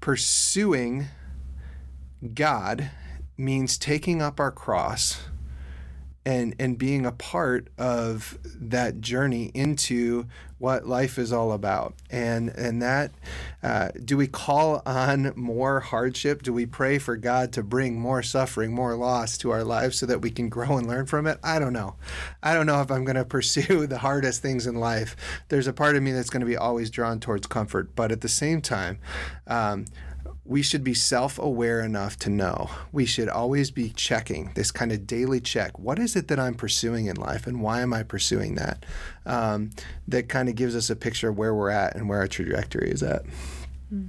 pursuing 0.00 1.06
God 2.34 2.90
means 3.36 3.78
taking 3.78 4.20
up 4.20 4.38
our 4.38 4.52
cross 4.52 5.22
and 6.24 6.54
and 6.58 6.78
being 6.78 7.04
a 7.04 7.12
part 7.12 7.68
of 7.78 8.38
that 8.44 9.00
journey 9.00 9.50
into 9.54 10.26
what 10.58 10.86
life 10.86 11.18
is 11.18 11.32
all 11.32 11.50
about. 11.50 11.94
And 12.08 12.50
and 12.50 12.80
that 12.80 13.10
uh, 13.64 13.88
do 14.04 14.16
we 14.16 14.28
call 14.28 14.80
on 14.86 15.32
more 15.34 15.80
hardship? 15.80 16.42
Do 16.42 16.52
we 16.52 16.66
pray 16.66 16.98
for 16.98 17.16
god 17.16 17.52
to 17.54 17.64
bring 17.64 17.98
more 17.98 18.22
suffering 18.22 18.72
more 18.72 18.94
loss 18.94 19.36
to 19.38 19.50
our 19.50 19.64
lives 19.64 19.98
so 19.98 20.06
that 20.06 20.20
we 20.20 20.30
can 20.30 20.48
grow 20.48 20.78
and 20.78 20.86
learn 20.86 21.06
from 21.06 21.26
it? 21.26 21.38
I 21.42 21.58
don't 21.58 21.72
know. 21.72 21.96
I 22.42 22.54
don't 22.54 22.66
know 22.66 22.80
if 22.80 22.90
i'm 22.92 23.04
going 23.04 23.16
to 23.16 23.24
pursue 23.24 23.86
the 23.88 23.98
hardest 23.98 24.40
things 24.40 24.68
in 24.68 24.76
life. 24.76 25.16
There's 25.48 25.66
a 25.66 25.72
part 25.72 25.96
of 25.96 26.02
me 26.04 26.12
that's 26.12 26.30
going 26.30 26.40
to 26.40 26.46
be 26.46 26.56
always 26.56 26.90
drawn 26.90 27.18
towards 27.18 27.48
comfort. 27.48 27.96
But 27.96 28.12
at 28.12 28.20
the 28.20 28.28
same 28.28 28.60
time 28.60 29.00
um, 29.48 29.86
we 30.44 30.62
should 30.62 30.82
be 30.82 30.94
self 30.94 31.38
aware 31.38 31.80
enough 31.80 32.16
to 32.18 32.30
know. 32.30 32.68
We 32.90 33.06
should 33.06 33.28
always 33.28 33.70
be 33.70 33.90
checking 33.90 34.52
this 34.54 34.70
kind 34.70 34.90
of 34.90 35.06
daily 35.06 35.40
check. 35.40 35.78
What 35.78 35.98
is 35.98 36.16
it 36.16 36.28
that 36.28 36.40
I'm 36.40 36.54
pursuing 36.54 37.06
in 37.06 37.16
life 37.16 37.46
and 37.46 37.60
why 37.60 37.80
am 37.80 37.92
I 37.92 38.02
pursuing 38.02 38.56
that? 38.56 38.84
Um, 39.24 39.70
that 40.08 40.28
kind 40.28 40.48
of 40.48 40.56
gives 40.56 40.74
us 40.74 40.90
a 40.90 40.96
picture 40.96 41.28
of 41.28 41.38
where 41.38 41.54
we're 41.54 41.70
at 41.70 41.94
and 41.94 42.08
where 42.08 42.18
our 42.18 42.28
trajectory 42.28 42.90
is 42.90 43.02
at. 43.02 43.22
Hmm. 43.88 44.08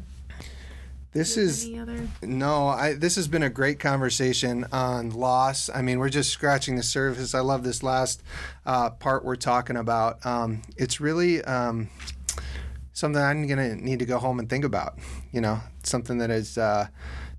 This 1.11 1.37
is 1.37 1.69
no. 2.23 2.67
I, 2.69 2.93
this 2.93 3.17
has 3.17 3.27
been 3.27 3.43
a 3.43 3.49
great 3.49 3.79
conversation 3.79 4.65
on 4.71 5.11
loss. 5.11 5.69
I 5.69 5.83
mean, 5.83 5.99
we're 5.99 6.09
just 6.09 6.31
scratching 6.31 6.75
the 6.75 6.81
surface. 6.81 7.35
I 7.35 7.41
love 7.41 7.63
this 7.63 7.83
last 7.83 8.23
uh, 8.65 8.89
part 8.89 9.23
we're 9.23 9.35
talking 9.35 9.77
about. 9.77 10.25
Um, 10.25 10.63
it's 10.75 10.99
really 10.99 11.43
um, 11.43 11.89
something 12.93 13.21
I'm 13.21 13.47
gonna 13.47 13.75
need 13.75 13.99
to 13.99 14.05
go 14.05 14.19
home 14.19 14.39
and 14.39 14.49
think 14.49 14.63
about. 14.63 14.97
You 15.31 15.41
know, 15.41 15.59
something 15.83 16.19
that 16.19 16.31
is 16.31 16.57
uh, 16.57 16.87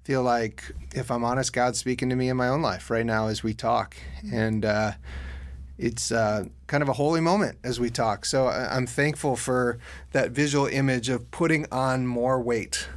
feel 0.03 0.23
like, 0.23 0.73
if 0.95 1.11
I'm 1.11 1.25
honest, 1.25 1.53
God's 1.53 1.79
speaking 1.79 2.11
to 2.11 2.17
me 2.17 2.29
in 2.29 2.37
my 2.37 2.49
own 2.49 2.61
life 2.61 2.91
right 2.91 3.07
now 3.07 3.29
as 3.29 3.43
we 3.43 3.55
talk, 3.55 3.97
and 4.31 4.65
uh, 4.65 4.93
it's 5.79 6.13
uh, 6.13 6.45
kind 6.67 6.83
of 6.83 6.89
a 6.89 6.93
holy 6.93 7.21
moment 7.21 7.59
as 7.65 7.81
we 7.81 7.91
talk. 7.91 8.25
So 8.27 8.49
I'm 8.49 8.87
thankful 8.87 9.37
for 9.37 9.79
that 10.13 10.31
visual 10.31 10.67
image 10.67 11.09
of 11.09 11.31
putting 11.31 11.67
on 11.73 12.07
more 12.07 12.41
weight, 12.41 12.89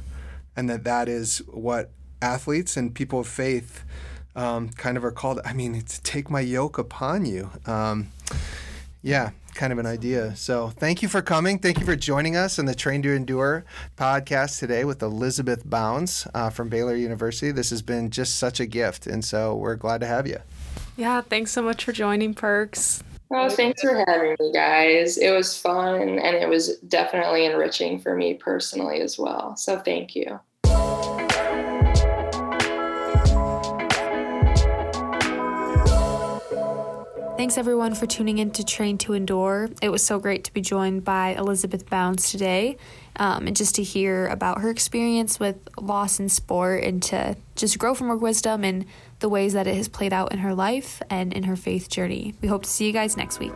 and 0.54 0.68
that 0.68 0.84
that 0.84 1.08
is 1.08 1.38
what 1.48 1.90
athletes 2.20 2.76
and 2.76 2.94
people 2.94 3.20
of 3.20 3.28
faith 3.28 3.84
um, 4.36 4.68
kind 4.70 4.96
of 4.96 5.04
are 5.04 5.10
called. 5.10 5.40
I 5.44 5.52
mean, 5.52 5.80
to 5.80 6.02
take 6.02 6.30
my 6.30 6.40
yoke 6.40 6.78
upon 6.78 7.24
you. 7.24 7.50
Um, 7.66 8.08
yeah, 9.02 9.30
kind 9.58 9.72
of 9.72 9.78
an 9.78 9.86
idea. 9.86 10.34
So 10.36 10.68
thank 10.68 11.02
you 11.02 11.08
for 11.08 11.20
coming. 11.20 11.58
Thank 11.58 11.80
you 11.80 11.84
for 11.84 11.96
joining 11.96 12.36
us 12.36 12.58
on 12.58 12.64
the 12.64 12.74
Train 12.74 13.02
to 13.02 13.12
Endure 13.12 13.64
podcast 13.96 14.60
today 14.60 14.84
with 14.84 15.02
Elizabeth 15.02 15.68
Bounds 15.68 16.26
uh, 16.32 16.48
from 16.48 16.68
Baylor 16.68 16.94
University. 16.94 17.50
This 17.50 17.70
has 17.70 17.82
been 17.82 18.08
just 18.10 18.38
such 18.38 18.60
a 18.60 18.66
gift, 18.66 19.06
and 19.08 19.24
so 19.24 19.56
we're 19.56 19.74
glad 19.74 20.00
to 20.00 20.06
have 20.06 20.26
you. 20.26 20.38
Yeah, 20.96 21.20
thanks 21.20 21.50
so 21.50 21.60
much 21.60 21.84
for 21.84 21.92
joining, 21.92 22.34
Perks. 22.34 23.02
Oh, 23.30 23.50
thanks 23.50 23.82
for 23.82 24.04
having 24.06 24.36
me, 24.40 24.52
guys. 24.52 25.18
It 25.18 25.32
was 25.32 25.58
fun 25.58 26.18
and 26.18 26.36
it 26.36 26.48
was 26.48 26.78
definitely 26.78 27.44
enriching 27.44 27.98
for 27.98 28.16
me 28.16 28.34
personally 28.34 29.00
as 29.00 29.18
well. 29.18 29.54
So 29.56 29.78
thank 29.78 30.16
you. 30.16 30.40
Thanks 37.38 37.56
everyone 37.56 37.94
for 37.94 38.04
tuning 38.04 38.38
in 38.38 38.50
to 38.50 38.64
Train 38.64 38.98
to 38.98 39.12
Endure. 39.12 39.68
It 39.80 39.90
was 39.90 40.04
so 40.04 40.18
great 40.18 40.42
to 40.42 40.52
be 40.52 40.60
joined 40.60 41.04
by 41.04 41.36
Elizabeth 41.38 41.88
Bounds 41.88 42.32
today 42.32 42.78
um, 43.14 43.46
and 43.46 43.54
just 43.54 43.76
to 43.76 43.84
hear 43.84 44.26
about 44.26 44.60
her 44.60 44.70
experience 44.70 45.38
with 45.38 45.56
loss 45.80 46.18
in 46.18 46.28
sport 46.30 46.82
and 46.82 47.00
to 47.04 47.36
just 47.54 47.78
grow 47.78 47.94
from 47.94 48.08
her 48.08 48.16
wisdom 48.16 48.64
and 48.64 48.86
the 49.20 49.28
ways 49.28 49.52
that 49.52 49.68
it 49.68 49.76
has 49.76 49.86
played 49.86 50.12
out 50.12 50.32
in 50.32 50.40
her 50.40 50.52
life 50.52 51.00
and 51.10 51.32
in 51.32 51.44
her 51.44 51.54
faith 51.54 51.88
journey. 51.88 52.34
We 52.42 52.48
hope 52.48 52.64
to 52.64 52.70
see 52.70 52.88
you 52.88 52.92
guys 52.92 53.16
next 53.16 53.38
week. 53.38 53.54